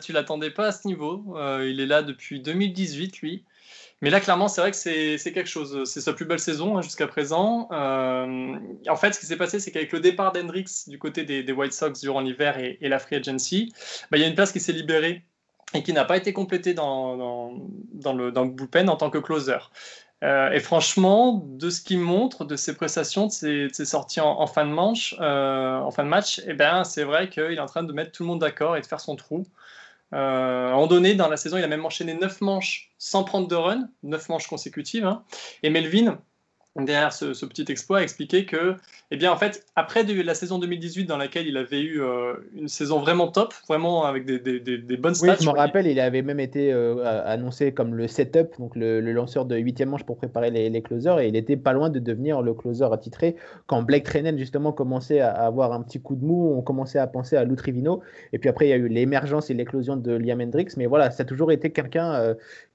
tu 0.00 0.12
l'attendais 0.12 0.50
pas 0.50 0.68
à 0.68 0.72
ce 0.72 0.86
niveau. 0.86 1.36
il 1.60 1.80
est 1.80 1.86
là 1.86 2.02
depuis 2.02 2.40
2018, 2.40 3.18
lui. 3.22 3.44
Mais 4.02 4.10
là, 4.10 4.20
clairement, 4.20 4.48
c'est 4.48 4.60
vrai 4.60 4.72
que 4.72 4.76
c'est 4.76 5.32
quelque 5.32 5.48
chose. 5.48 5.84
C'est 5.84 6.00
sa 6.00 6.12
plus 6.12 6.24
belle 6.24 6.40
saison 6.40 6.76
hein, 6.76 6.82
jusqu'à 6.82 7.06
présent. 7.06 7.68
Euh, 7.70 8.56
en 8.88 8.96
fait, 8.96 9.14
ce 9.14 9.20
qui 9.20 9.26
s'est 9.26 9.36
passé, 9.36 9.60
c'est 9.60 9.70
qu'avec 9.70 9.92
le 9.92 10.00
départ 10.00 10.32
d'Hendrix 10.32 10.84
du 10.88 10.98
côté 10.98 11.24
des, 11.24 11.52
White 11.52 11.72
Sox 11.72 12.00
durant 12.00 12.20
l'hiver 12.20 12.58
et, 12.58 12.88
la 12.88 12.98
free 12.98 13.16
agency, 13.16 13.72
bah, 14.10 14.18
il 14.18 14.20
y 14.20 14.24
a 14.24 14.28
une 14.28 14.34
place 14.34 14.50
qui 14.50 14.60
s'est 14.60 14.72
libérée 14.72 15.22
et 15.74 15.82
qui 15.82 15.92
n'a 15.92 16.04
pas 16.04 16.16
été 16.16 16.32
complétée 16.32 16.74
dans, 16.74 17.52
le, 18.12 18.30
dans, 18.32 18.44
bullpen 18.44 18.88
en 18.88 18.96
tant 18.96 19.08
que 19.08 19.18
closer. 19.18 19.58
Euh, 20.22 20.50
et 20.52 20.60
franchement, 20.60 21.42
de 21.44 21.70
ce 21.70 21.80
qu'il 21.80 21.98
montre, 21.98 22.44
de 22.44 22.54
ses 22.54 22.76
prestations, 22.76 23.26
de 23.26 23.32
ses, 23.32 23.84
sorties 23.84 24.20
en, 24.20 24.46
fin 24.46 24.64
de 24.64 24.70
manche, 24.70 25.16
euh, 25.20 25.78
en 25.78 25.90
fin 25.90 26.04
de 26.04 26.08
match, 26.08 26.40
eh 26.46 26.54
ben, 26.54 26.84
c'est 26.84 27.02
vrai 27.02 27.28
qu'il 27.28 27.42
est 27.42 27.58
en 27.58 27.66
train 27.66 27.82
de 27.82 27.92
mettre 27.92 28.12
tout 28.12 28.22
le 28.22 28.28
monde 28.28 28.40
d'accord 28.40 28.76
et 28.76 28.80
de 28.80 28.86
faire 28.86 29.00
son 29.00 29.16
trou. 29.16 29.44
Euh, 30.14 30.70
moment 30.70 30.86
donné, 30.86 31.14
dans 31.14 31.28
la 31.28 31.36
saison, 31.36 31.56
il 31.56 31.64
a 31.64 31.68
même 31.68 31.84
enchaîné 31.84 32.14
9 32.14 32.40
manches 32.40 32.92
sans 32.98 33.24
prendre 33.24 33.48
de 33.48 33.54
run, 33.54 33.88
9 34.02 34.28
manches 34.28 34.46
consécutives. 34.46 35.06
Hein. 35.06 35.24
Et 35.62 35.70
Melvin, 35.70 36.20
derrière 36.76 37.12
ce, 37.12 37.44
petit 37.44 37.64
exploit, 37.68 37.98
a 37.98 38.02
expliqué 38.02 38.46
que, 38.46 38.76
eh 39.10 39.16
bien, 39.16 39.30
en 39.30 39.36
fait, 39.36 39.66
après 39.76 40.04
la 40.04 40.34
saison 40.34 40.58
2018 40.58 41.04
dans 41.04 41.18
laquelle 41.18 41.46
il 41.46 41.56
avait 41.58 41.82
eu 41.82 42.00
euh, 42.00 42.34
une 42.54 42.68
saison 42.68 43.00
vraiment 43.00 43.28
top, 43.28 43.52
vraiment 43.68 44.04
avec 44.04 44.24
des, 44.24 44.38
des, 44.38 44.96
bonnes 44.96 45.14
stats. 45.14 45.32
Oui, 45.32 45.36
je 45.40 45.46
me 45.46 45.54
rappelle, 45.54 45.86
il 45.86 46.00
avait 46.00 46.22
même 46.22 46.40
été 46.40 46.72
euh, 46.72 47.04
annoncé 47.26 47.72
comme 47.72 47.94
le 47.94 48.08
setup, 48.08 48.58
donc 48.58 48.74
le, 48.74 49.00
lanceur 49.12 49.44
de 49.44 49.56
8 49.56 49.82
manche 49.82 50.04
pour 50.04 50.16
préparer 50.16 50.50
les, 50.50 50.82
closers, 50.82 51.20
et 51.20 51.28
il 51.28 51.36
était 51.36 51.58
pas 51.58 51.74
loin 51.74 51.90
de 51.90 51.98
devenir 51.98 52.40
le 52.40 52.54
closer 52.54 52.88
attitré. 52.90 53.36
Quand 53.66 53.82
Blake 53.82 54.04
Trainel, 54.04 54.38
justement, 54.38 54.72
commençait 54.72 55.20
à 55.20 55.30
avoir 55.30 55.72
un 55.74 55.82
petit 55.82 56.00
coup 56.00 56.16
de 56.16 56.24
mou, 56.24 56.54
on 56.56 56.62
commençait 56.62 56.98
à 56.98 57.06
penser 57.06 57.36
à 57.36 57.44
Lou 57.44 57.54
Trivino, 57.54 58.00
et 58.32 58.38
puis 58.38 58.48
après, 58.48 58.66
il 58.66 58.70
y 58.70 58.74
a 58.74 58.76
eu 58.76 58.88
l'émergence 58.88 59.50
et 59.50 59.54
l'éclosion 59.54 59.96
de 59.96 60.12
Liam 60.12 60.40
Hendricks, 60.40 60.76
mais 60.78 60.86
voilà, 60.86 61.10
ça 61.10 61.22
a 61.22 61.26
toujours 61.26 61.52
été 61.52 61.70
quelqu'un 61.70 62.14
euh, 62.14 62.34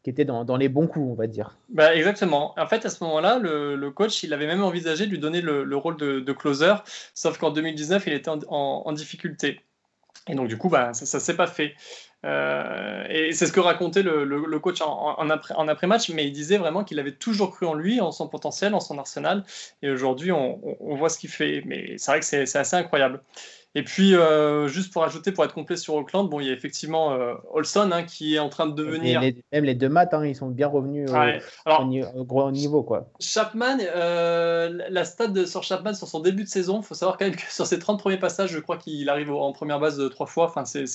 était 0.09 0.25
dans, 0.25 0.57
les 0.57 0.69
bons 0.69 0.87
coups, 0.87 1.07
on 1.09 1.15
va 1.15 1.27
dire. 1.27 1.57
Bah, 1.69 1.95
exactement. 1.95 2.53
En 2.57 2.67
fait, 2.67 2.85
à 2.85 2.89
ce 2.89 3.03
moment-là, 3.03 3.39
le, 3.39 3.89
coach, 3.91 4.23
il 4.23 4.33
avait 4.33 4.47
même 4.47 4.63
envisagé 4.63 5.05
de 5.05 5.11
lui 5.11 5.19
donner 5.19 5.41
le, 5.41 5.75
rôle 5.75 5.97
de, 5.97 6.33
closer, 6.33 6.73
sauf 7.13 7.37
qu'en 7.37 7.51
2019, 7.51 8.07
il 8.07 8.13
était 8.13 8.29
en, 8.29 8.91
difficulté. 8.93 9.61
Et 10.29 10.35
donc, 10.35 10.47
du 10.47 10.57
coup, 10.57 10.69
bah, 10.69 10.93
ça 10.93 11.17
ne 11.17 11.21
s'est 11.21 11.35
pas 11.35 11.47
fait. 11.47 11.73
Euh, 12.25 13.05
et 13.09 13.31
c'est 13.31 13.45
ce 13.45 13.51
que 13.51 13.59
racontait 13.59 14.01
le, 14.03 14.59
coach 14.59 14.81
en, 14.81 15.29
après-match, 15.29 16.09
mais 16.09 16.25
il 16.25 16.31
disait 16.31 16.57
vraiment 16.57 16.83
qu'il 16.83 16.99
avait 16.99 17.13
toujours 17.13 17.51
cru 17.51 17.65
en 17.65 17.73
lui, 17.73 18.01
en 18.01 18.11
son 18.11 18.27
potentiel, 18.27 18.73
en 18.73 18.79
son 18.79 18.97
arsenal. 18.97 19.43
Et 19.81 19.89
aujourd'hui, 19.89 20.31
on, 20.31 20.59
voit 20.95 21.09
ce 21.09 21.17
qu'il 21.17 21.29
fait. 21.29 21.61
Mais 21.65 21.97
c'est 21.97 22.11
vrai 22.11 22.19
que 22.19 22.25
c'est 22.25 22.55
assez 22.55 22.75
incroyable. 22.75 23.21
Et 23.77 23.83
puis, 23.83 24.15
euh, 24.15 24.67
juste 24.67 24.91
pour 24.91 25.03
ajouter, 25.03 25.31
pour 25.31 25.43
être 25.43 25.53
complet 25.53 25.77
sur 25.77 25.93
Auckland, 25.93 26.27
bon, 26.27 26.39
il 26.39 26.47
y 26.47 26.49
a 26.49 26.53
effectivement 26.53 27.13
euh, 27.13 27.35
Olson 27.53 27.91
hein, 27.93 28.01
qui 28.01 28.33
est 28.33 28.39
en 28.39 28.49
train 28.49 28.65
de 28.65 28.73
devenir. 28.73 29.21
même 29.51 29.65
les 29.65 29.75
deux 29.75 29.87
maths, 29.87 30.15
hein, 30.15 30.25
ils 30.25 30.35
sont 30.35 30.47
bien 30.47 30.65
revenus 30.65 31.07
au, 32.15 32.23
gros 32.23 32.49
niveau. 32.49 32.81
Quoi. 32.81 33.11
Chapman, 33.19 33.77
euh, 33.95 34.81
la 34.89 35.05
stat 35.05 35.27
de, 35.27 35.45
sur 35.45 35.61
Chapman 35.61 35.93
sur 35.93 36.07
son 36.07 36.21
début 36.21 36.43
de 36.43 36.49
saison, 36.49 36.81
il 36.81 36.85
faut 36.85 36.95
savoir 36.95 37.19
quand 37.19 37.25
même 37.25 37.35
que 37.35 37.41
sur 37.53 37.67
ses 37.67 37.77
30 37.77 37.99
premiers 37.99 38.17
passages, 38.17 38.49
je 38.49 38.57
crois 38.57 38.77
qu'il 38.77 39.07
arrive 39.09 39.31
en 39.31 39.51
première 39.51 39.79
base 39.79 39.95
de 39.95 40.07
trois 40.07 40.25
fois. 40.25 40.45
Enfin, 40.45 40.65
c'est, 40.65 40.85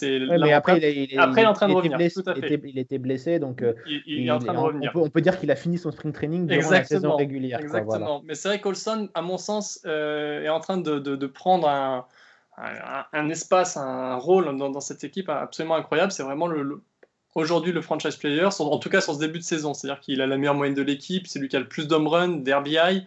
mais 0.41 0.53
après, 0.53 0.79
il, 0.79 0.85
est, 0.85 1.17
après, 1.19 1.43
il 1.43 1.45
est 1.45 1.47
en 1.47 1.53
train 1.53 1.69
de 1.69 1.75
revenir. 1.75 1.99
Blessé, 1.99 2.21
il, 2.65 2.79
était, 2.81 2.99
blessé, 2.99 3.39
donc 3.39 3.65
il, 3.87 4.27
est 4.27 4.31
en 4.33 4.41
train 4.41 4.55
de 4.55 4.59
revenir. 4.59 4.91
On 4.97 5.09
peut, 5.09 5.21
dire 5.21 5.39
qu'il 5.39 5.53
a 5.53 5.57
fini 5.57 5.79
son 5.79 5.93
spring 5.93 6.13
training 6.13 6.49
durant 6.49 6.71
la 6.71 6.83
saison 6.83 7.15
régulière. 7.15 7.61
Exactement. 7.61 8.23
Mais 8.25 8.35
c'est 8.35 8.49
vrai 8.49 8.61
qu'Olson, 8.61 9.09
à 9.15 9.23
mon 9.23 9.39
sens, 9.39 9.79
est 9.85 10.49
en 10.49 10.59
train 10.59 10.79
de, 10.79 10.99
de 10.99 11.27
prendre 11.29 11.69
un 11.69 12.07
un, 12.57 13.29
espace, 13.29 13.77
un 13.77 14.17
rôle 14.17 14.57
dans, 14.57 14.81
cette 14.81 15.05
équipe 15.05 15.29
absolument 15.29 15.77
incroyable. 15.77 16.13
C'est 16.13 16.23
vraiment 16.23 16.47
le, 16.47 16.83
aujourd'hui 17.35 17.73
le 17.73 17.81
franchise 17.81 18.17
player, 18.17 18.49
en 18.59 18.79
tout 18.79 18.91
cas 18.91 19.01
sur 19.01 19.15
ce 19.15 19.19
début 19.19 19.39
de 19.39 19.45
saison. 19.45 19.75
C'est-à-dire 19.75 20.01
qu'il 20.01 20.21
a 20.21 20.27
la 20.27 20.37
meilleure 20.37 20.55
moyenne 20.55 20.75
de 20.75 20.83
l'équipe, 20.83 21.27
c'est 21.27 21.39
lui 21.39 21.49
qui 21.49 21.57
a 21.57 21.61
le 21.61 21.69
plus 21.69 21.89
d'home 21.89 22.07
run, 22.07 22.29
d'RBI. 22.29 23.07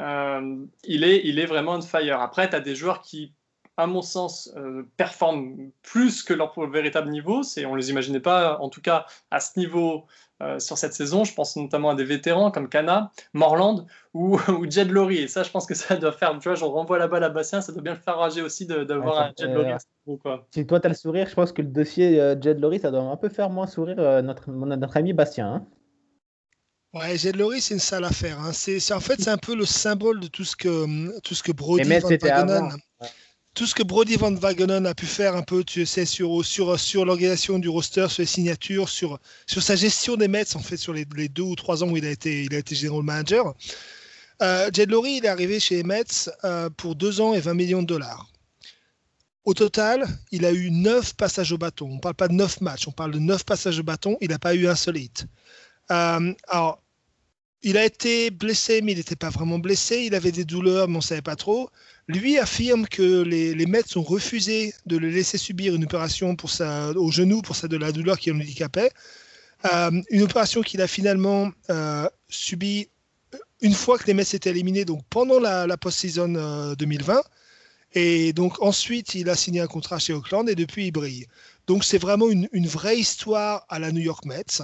Euh, 0.00 0.56
il, 0.84 1.04
est, 1.04 1.22
il 1.24 1.38
est 1.38 1.46
vraiment 1.46 1.74
on 1.74 1.82
fire. 1.82 2.20
Après, 2.20 2.48
tu 2.48 2.56
as 2.56 2.60
des 2.60 2.74
joueurs 2.74 3.02
qui 3.02 3.34
à 3.76 3.86
mon 3.86 4.02
sens, 4.02 4.54
performent 4.96 5.70
plus 5.82 6.22
que 6.22 6.34
leur 6.34 6.52
véritable 6.68 7.10
niveau. 7.10 7.42
C'est, 7.42 7.64
on 7.64 7.72
ne 7.72 7.78
les 7.78 7.90
imaginait 7.90 8.20
pas, 8.20 8.58
en 8.60 8.68
tout 8.68 8.82
cas, 8.82 9.06
à 9.30 9.40
ce 9.40 9.58
niveau 9.58 10.06
euh, 10.42 10.58
sur 10.58 10.76
cette 10.76 10.92
saison. 10.92 11.22
Je 11.22 11.32
pense 11.34 11.54
notamment 11.54 11.90
à 11.90 11.94
des 11.94 12.04
vétérans 12.04 12.50
comme 12.50 12.68
Cana, 12.68 13.12
Morland 13.32 13.86
ou, 14.12 14.38
ou 14.48 14.68
Jed 14.68 14.90
Laurie. 14.90 15.18
Et 15.18 15.28
ça, 15.28 15.44
je 15.44 15.50
pense 15.50 15.66
que 15.66 15.74
ça 15.74 15.96
doit 15.96 16.10
faire, 16.10 16.36
tu 16.40 16.48
vois, 16.48 16.56
je 16.56 16.64
renvoie 16.64 16.98
la 16.98 17.06
balle 17.06 17.22
à 17.22 17.28
Bastien, 17.28 17.60
ça 17.60 17.70
doit 17.72 17.82
bien 17.82 17.92
le 17.92 18.00
faire 18.00 18.16
rager 18.16 18.42
aussi 18.42 18.66
d'avoir 18.66 19.20
un 19.20 19.32
Jed 19.38 19.52
Laurie. 19.52 19.74
Si 20.50 20.66
toi, 20.66 20.80
tu 20.80 20.86
as 20.86 20.88
le 20.88 20.96
sourire, 20.96 21.28
je 21.28 21.34
pense 21.34 21.52
que 21.52 21.62
le 21.62 21.68
dossier 21.68 22.20
euh, 22.20 22.34
Jed 22.40 22.58
Laurie, 22.58 22.80
ça 22.80 22.90
doit 22.90 23.02
un 23.02 23.16
peu 23.16 23.28
faire 23.28 23.50
moins 23.50 23.68
sourire 23.68 23.96
euh, 23.98 24.20
notre, 24.20 24.50
notre 24.50 24.96
ami 24.96 25.12
Bastien. 25.12 25.46
Hein. 25.46 25.66
Ouais, 26.92 27.16
Jed 27.16 27.36
Laurie, 27.36 27.60
c'est 27.60 27.74
une 27.74 27.80
sale 27.80 28.04
affaire. 28.04 28.40
Hein. 28.40 28.50
C'est, 28.52 28.92
en 28.92 29.00
fait, 29.00 29.20
c'est 29.20 29.30
un 29.30 29.38
peu 29.38 29.54
le 29.54 29.64
symbole 29.64 30.18
de 30.18 30.26
tout 30.26 30.44
ce 30.44 30.56
que, 30.56 31.20
tout 31.20 31.34
ce 31.34 31.42
que 31.44 31.52
Brody 31.52 31.88
Van 31.88 32.68
tout 33.54 33.66
ce 33.66 33.74
que 33.74 33.82
Brody 33.82 34.16
Van 34.16 34.34
Wagenen 34.34 34.86
a 34.86 34.94
pu 34.94 35.06
faire 35.06 35.36
un 35.36 35.42
peu, 35.42 35.62
tu 35.62 35.84
sais, 35.84 36.06
sur, 36.06 36.44
sur, 36.44 36.78
sur 36.80 37.04
l'organisation 37.04 37.58
du 37.58 37.68
roster, 37.68 38.06
sur 38.08 38.22
les 38.22 38.26
signatures, 38.26 38.88
sur, 38.88 39.18
sur 39.46 39.62
sa 39.62 39.76
gestion 39.76 40.16
des 40.16 40.28
Mets, 40.28 40.56
en 40.56 40.60
fait, 40.60 40.78
sur 40.78 40.92
les, 40.94 41.06
les 41.16 41.28
deux 41.28 41.42
ou 41.42 41.54
trois 41.54 41.84
ans 41.84 41.90
où 41.90 41.96
il 41.96 42.06
a 42.06 42.10
été, 42.10 42.44
il 42.44 42.54
a 42.54 42.58
été 42.58 42.74
general 42.74 43.02
manager. 43.02 43.54
Euh, 44.40 44.70
Jed 44.72 44.90
Laurie, 44.90 45.16
il 45.18 45.24
est 45.26 45.28
arrivé 45.28 45.60
chez 45.60 45.76
les 45.76 45.82
Mets 45.82 46.30
euh, 46.44 46.70
pour 46.70 46.94
deux 46.94 47.20
ans 47.20 47.34
et 47.34 47.40
20 47.40 47.54
millions 47.54 47.82
de 47.82 47.86
dollars. 47.86 48.32
Au 49.44 49.54
total, 49.54 50.06
il 50.30 50.46
a 50.46 50.52
eu 50.52 50.70
neuf 50.70 51.14
passages 51.14 51.52
au 51.52 51.58
bâton. 51.58 51.88
On 51.90 51.94
ne 51.96 52.00
parle 52.00 52.14
pas 52.14 52.28
de 52.28 52.32
neuf 52.32 52.60
matchs, 52.60 52.86
on 52.88 52.92
parle 52.92 53.12
de 53.12 53.18
neuf 53.18 53.44
passages 53.44 53.78
au 53.78 53.82
bâton. 53.82 54.16
Il 54.20 54.30
n'a 54.30 54.38
pas 54.38 54.54
eu 54.54 54.66
un 54.66 54.76
seul 54.76 54.96
hit. 54.96 55.26
Euh, 55.90 56.32
alors, 56.48 56.80
il 57.62 57.76
a 57.76 57.84
été 57.84 58.30
blessé, 58.30 58.82
mais 58.82 58.92
il 58.92 58.98
n'était 58.98 59.16
pas 59.16 59.30
vraiment 59.30 59.58
blessé. 59.58 60.02
Il 60.06 60.14
avait 60.14 60.32
des 60.32 60.44
douleurs, 60.44 60.88
mais 60.88 60.94
on 60.94 60.98
ne 60.98 61.04
savait 61.04 61.22
pas 61.22 61.36
trop. 61.36 61.70
Lui 62.08 62.38
affirme 62.38 62.86
que 62.86 63.22
les, 63.22 63.66
Mets 63.66 63.96
ont 63.96 64.02
refusé 64.02 64.74
de 64.86 64.96
le 64.96 65.08
laisser 65.08 65.38
subir 65.38 65.74
une 65.74 65.84
opération 65.84 66.34
pour 66.34 66.50
sa, 66.50 66.90
au 66.90 67.10
genou 67.10 67.42
pour 67.42 67.54
sa 67.54 67.68
de 67.68 67.76
la 67.76 67.92
douleur 67.92 68.18
qui 68.18 68.30
le 68.30 68.36
handicapait. 68.36 68.90
Euh, 69.72 70.02
une 70.10 70.22
opération 70.22 70.62
qu'il 70.62 70.80
a 70.80 70.88
finalement 70.88 71.52
euh, 71.70 72.08
subie 72.28 72.88
une 73.60 73.74
fois 73.74 73.98
que 73.98 74.06
les 74.06 74.14
Mets 74.14 74.22
étaient 74.32 74.50
éliminés, 74.50 74.84
donc 74.84 75.02
pendant 75.08 75.38
la, 75.38 75.76
post-season 75.76 76.74
2020. 76.76 77.14
Euh, 77.14 77.20
et 77.94 78.32
donc 78.32 78.60
ensuite, 78.60 79.14
il 79.14 79.28
a 79.30 79.36
signé 79.36 79.60
un 79.60 79.68
contrat 79.68 80.00
chez 80.00 80.12
Auckland 80.12 80.48
et 80.48 80.56
depuis, 80.56 80.86
il 80.86 80.90
brille. 80.90 81.26
Donc 81.68 81.84
c'est 81.84 81.98
vraiment 81.98 82.28
une, 82.28 82.48
une, 82.52 82.66
vraie 82.66 82.98
histoire 82.98 83.64
à 83.68 83.78
la 83.78 83.92
New 83.92 84.00
York 84.00 84.24
Mets. 84.24 84.62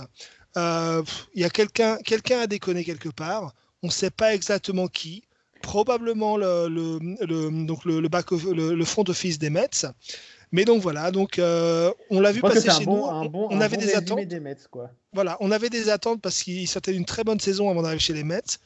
Il 0.56 1.40
y 1.40 1.44
a 1.44 1.50
quelqu'un 1.50 1.98
quelqu'un 1.98 2.40
a 2.40 2.46
déconné 2.48 2.84
quelque 2.84 3.10
part. 3.10 3.54
On 3.84 3.86
ne 3.86 3.92
sait 3.92 4.10
pas 4.10 4.34
exactement 4.34 4.88
qui 4.88 5.22
probablement 5.62 6.36
le, 6.36 6.68
le, 6.68 7.66
donc 7.66 7.84
le, 7.84 8.00
le, 8.00 8.08
back 8.08 8.30
le, 8.30 8.84
front 8.84 9.04
office 9.08 9.38
des 9.38 9.50
Mets. 9.50 9.86
Mais 10.50 10.64
donc 10.64 10.80
voilà, 10.80 11.10
donc 11.10 11.38
euh, 11.38 11.92
on 12.10 12.20
l'a 12.20 12.32
vu 12.32 12.40
passer 12.40 12.70
chez 12.70 12.86
nous. 12.86 12.92
on 12.92 13.60
avait 13.60 13.76
des 13.76 13.94
attentes. 13.94 14.20
Voilà, 15.12 15.36
on 15.40 15.50
avait 15.50 15.70
des 15.70 15.90
attentes 15.90 16.22
parce 16.22 16.42
qu'il 16.42 16.66
sortait 16.66 16.94
une 16.94 17.04
très 17.04 17.24
bonne 17.24 17.40
saison 17.40 17.70
avant 17.70 17.82
d'arriver 17.82 18.00
chez 18.00 18.14
les 18.14 18.24
Mets. 18.24 18.58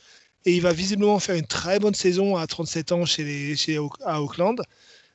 Et 0.44 0.54
il 0.54 0.62
va 0.62 0.72
visiblement 0.72 1.18
faire 1.20 1.36
une 1.36 1.46
très 1.46 1.78
bonne 1.78 1.94
saison 1.94 2.36
à 2.36 2.46
37 2.46 2.92
ans 2.92 3.04
chez 3.04 3.24
les, 3.24 3.56
chez, 3.56 3.78
à 4.04 4.20
Auckland. 4.22 4.60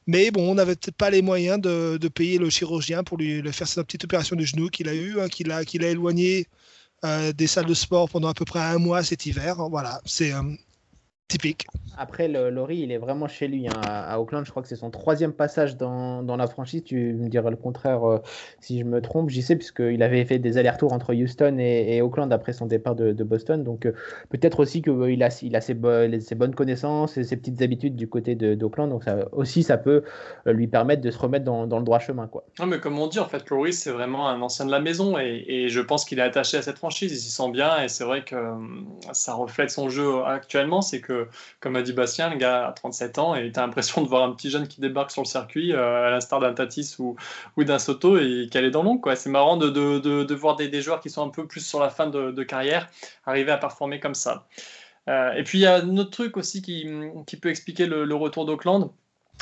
Mais 0.05 0.31
bon, 0.31 0.49
on 0.49 0.55
n'avait 0.55 0.75
peut-être 0.75 0.95
pas 0.95 1.09
les 1.09 1.21
moyens 1.21 1.59
de, 1.59 1.97
de, 1.99 2.07
payer 2.07 2.37
le 2.37 2.49
chirurgien 2.49 3.03
pour 3.03 3.17
lui, 3.17 3.41
faire 3.51 3.67
cette 3.67 3.85
petite 3.85 4.05
opération 4.05 4.37
de 4.37 4.45
genou 4.45 4.69
qu'il 4.69 4.87
a 4.87 4.93
eu, 4.93 5.19
hein, 5.19 5.27
qu'il 5.27 5.51
a, 5.51 5.65
qu'il 5.65 5.83
a 5.83 5.89
éloigné 5.89 6.47
euh, 7.03 7.33
des 7.33 7.45
salles 7.45 7.65
de 7.65 7.73
sport 7.73 8.09
pendant 8.09 8.29
à 8.29 8.33
peu 8.33 8.45
près 8.45 8.59
un 8.59 8.77
mois 8.79 9.03
cet 9.03 9.25
hiver. 9.25 9.57
Voilà, 9.69 10.01
c'est 10.05 10.33
euh, 10.33 10.41
typique. 11.27 11.67
Après, 11.99 12.27
le, 12.27 12.51
Laurie, 12.51 12.77
il 12.77 12.91
est 12.91 12.99
vraiment 12.99 13.27
chez 13.27 13.47
lui. 13.47 13.67
Hein. 13.67 13.81
À, 13.83 14.19
Auckland, 14.19 14.45
je 14.45 14.51
crois 14.51 14.61
que 14.61 14.69
c'est 14.69 14.75
son 14.75 14.91
troisième 14.91 15.33
passage 15.33 15.77
dans, 15.77 16.21
dans, 16.21 16.37
la 16.37 16.45
franchise. 16.45 16.83
Tu 16.83 17.13
me 17.13 17.27
diras 17.27 17.49
le 17.49 17.55
contraire 17.55 18.07
euh, 18.07 18.19
si 18.59 18.79
je 18.79 18.83
me 18.83 19.01
trompe. 19.01 19.29
J'y 19.29 19.41
sais, 19.41 19.55
puisqu'il 19.55 20.03
avait 20.03 20.23
fait 20.25 20.37
des 20.37 20.59
allers-retours 20.59 20.93
entre 20.93 21.15
Houston 21.15 21.57
et, 21.57 22.01
Auckland 22.01 22.31
après 22.31 22.53
son 22.53 22.67
départ 22.67 22.95
de, 22.95 23.13
de 23.13 23.23
Boston. 23.23 23.63
Donc, 23.63 23.87
euh, 23.87 23.93
peut-être 24.29 24.59
aussi 24.59 24.83
qu'il 24.83 24.93
euh, 24.93 25.25
a, 25.25 25.39
il 25.41 25.55
a 25.55 25.61
ses, 25.61 25.75
ses, 26.19 26.35
bonnes 26.35 26.55
connaissances 26.55 27.17
et 27.17 27.23
ses 27.23 27.35
petites 27.35 27.61
habitudes 27.63 27.95
du 27.95 28.07
côté 28.07 28.35
d'Auckland. 28.35 28.89
Donc, 28.89 29.03
ça, 29.03 29.27
aussi, 29.31 29.63
ça 29.63 29.77
peut 29.77 30.03
lui 30.45 30.67
permettre 30.67 31.01
de 31.01 31.09
se 31.09 31.17
remettre 31.17 31.45
dans, 31.45 31.65
dans 31.65 31.79
le 31.79 31.83
droit 31.83 31.99
chemin. 31.99 32.27
Quoi. 32.27 32.45
Non, 32.59 32.67
mais 32.67 32.79
comme 32.79 32.99
on 32.99 33.07
dit, 33.07 33.19
en 33.19 33.27
fait, 33.27 33.49
Laurie, 33.49 33.73
c'est 33.73 33.91
vraiment 33.91 34.29
un 34.29 34.39
ancien 34.41 34.65
de 34.65 34.71
la 34.71 34.79
maison. 34.79 35.17
Et, 35.17 35.43
et 35.47 35.69
je 35.69 35.81
pense 35.81 36.05
qu'il 36.05 36.19
est 36.19 36.23
attaché 36.23 36.57
à 36.57 36.61
cette 36.61 36.77
franchise. 36.77 37.11
Il 37.11 37.17
s'y 37.17 37.31
sent 37.31 37.49
bien. 37.49 37.81
Et 37.81 37.87
c'est 37.87 38.03
vrai 38.03 38.23
que 38.23 38.35
ça 39.13 39.33
reflète 39.33 39.71
son 39.71 39.89
jeu 39.89 40.23
actuellement. 40.23 40.83
C'est 40.83 41.01
que, 41.01 41.16
comme 41.59 41.75
a 41.75 41.81
dit 41.81 41.93
Bastien, 41.93 42.29
le 42.29 42.37
gars 42.37 42.67
a 42.67 42.71
37 42.71 43.19
ans 43.19 43.35
et 43.35 43.51
tu 43.51 43.59
as 43.59 43.63
l'impression 43.63 44.01
de 44.01 44.07
voir 44.07 44.23
un 44.23 44.33
petit 44.33 44.49
jeune 44.49 44.67
qui 44.67 44.81
débarque 44.81 45.11
sur 45.11 45.21
le 45.21 45.27
circuit, 45.27 45.73
euh, 45.73 46.07
à 46.07 46.09
l'instar 46.09 46.39
d'un 46.39 46.53
Tatis 46.53 46.95
ou, 46.99 47.15
d'un 47.57 47.79
Soto, 47.79 48.17
et 48.17 48.47
qui 48.51 48.57
allait 48.57 48.71
dans 48.71 48.83
l'ombre. 48.83 49.13
C'est 49.15 49.29
marrant 49.29 49.57
de, 49.57 50.33
voir 50.33 50.55
des, 50.55 50.81
joueurs 50.81 50.99
qui 50.99 51.09
sont 51.09 51.25
un 51.25 51.29
peu 51.29 51.47
plus 51.47 51.65
sur 51.65 51.79
la 51.79 51.89
fin 51.89 52.07
de, 52.07 52.43
carrière 52.43 52.89
arriver 53.25 53.51
à 53.51 53.57
performer 53.57 53.99
comme 53.99 54.15
ça. 54.15 54.47
Euh, 55.09 55.33
et 55.33 55.43
puis 55.43 55.59
il 55.59 55.61
y 55.61 55.65
a 55.65 55.75
un 55.75 55.97
autre 55.97 56.11
truc 56.11 56.37
aussi 56.37 56.61
qui, 56.61 56.85
peut 57.41 57.49
expliquer 57.49 57.85
le, 57.85 58.15
retour 58.15 58.45
d'Auckland 58.45 58.91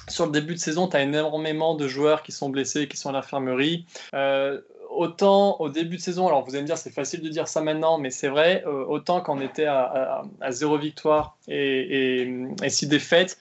sur 0.08 0.26
le 0.26 0.32
début 0.32 0.54
de 0.54 0.60
saison, 0.60 0.88
tu 0.88 0.98
as 0.98 1.02
énormément 1.02 1.76
de 1.76 1.88
joueurs 1.88 2.22
qui 2.22 2.32
sont 2.32 2.50
blessés, 2.50 2.88
qui 2.88 2.98
sont 2.98 3.10
à 3.10 3.14
l'infirmerie. 3.14 3.86
Euh, 4.14 4.62
autant 4.98 5.60
au 5.60 5.70
début 5.70 5.98
de 5.98 6.02
saison, 6.02 6.28
alors 6.28 6.43
vous 6.43 6.52
allez 6.52 6.62
me 6.62 6.68
dire 6.68 6.78
c'est 6.78 6.93
facile 6.93 7.22
de 7.22 7.30
dire 7.30 7.48
ça 7.48 7.62
maintenant, 7.62 7.98
mais 7.98 8.10
c'est 8.10 8.28
vrai, 8.28 8.64
euh, 8.66 8.86
autant 8.86 9.22
quand 9.22 9.38
on 9.38 9.41
était 9.41 9.66
à, 9.66 10.24
zéro 10.50 10.78
victoire 10.78 11.38
et, 11.48 12.22
et, 12.22 12.46
et 12.64 12.70
six 12.70 12.88
défaites, 12.88 13.38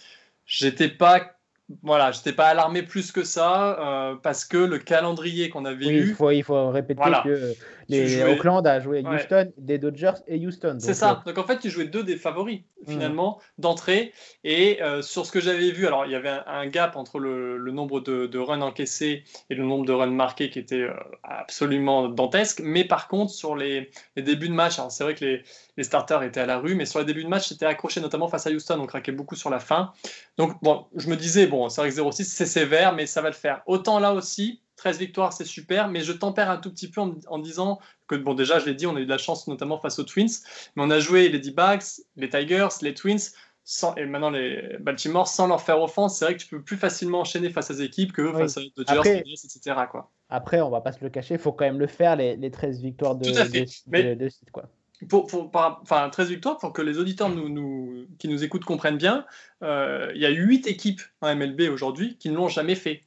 j'étais 0.47 0.89
pas 0.89 1.35
voilà, 1.83 2.13
j'étais 2.13 2.33
pas 2.33 2.49
alarmé 2.49 2.83
plus 2.83 3.11
que 3.11 3.25
ça 3.25 3.79
euh, 3.81 4.17
parce 4.23 4.45
que 4.45 4.59
le 4.59 4.79
calendrier 4.79 5.49
qu'on 5.49 5.65
avait 5.65 5.87
eu. 5.87 6.09
Il 6.09 6.15
faut, 6.15 6.31
il 6.31 6.43
faut 6.43 6.71
répéter 6.71 7.03
que 7.25 7.55
les, 7.89 8.23
Auckland 8.23 8.67
a 8.67 8.81
joué 8.81 9.03
Houston, 9.05 9.53
des 9.59 9.79
Dodgers 9.79 10.15
et 10.27 10.45
Houston. 10.45 10.77
C'est 10.81 10.95
ça. 10.95 11.23
Euh, 11.27 11.31
donc 11.31 11.39
en 11.39 11.47
fait, 11.47 11.59
tu 11.59 11.71
jouais 11.71 11.87
deux 11.87 12.03
des 12.03 12.17
favoris 12.17 12.61
hmm. 12.87 12.91
finalement 12.91 13.41
d'entrée. 13.59 14.13
Et 14.43 14.83
euh, 14.83 15.03
sur 15.03 15.27
ce 15.27 15.33
que 15.33 15.41
j'avais 15.41 15.71
vu, 15.71 15.87
alors 15.87 16.07
il 16.07 16.13
y 16.13 16.15
avait 16.15 16.37
un, 16.47 16.67
gap 16.67 16.97
entre 16.97 17.19
le, 17.19 17.59
nombre 17.71 18.01
de, 18.01 18.39
runs 18.39 18.63
encaissés 18.63 19.25
et 19.51 19.55
le 19.55 19.65
nombre 19.65 19.85
de 19.85 19.93
runs 19.93 20.07
marqués 20.07 20.51
qui 20.51 20.59
était 20.59 20.87
absolument 21.23 22.09
dantesque. 22.09 22.61
Mais 22.63 22.85
par 22.85 23.09
contre, 23.09 23.33
sur 23.33 23.57
les, 23.57 23.91
débuts 24.17 24.49
de 24.49 24.55
match, 24.55 24.77
c'est 24.89 25.05
vrai 25.05 25.15
que 25.15 25.25
les, 25.25 25.43
les, 25.77 25.85
starters 25.85 26.23
étaient 26.23 26.41
à 26.41 26.47
la 26.47 26.59
rue, 26.59 26.75
mais 26.75 26.87
sur 26.87 26.99
les 26.99 27.05
débuts 27.05 27.25
de 27.25 27.29
match, 27.29 27.49
c'était 27.49 27.67
accroché 27.67 28.01
notamment 28.01 28.29
face 28.29 28.47
à 28.47 28.51
Houston. 28.51 28.79
On 28.81 28.87
craquait 28.87 29.13
beaucoup 29.13 29.37
sur 29.37 29.51
la 29.51 29.61
fin. 29.61 29.93
Donc 30.37 30.53
bon, 30.63 30.87
je 30.97 31.09
me 31.09 31.17
disais, 31.17 31.47
bon, 31.47 31.69
c'est 31.69 31.81
vrai 31.81 31.91
que 31.91 31.97
0-6, 31.97 32.25
c'est 32.25 32.47
sévère, 32.47 32.95
mais 32.95 33.07
ça 33.07 33.23
va 33.23 33.29
le 33.29 33.35
faire. 33.35 33.63
Autant 33.67 33.99
là 33.99 34.13
aussi, 34.13 34.61
13 34.77 34.99
victoires, 34.99 35.33
c'est 35.33 35.45
super, 35.45 35.89
mais 35.89 36.01
je 36.01 36.13
tempère 36.13 36.51
un 36.51 36.57
tout 36.57 36.71
petit 36.71 36.91
peu 36.91 37.01
en, 37.01 37.39
disant 37.39 37.79
que, 38.09 38.15
bon, 38.17 38.35
déjà, 38.35 38.59
je 38.59 38.67
l'ai 38.67 38.75
dit, 38.75 38.87
on 38.87 38.97
a 38.97 39.01
eu 39.01 39.05
de 39.05 39.11
la 39.11 39.19
chance, 39.19 39.47
notamment 39.47 39.79
face 39.79 39.99
aux 39.99 40.05
Twins, 40.05 40.31
mais 40.77 40.83
on 40.83 40.91
a 40.91 40.99
joué 40.99 41.29
les 41.29 41.39
D-Bags, 41.39 41.83
les 42.17 42.29
Tigers, 42.29 42.69
les 42.83 42.95
Twins, 42.95 43.21
sans, 43.65 43.95
et 43.95 44.05
maintenant 44.05 44.31
les 44.31 44.77
Baltimore, 44.81 45.27
sans 45.27 45.47
leur 45.47 45.63
faire 45.63 45.81
offense. 45.81 46.19
C'est 46.19 46.25
vrai 46.27 46.37
que 46.37 46.43
tu 46.43 46.49
peux 46.49 46.63
plus 46.63 46.77
facilement 46.77 47.21
enchaîner 47.21 47.51
face 47.51 47.71
à 47.71 47.75
ces 47.75 47.83
équipes 47.83 48.13
que 48.13 48.33
face 48.33 48.59
à 48.59 48.61
Dodgers, 48.77 48.93
après, 48.93 49.19
etc. 49.21 49.77
Quoi. 49.91 50.11
Après, 50.29 50.61
on 50.61 50.71
va 50.71 50.81
pas 50.81 50.93
se 50.93 51.03
le 51.03 51.11
cacher, 51.11 51.35
il 51.35 51.41
faut 51.41 51.53
quand 51.53 51.65
même 51.65 51.79
le 51.79 51.87
faire, 51.87 52.17
les, 52.17 52.37
les 52.37 52.51
13 52.51 52.81
victoires 52.81 53.15
de, 53.15 53.31
de, 53.31 54.15
de, 54.15 54.29
quoi 54.53 54.69
pour, 55.09 55.27
pour, 55.27 55.51
enfin, 55.83 56.09
13 56.09 56.29
victoires, 56.29 56.59
pour 56.59 56.73
que 56.73 56.83
les 56.83 56.99
auditeurs 56.99 57.29
nous, 57.29 57.49
nous, 57.49 58.07
qui 58.19 58.29
nous 58.29 58.45
écoutent 58.45 58.65
comprennent 58.65 58.97
bien, 58.97 59.27
euh, 59.63 60.11
il 60.15 60.21
y 60.21 60.27
a 60.27 60.31
8 60.31 60.67
équipes 60.67 61.03
en 61.21 61.35
MLB 61.35 61.63
aujourd'hui 61.73 62.17
qui 62.19 62.31
ne 62.31 62.37
l'ont 62.37 62.49
jamais 62.49 62.75
fait. 62.75 63.03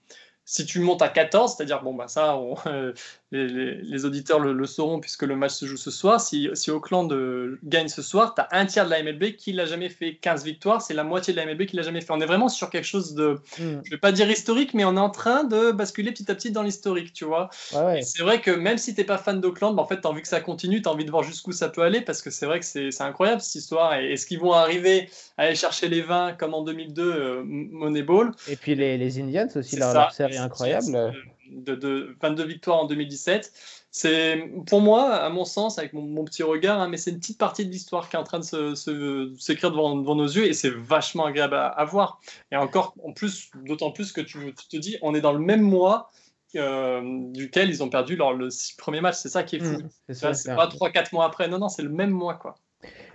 Si 0.49 0.65
tu 0.65 0.79
montes 0.79 1.01
à 1.01 1.09
14, 1.09 1.55
c'est-à-dire, 1.57 1.83
bon, 1.83 1.93
bah 1.93 2.07
ça, 2.07 2.37
euh, 2.67 2.93
les, 3.31 4.05
auditeurs 4.05 4.39
le, 4.39 4.65
sauront 4.65 4.99
puisque 4.99 5.23
le 5.23 5.35
match 5.35 5.51
se 5.51 5.65
joue 5.65 5.77
ce 5.77 5.91
soir. 5.91 6.21
Si, 6.21 6.49
si 6.53 6.71
Auckland 6.71 7.11
euh, 7.11 7.59
gagne 7.63 7.89
ce 7.89 8.01
soir, 8.01 8.33
tu 8.35 8.41
as 8.41 8.47
un 8.51 8.65
tiers 8.65 8.85
de 8.85 8.89
la 8.89 9.03
MLB 9.03 9.35
qui 9.35 9.51
l'a 9.51 9.65
jamais 9.65 9.89
fait. 9.89 10.15
15 10.15 10.45
victoires, 10.45 10.81
c'est 10.81 10.93
la 10.93 11.03
moitié 11.03 11.33
de 11.33 11.37
la 11.37 11.45
MLB 11.45 11.65
qui 11.65 11.75
l'a 11.75 11.81
jamais 11.81 12.01
fait. 12.01 12.11
On 12.11 12.21
est 12.21 12.25
vraiment 12.25 12.47
sur 12.47 12.69
quelque 12.69 12.85
chose 12.85 13.15
de, 13.15 13.39
hmm. 13.59 13.81
je 13.83 13.91
vais 13.91 13.97
pas 13.97 14.11
dire 14.11 14.29
historique, 14.29 14.73
mais 14.73 14.85
on 14.85 14.95
est 14.95 14.99
en 14.99 15.09
train 15.09 15.43
de 15.43 15.71
basculer 15.71 16.11
petit 16.11 16.31
à 16.31 16.35
petit 16.35 16.51
dans 16.51 16.63
l'historique, 16.63 17.11
tu 17.11 17.25
vois. 17.25 17.49
C'est 18.01 18.23
vrai 18.23 18.39
que 18.39 18.51
même 18.51 18.77
si 18.77 18.95
tu 18.95 19.01
n'es 19.01 19.05
pas 19.05 19.17
fan 19.17 19.41
d'Auckland, 19.41 19.75
bah, 19.75 19.81
en 19.81 19.87
fait, 19.87 19.99
tu 19.99 20.07
as 20.07 20.09
envie 20.09 20.21
que 20.21 20.27
ça 20.27 20.39
continue, 20.39 20.81
tu 20.81 20.87
as 20.87 20.91
envie 20.91 21.05
de 21.05 21.11
voir 21.11 21.23
jusqu'où 21.23 21.51
ça 21.51 21.69
peut 21.69 21.81
aller 21.81 22.01
parce 22.01 22.21
que 22.21 22.29
c'est 22.29 22.45
vrai 22.45 22.59
que 22.59 22.65
c'est 22.65 23.01
incroyable 23.01 23.41
cette 23.41 23.55
histoire. 23.55 23.95
Et 23.95 24.13
est-ce 24.13 24.25
qu'ils 24.25 24.39
vont 24.39 24.53
arriver 24.53 25.09
à 25.37 25.43
aller 25.43 25.55
chercher 25.55 25.89
les 25.89 26.01
20 26.01 26.33
comme 26.33 26.53
en 26.53 26.63
2002, 26.63 27.03
euh, 27.03 27.43
Moneyball 27.45 28.31
Et 28.47 28.55
puis 28.55 28.75
les, 28.75 28.97
les 28.97 29.19
Indians 29.19 29.47
aussi, 29.55 29.75
leur, 29.75 30.11
série 30.11 30.37
incroyable 30.37 31.13
de, 31.69 32.15
22 32.21 32.45
victoires 32.45 32.79
en 32.79 32.85
2017. 32.85 33.51
C'est 33.91 34.51
pour 34.67 34.81
moi, 34.81 35.15
à 35.15 35.29
mon 35.29 35.45
sens, 35.45 35.79
avec 35.79 35.93
mon, 35.93 36.23
petit 36.23 36.43
regard, 36.43 36.79
hein, 36.79 36.87
mais 36.87 36.97
c'est 36.97 37.11
une 37.11 37.19
petite 37.19 37.39
partie 37.39 37.65
de 37.65 37.71
l'histoire 37.71 38.09
qui 38.09 38.15
est 38.15 38.19
en 38.19 38.23
train 38.23 38.39
de 38.39 38.43
s'écrire 38.43 38.77
se, 38.77 39.67
devant, 39.67 39.95
devant, 39.95 40.15
nos 40.15 40.27
yeux 40.27 40.45
et 40.45 40.53
c'est 40.53 40.69
vachement 40.69 41.25
agréable 41.25 41.55
à, 41.55 41.85
voir. 41.85 42.19
Et 42.51 42.57
encore, 42.57 42.93
en 43.03 43.11
plus, 43.11 43.49
d'autant 43.65 43.91
plus 43.91 44.11
que 44.11 44.21
tu, 44.21 44.53
te 44.53 44.77
dis, 44.77 44.97
on 45.01 45.15
est 45.15 45.21
dans 45.21 45.33
le 45.33 45.39
même 45.39 45.61
mois 45.61 46.11
euh, 46.55 47.01
duquel 47.31 47.69
ils 47.69 47.83
ont 47.83 47.89
perdu 47.89 48.15
leur, 48.15 48.33
le 48.33 48.49
premier 48.77 49.01
match. 49.01 49.15
C'est 49.15 49.29
ça 49.29 49.43
qui 49.43 49.57
est 49.57 49.63
fou. 49.63 49.81
Mmh, 50.09 50.13
c'est 50.13 50.55
pas 50.55 50.67
3-4 50.67 51.09
mois 51.13 51.25
après. 51.25 51.47
Non, 51.47 51.57
non, 51.57 51.69
c'est 51.69 51.83
le 51.83 51.89
même 51.89 52.11
mois, 52.11 52.35
quoi. 52.35 52.55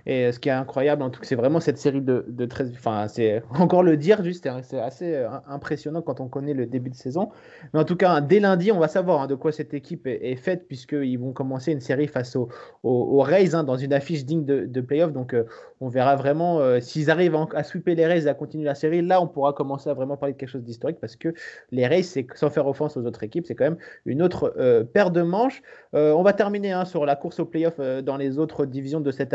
Et 0.06 0.32
ce 0.32 0.38
qui 0.40 0.48
est 0.48 0.52
incroyable, 0.52 1.02
en 1.02 1.10
tout 1.10 1.20
cas, 1.20 1.26
c'est 1.26 1.36
vraiment 1.36 1.60
cette 1.60 1.78
série 1.78 2.00
de, 2.00 2.24
de 2.28 2.46
13. 2.46 2.72
Enfin, 2.74 3.06
c'est 3.08 3.42
encore 3.58 3.82
le 3.82 3.96
dire, 3.96 4.22
juste, 4.24 4.48
c'est 4.62 4.80
assez 4.80 5.14
euh, 5.14 5.28
impressionnant 5.46 6.02
quand 6.02 6.20
on 6.20 6.28
connaît 6.28 6.54
le 6.54 6.66
début 6.66 6.90
de 6.90 6.96
saison. 6.96 7.30
Mais 7.72 7.80
en 7.80 7.84
tout 7.84 7.96
cas, 7.96 8.20
dès 8.20 8.40
lundi, 8.40 8.72
on 8.72 8.78
va 8.78 8.88
savoir 8.88 9.22
hein, 9.22 9.26
de 9.26 9.34
quoi 9.34 9.52
cette 9.52 9.74
équipe 9.74 10.06
est, 10.06 10.36
faite, 10.36 10.66
puisqu'ils 10.66 11.18
vont 11.18 11.32
commencer 11.32 11.72
une 11.72 11.80
série 11.80 12.08
face 12.08 12.34
aux 12.34 12.48
au, 12.82 13.20
Rays 13.20 13.54
hein, 13.54 13.62
dans 13.62 13.76
une 13.76 13.92
affiche 13.92 14.24
digne 14.24 14.44
de, 14.44 14.66
de 14.66 14.80
playoff. 14.80 15.12
Donc, 15.12 15.34
euh, 15.34 15.44
on 15.80 15.88
verra 15.88 16.16
vraiment 16.16 16.58
euh, 16.60 16.80
s'ils 16.80 17.10
arrivent 17.10 17.36
à, 17.54 17.62
sweeper 17.62 17.94
les 17.94 18.06
Rays 18.06 18.24
et 18.24 18.28
à 18.28 18.34
continuer 18.34 18.64
la 18.64 18.74
série. 18.74 19.02
Là, 19.02 19.20
on 19.20 19.28
pourra 19.28 19.52
commencer 19.52 19.88
à 19.88 19.94
vraiment 19.94 20.16
parler 20.16 20.32
de 20.32 20.38
quelque 20.38 20.48
chose 20.48 20.64
d'historique 20.64 20.98
parce 21.00 21.16
que 21.16 21.32
les 21.70 21.86
Rays, 21.86 22.02
sans 22.34 22.50
faire 22.50 22.66
offense 22.66 22.96
aux 22.96 23.06
autres 23.06 23.22
équipes, 23.22 23.46
c'est 23.46 23.54
quand 23.54 23.64
même 23.64 23.78
une 24.06 24.22
autre 24.22 24.54
paire 24.92 25.10
de 25.10 25.22
manches. 25.22 25.62
on 25.92 26.22
va 26.22 26.32
terminer 26.32 26.72
hein, 26.72 26.84
sur 26.84 27.06
la 27.06 27.16
course 27.16 27.40
au 27.40 27.44
playoff 27.44 27.78
dans 27.78 28.16
les 28.16 28.38
autres 28.38 28.66
divisions 28.66 29.00
de 29.00 29.10
cette 29.10 29.34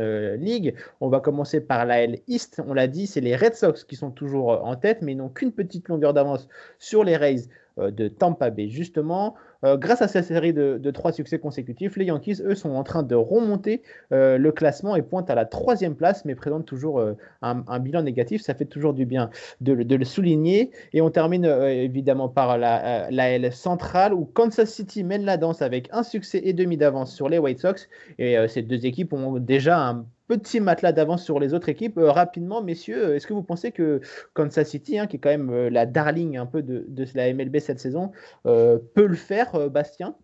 American 0.00 0.44
League. 0.44 0.74
On 1.00 1.08
va 1.08 1.20
commencer 1.20 1.60
par 1.60 1.84
la 1.86 2.02
L 2.02 2.20
East. 2.26 2.60
On 2.66 2.74
l'a 2.74 2.86
dit, 2.86 3.06
c'est 3.06 3.20
les 3.20 3.36
Red 3.36 3.54
Sox 3.54 3.84
qui 3.84 3.96
sont 3.96 4.10
toujours 4.10 4.52
euh, 4.52 4.58
en 4.58 4.76
tête, 4.76 5.02
mais 5.02 5.14
n'ont 5.14 5.28
qu'une 5.28 5.52
petite 5.52 5.88
longueur 5.88 6.14
d'avance 6.14 6.48
sur 6.78 7.04
les 7.04 7.16
Rays 7.16 7.48
euh, 7.78 7.90
de 7.90 8.08
Tampa 8.08 8.50
Bay. 8.50 8.68
Justement, 8.68 9.34
euh, 9.64 9.76
grâce 9.76 10.02
à 10.02 10.08
cette 10.08 10.24
série 10.24 10.52
de, 10.52 10.90
trois 10.90 11.12
succès 11.12 11.38
consécutifs, 11.38 11.96
les 11.96 12.06
Yankees, 12.06 12.42
eux, 12.44 12.54
sont 12.54 12.70
en 12.70 12.82
train 12.82 13.02
de 13.02 13.14
remonter 13.14 13.82
le 14.10 14.50
classement 14.50 14.96
et 14.96 15.02
pointent 15.02 15.30
à 15.30 15.34
la 15.34 15.44
troisième 15.44 15.94
place, 15.94 16.24
mais 16.24 16.34
présentent 16.34 16.66
toujours 16.66 17.02
un, 17.42 17.78
bilan 17.78 18.02
négatif. 18.02 18.42
Ça 18.42 18.54
fait 18.54 18.64
toujours 18.64 18.92
du 18.92 19.06
bien 19.06 19.30
de, 19.60 19.72
le 19.72 20.04
souligner. 20.04 20.70
Et 20.92 21.00
on 21.00 21.10
termine 21.10 21.44
évidemment 21.44 22.28
par 22.28 22.58
la, 22.58 23.08
la, 23.10 23.30
L 23.30 23.52
centrale, 23.52 24.12
où 24.14 24.24
Kansas 24.24 24.70
City 24.70 25.04
mène 25.04 25.24
la 25.24 25.36
danse 25.36 25.62
avec 25.62 25.88
un 25.92 26.02
succès 26.02 26.40
et 26.44 26.52
demi 26.52 26.76
d'avance 26.76 27.14
sur 27.14 27.28
les 27.28 27.38
White 27.38 27.60
Sox. 27.60 27.88
Et 28.18 28.36
ces 28.48 28.62
deux 28.62 28.84
équipes 28.86 29.12
ont 29.12 29.38
déjà 29.38 29.78
un 29.78 30.04
petit 30.30 30.60
matelas 30.60 30.92
d'avance 30.92 31.24
sur 31.24 31.40
les 31.40 31.54
autres 31.54 31.68
équipes. 31.68 31.98
Euh, 31.98 32.12
rapidement, 32.12 32.62
messieurs, 32.62 33.04
euh, 33.04 33.16
est-ce 33.16 33.26
que 33.26 33.32
vous 33.32 33.42
pensez 33.42 33.72
que 33.72 34.00
Kansas 34.32 34.68
City, 34.68 34.96
hein, 34.96 35.08
qui 35.08 35.16
est 35.16 35.18
quand 35.18 35.30
même 35.30 35.50
euh, 35.50 35.70
la 35.70 35.86
darling 35.86 36.36
un 36.36 36.46
peu 36.46 36.62
de, 36.62 36.86
la 37.14 37.34
MLB 37.34 37.58
cette 37.58 37.80
saison, 37.80 38.12
peut 38.44 39.06
le 39.06 39.16
faire, 39.16 39.68
Bastien? 39.70 40.14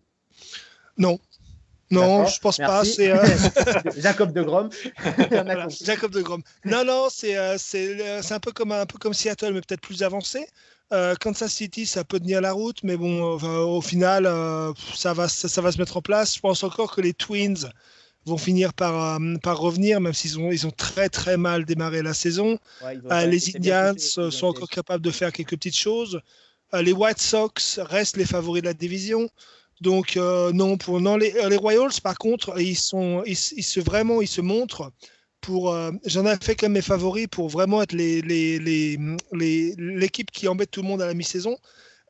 Non. 0.97 1.19
Non, 1.91 2.25
je 2.25 2.39
pense 2.39 2.57
pas. 2.57 2.83
C'est 2.83 3.11
Jacob 3.97 4.31
de 4.31 4.43
Grom. 4.43 4.69
Jacob 5.83 6.11
de 6.11 6.21
Grom. 6.21 6.41
Non, 6.65 6.83
non, 6.85 7.07
c'est 7.09 7.57
c'est 7.57 8.31
un 8.31 8.39
peu 8.39 8.51
comme 8.51 8.71
un 8.71 8.85
peu 8.85 8.97
comme 8.97 9.13
Seattle, 9.13 9.53
mais 9.53 9.61
peut-être 9.61 9.81
plus 9.81 10.03
avancé. 10.03 10.47
Kansas 11.21 11.51
City, 11.51 11.85
ça 11.85 12.03
peut 12.03 12.19
tenir 12.19 12.41
la 12.41 12.51
route, 12.51 12.83
mais 12.83 12.97
bon, 12.97 13.37
au 13.37 13.81
final, 13.81 14.25
ça 14.95 15.13
va 15.13 15.27
ça, 15.29 15.61
va 15.61 15.71
se 15.71 15.77
mettre 15.77 15.97
en 15.97 16.01
place. 16.01 16.35
Je 16.35 16.39
pense 16.41 16.63
encore 16.63 16.93
que 16.93 17.01
les 17.01 17.13
Twins 17.13 17.69
vont 18.27 18.37
finir 18.37 18.73
par, 18.73 19.19
euh, 19.19 19.35
par 19.41 19.57
revenir, 19.57 20.01
même 20.01 20.13
s'ils 20.13 20.39
ont, 20.39 20.51
ils 20.51 20.67
ont 20.67 20.71
très 20.71 21.09
très 21.09 21.37
mal 21.37 21.65
démarré 21.65 22.01
la 22.01 22.13
saison. 22.13 22.59
Euh, 22.83 23.25
les 23.25 23.55
Indians 23.55 23.97
sont 23.97 24.47
encore 24.47 24.69
capables 24.69 25.03
de 25.03 25.11
faire 25.11 25.31
quelques 25.31 25.51
petites 25.51 25.77
choses. 25.77 26.21
Euh, 26.73 26.81
les 26.81 26.91
White 26.91 27.19
Sox 27.19 27.79
restent 27.79 28.17
les 28.17 28.25
favoris 28.25 28.61
de 28.61 28.67
la 28.67 28.73
division. 28.73 29.29
Donc 29.79 30.15
non, 30.15 30.77
pour 30.77 30.99
non 30.99 31.17
les, 31.17 31.31
les, 31.49 31.55
Royals 31.55 32.01
par 32.01 32.17
contre, 32.17 32.59
ils 32.59 32.75
sont 32.75 33.21
ils, 33.27 33.35
se 33.35 33.79
vraiment 33.79 34.21
ils 34.21 34.27
se 34.27 34.41
montrent 34.41 34.91
pour 35.39 35.71
j'en 36.03 36.25
ai 36.25 36.35
fait 36.41 36.55
comme 36.55 36.71
mes 36.71 36.81
favoris 36.81 37.27
pour 37.27 37.47
vraiment 37.47 37.83
être 37.83 37.93
les 37.93 38.23
l'équipe 38.23 39.19
les, 39.33 39.75
les, 39.77 40.09
qui 40.09 40.47
embête 40.47 40.71
tout 40.71 40.81
le 40.81 40.87
monde 40.87 41.03
à 41.03 41.05
la 41.05 41.13
mi-saison. 41.13 41.55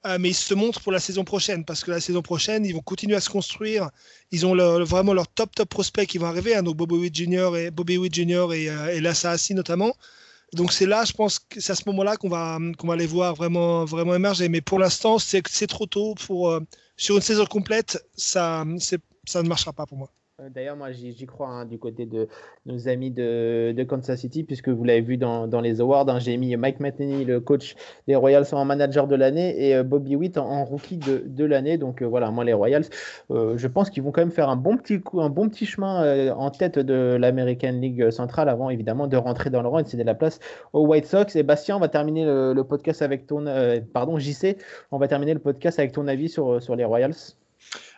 Euh, 0.06 0.18
mais 0.20 0.30
ils 0.30 0.36
se 0.36 0.54
montrent 0.54 0.80
pour 0.82 0.92
la 0.92 1.00
saison 1.00 1.24
prochaine 1.24 1.66
parce 1.66 1.84
que 1.84 1.92
la 1.92 2.00
saison 2.00 2.22
prochaine, 2.22 2.66
ils 2.66 2.74
vont 2.74 2.82
continuer 2.82 3.16
à 3.16 3.22
se 3.22 3.30
construire. 3.30 3.90
Ils 4.32 4.46
ont 4.46 4.56
vraiment 4.84 5.14
leur 5.14 5.28
top 5.28 5.56
top 5.56 5.70
prospects 5.70 6.08
qui 6.08 6.18
vont 6.18 6.28
arriver, 6.28 6.56
hein, 6.56 6.64
donc 6.64 6.78
Bobby 6.78 6.96
Witt 6.96 7.16
Jr. 7.16 7.56
et 7.58 7.72
Bobby 7.72 7.98
Witt 7.98 8.18
et, 8.18 8.70
euh, 8.70 9.02
Lassa 9.02 9.36
notamment. 9.52 9.96
Donc 10.54 10.72
c'est 10.72 10.86
là, 10.86 11.04
je 11.04 11.14
pense 11.14 11.40
que 11.40 11.60
c'est 11.60 11.74
à 11.74 11.76
ce 11.76 11.84
moment-là 11.88 12.16
qu'on 12.16 12.30
va 12.30 12.58
qu'on 12.78 12.88
va 12.88 12.96
les 12.96 13.08
voir 13.08 13.36
vraiment 13.36 13.86
vraiment 13.86 14.16
émerger. 14.16 14.50
Mais 14.50 14.62
pour 14.62 14.80
l'instant, 14.80 15.18
c'est 15.20 15.68
trop 15.68 15.88
tôt 15.88 16.16
pour 16.16 16.52
euh, 16.52 16.62
sur 16.96 17.16
une 17.16 17.22
saison 17.22 17.46
complète, 17.46 18.04
ça 18.16 18.66
ça 19.26 19.44
ne 19.44 19.48
marchera 19.50 19.74
pas 19.74 19.86
pour 19.86 19.98
moi. 19.98 20.12
Euh, 20.40 20.50
d'ailleurs, 20.50 20.76
moi, 20.76 20.92
j'y 20.92 21.26
crois 21.26 21.50
hein, 21.50 21.66
du 21.66 21.80
côté 21.80 22.06
de 22.06 22.28
nos 22.68 22.88
amis 22.88 23.10
de, 23.10 23.84
Kansas 23.88 24.20
City, 24.20 24.44
puisque 24.44 24.70
vous 24.70 24.84
l'avez 24.84 25.02
vu 25.02 25.18
dans, 25.18 25.48
les 25.62 25.82
awards. 25.82 26.08
Hein, 26.10 26.20
j'ai 26.20 26.38
mis 26.38 26.56
Mike 26.56 26.80
Matheny, 26.80 27.26
le 27.26 27.40
coach 27.40 27.76
des 28.08 28.16
Royals, 28.16 28.46
en 28.52 28.64
manager 28.64 29.08
de 29.08 29.16
l'année, 29.16 29.68
et 29.68 29.76
euh, 29.76 29.82
Bobby 29.82 30.16
Witt 30.16 30.38
en, 30.38 30.64
rookie 30.64 30.98
de, 30.98 31.44
l'année. 31.44 31.80
Donc 31.80 32.04
euh, 32.04 32.06
voilà, 32.06 32.30
moi, 32.30 32.44
les 32.44 32.54
Royals, 32.54 32.86
je 33.32 33.68
pense 33.68 33.90
qu'ils 33.90 34.04
vont 34.04 34.12
quand 34.12 34.22
même 34.22 34.32
faire 34.32 34.50
un 34.50 34.56
bon 34.56 34.78
petit 34.78 35.02
coup, 35.02 35.22
un 35.22 35.30
bon 35.32 35.50
petit 35.50 35.66
chemin 35.66 36.32
en 36.34 36.52
tête 36.52 36.78
de 36.78 37.18
l'American 37.20 37.72
League 37.72 38.12
centrale 38.12 38.48
avant, 38.48 38.70
évidemment, 38.70 39.08
de 39.08 39.18
rentrer 39.18 39.50
dans 39.50 39.64
le 39.64 39.70
rang 39.70 39.80
et 39.80 39.84
de 39.84 39.88
céder 39.88 40.04
la 40.04 40.14
place 40.14 40.40
aux 40.74 40.86
White 40.86 41.08
Sox. 41.08 41.36
Et 41.36 41.42
Bastien, 41.42 41.78
on 41.78 41.80
va 41.80 41.90
terminer 41.90 42.26
le, 42.26 42.64
podcast 42.64 43.02
avec 43.02 43.26
ton, 43.26 43.46
JC, 44.20 44.58
on 44.92 45.00
va 45.00 45.08
terminer 45.08 45.34
le 45.34 45.40
podcast 45.40 45.80
avec 45.80 45.94
ton 45.94 46.08
avis 46.08 46.30
sur 46.30 46.76
les 46.76 46.86
Royals. 46.86 47.16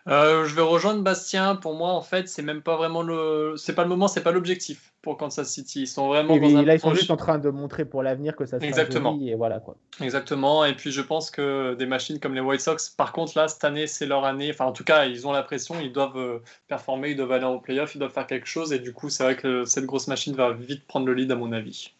Euh, 0.07 0.45
je 0.45 0.55
vais 0.55 0.61
rejoindre 0.61 1.01
Bastien. 1.03 1.55
Pour 1.55 1.75
moi, 1.75 1.91
en 1.91 2.01
fait, 2.01 2.27
c'est 2.27 2.41
même 2.41 2.61
pas 2.61 2.77
vraiment 2.77 3.01
le, 3.01 3.53
c'est 3.57 3.73
pas 3.73 3.83
le 3.83 3.89
moment, 3.89 4.07
c'est 4.07 4.23
pas 4.23 4.31
l'objectif 4.31 4.93
pour 5.01 5.17
Kansas 5.17 5.49
City. 5.49 5.81
Ils 5.81 5.87
sont 5.87 6.07
vraiment 6.07 6.37
dans 6.37 6.61
là, 6.61 6.75
ils 6.75 6.79
sont 6.79 6.93
juste 6.93 7.11
en 7.11 7.17
train 7.17 7.37
de 7.37 7.49
montrer 7.49 7.85
pour 7.85 8.03
l'avenir 8.03 8.35
que 8.35 8.45
ça 8.45 8.57
sera 8.57 8.67
Exactement. 8.67 9.17
et 9.21 9.35
voilà 9.35 9.59
quoi. 9.59 9.75
Exactement. 10.01 10.65
Et 10.65 10.75
puis 10.75 10.91
je 10.91 11.01
pense 11.01 11.31
que 11.31 11.75
des 11.75 11.85
machines 11.85 12.19
comme 12.19 12.33
les 12.33 12.41
White 12.41 12.61
Sox, 12.61 12.89
par 12.95 13.11
contre 13.11 13.37
là, 13.37 13.47
cette 13.47 13.63
année, 13.63 13.87
c'est 13.87 14.05
leur 14.05 14.25
année. 14.25 14.49
Enfin, 14.51 14.65
en 14.65 14.73
tout 14.73 14.83
cas, 14.83 15.05
ils 15.05 15.27
ont 15.27 15.31
la 15.31 15.43
pression, 15.43 15.75
ils 15.79 15.91
doivent 15.91 16.17
euh, 16.17 16.39
performer, 16.67 17.11
ils 17.11 17.17
doivent 17.17 17.31
aller 17.31 17.45
en 17.45 17.59
playoff, 17.59 17.95
ils 17.95 17.99
doivent 17.99 18.13
faire 18.13 18.27
quelque 18.27 18.47
chose. 18.47 18.73
Et 18.73 18.79
du 18.79 18.93
coup, 18.93 19.09
c'est 19.09 19.23
vrai 19.23 19.35
que 19.35 19.65
cette 19.65 19.85
grosse 19.85 20.07
machine 20.07 20.35
va 20.35 20.51
vite 20.53 20.85
prendre 20.87 21.05
le 21.05 21.13
lead 21.13 21.31
à 21.31 21.35
mon 21.35 21.51
avis. 21.51 21.93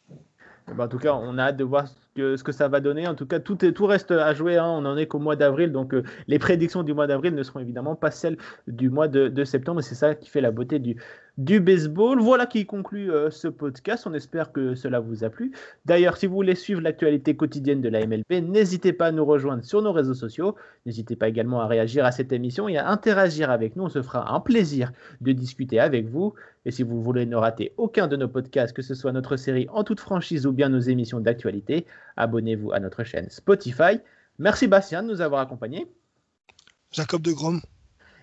Eh 0.70 0.74
ben, 0.74 0.86
en 0.86 0.88
tout 0.88 1.00
cas, 1.00 1.14
on 1.14 1.38
a 1.38 1.46
hâte 1.46 1.58
de 1.58 1.64
voir 1.64 1.86
ce 2.18 2.44
que 2.44 2.52
ça 2.52 2.68
va 2.68 2.80
donner. 2.80 3.08
En 3.08 3.16
tout 3.16 3.26
cas, 3.26 3.40
tout, 3.40 3.56
tout 3.56 3.86
reste 3.86 4.12
à 4.12 4.34
jouer. 4.34 4.58
Hein. 4.58 4.66
On 4.68 4.82
n'en 4.82 4.98
est 4.98 5.08
qu'au 5.08 5.20
mois 5.20 5.36
d'avril. 5.36 5.72
Donc, 5.72 5.94
euh, 5.94 6.04
les 6.28 6.40
prédictions 6.40 6.84
du 6.84 6.94
mois 6.94 7.08
d'avril 7.08 7.36
ne 7.36 7.44
seront 7.44 7.60
évidemment 7.60 7.96
pas 7.96 8.12
celles 8.12 8.38
du 8.68 8.90
mois 8.90 9.08
de, 9.08 9.28
de 9.28 9.44
septembre. 9.44 9.82
C'est 9.82 9.96
ça 9.96 10.16
qui 10.16 10.30
fait 10.30 10.42
la 10.42 10.52
beauté 10.52 10.80
du, 10.80 10.98
du 11.40 11.62
baseball. 11.62 12.20
Voilà 12.20 12.46
qui 12.46 12.66
conclut 12.66 13.12
euh, 13.12 13.30
ce 13.30 13.48
podcast. 13.48 14.06
On 14.06 14.14
espère 14.14 14.52
que 14.52 14.76
cela 14.76 15.00
vous 15.00 15.24
a 15.24 15.30
plu. 15.30 15.54
D'ailleurs, 15.86 16.18
si 16.18 16.28
vous 16.28 16.36
voulez 16.36 16.56
suivre 16.56 16.82
l'actualité 16.82 17.36
quotidienne 17.36 17.82
de 17.82 17.90
la 17.90 18.06
MLB, 18.06 18.44
n'hésitez 18.44 18.94
pas 18.94 19.08
à 19.08 19.12
nous 19.12 19.26
rejoindre 19.26 19.64
sur 19.64 19.82
nos 19.82 19.94
réseaux 19.94 20.14
sociaux. 20.14 20.56
N'hésitez 20.86 21.16
pas 21.16 21.30
également 21.30 21.62
à 21.62 21.68
réagir 21.68 22.06
à 22.06 22.12
cette 22.12 22.34
émission 22.34 22.68
et 22.68 22.78
à 22.78 22.90
interagir 22.90 23.50
avec 23.50 23.76
nous. 23.76 23.86
On 23.86 23.90
se 23.90 24.02
fera 24.02 24.34
un 24.34 24.42
plaisir 24.42 24.92
de 25.22 25.32
discuter 25.32 25.80
avec 25.80 26.08
vous. 26.08 26.34
Et 26.66 26.72
si 26.72 26.84
vous 26.84 27.02
voulez 27.02 27.26
ne 27.26 27.38
rater 27.38 27.74
aucun 27.78 28.08
de 28.08 28.18
nos 28.18 28.28
podcasts, 28.28 28.76
que 28.76 28.82
ce 28.82 28.94
soit 28.94 29.14
notre 29.14 29.38
série 29.38 29.68
en 29.72 29.86
toute 29.86 30.02
franchise 30.02 30.46
ou 30.46 30.52
bien 30.52 30.68
nos 30.68 30.80
émissions 30.80 31.22
d'actualité, 31.22 31.86
abonnez-vous 32.20 32.72
à 32.72 32.80
notre 32.80 33.04
chaîne 33.04 33.30
Spotify. 33.30 34.00
Merci 34.38 34.68
Bastien 34.68 35.02
de 35.02 35.08
nous 35.08 35.22
avoir 35.22 35.42
accompagnés. 35.42 35.88
Jacob 36.92 37.22
de 37.22 37.32
Grom. 37.32 37.62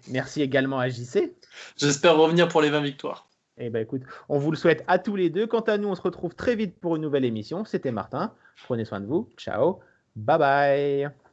Merci 0.08 0.42
également 0.42 0.78
à 0.78 0.88
JC. 0.88 1.34
J'espère 1.76 2.16
revenir 2.16 2.48
pour 2.48 2.62
les 2.62 2.70
20 2.70 2.82
victoires. 2.82 3.28
Eh 3.58 3.70
ben 3.70 3.82
écoute, 3.82 4.02
on 4.28 4.38
vous 4.38 4.50
le 4.50 4.56
souhaite 4.56 4.84
à 4.86 4.98
tous 4.98 5.16
les 5.16 5.30
deux. 5.30 5.46
Quant 5.46 5.60
à 5.60 5.78
nous, 5.78 5.88
on 5.88 5.94
se 5.94 6.02
retrouve 6.02 6.34
très 6.34 6.54
vite 6.54 6.78
pour 6.78 6.96
une 6.96 7.02
nouvelle 7.02 7.24
émission. 7.24 7.64
C'était 7.64 7.92
Martin. 7.92 8.32
Prenez 8.64 8.84
soin 8.84 9.00
de 9.00 9.06
vous. 9.06 9.30
Ciao. 9.36 9.80
Bye 10.14 10.38
bye. 10.38 11.25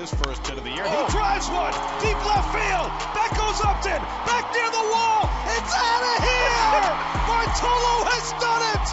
his 0.00 0.14
first 0.14 0.40
hit 0.46 0.56
of 0.56 0.64
the 0.64 0.70
year. 0.70 0.84
Oh. 0.86 1.04
He 1.04 1.12
drives 1.12 1.46
one 1.52 1.72
deep 2.00 2.16
left 2.24 2.48
field. 2.56 2.88
Back 3.12 3.36
goes 3.36 3.60
Upton. 3.60 4.00
Back 4.24 4.48
near 4.56 4.70
the 4.72 4.86
wall. 4.88 5.28
It's 5.52 5.74
out 5.76 6.04
of 6.08 6.16
here. 6.24 6.88
Bartolo 7.28 8.08
has 8.08 8.32
done 8.40 8.64
it. 8.80 8.86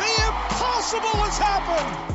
The 0.00 0.12
impossible 0.24 1.20
has 1.20 1.36
happened. 1.36 2.13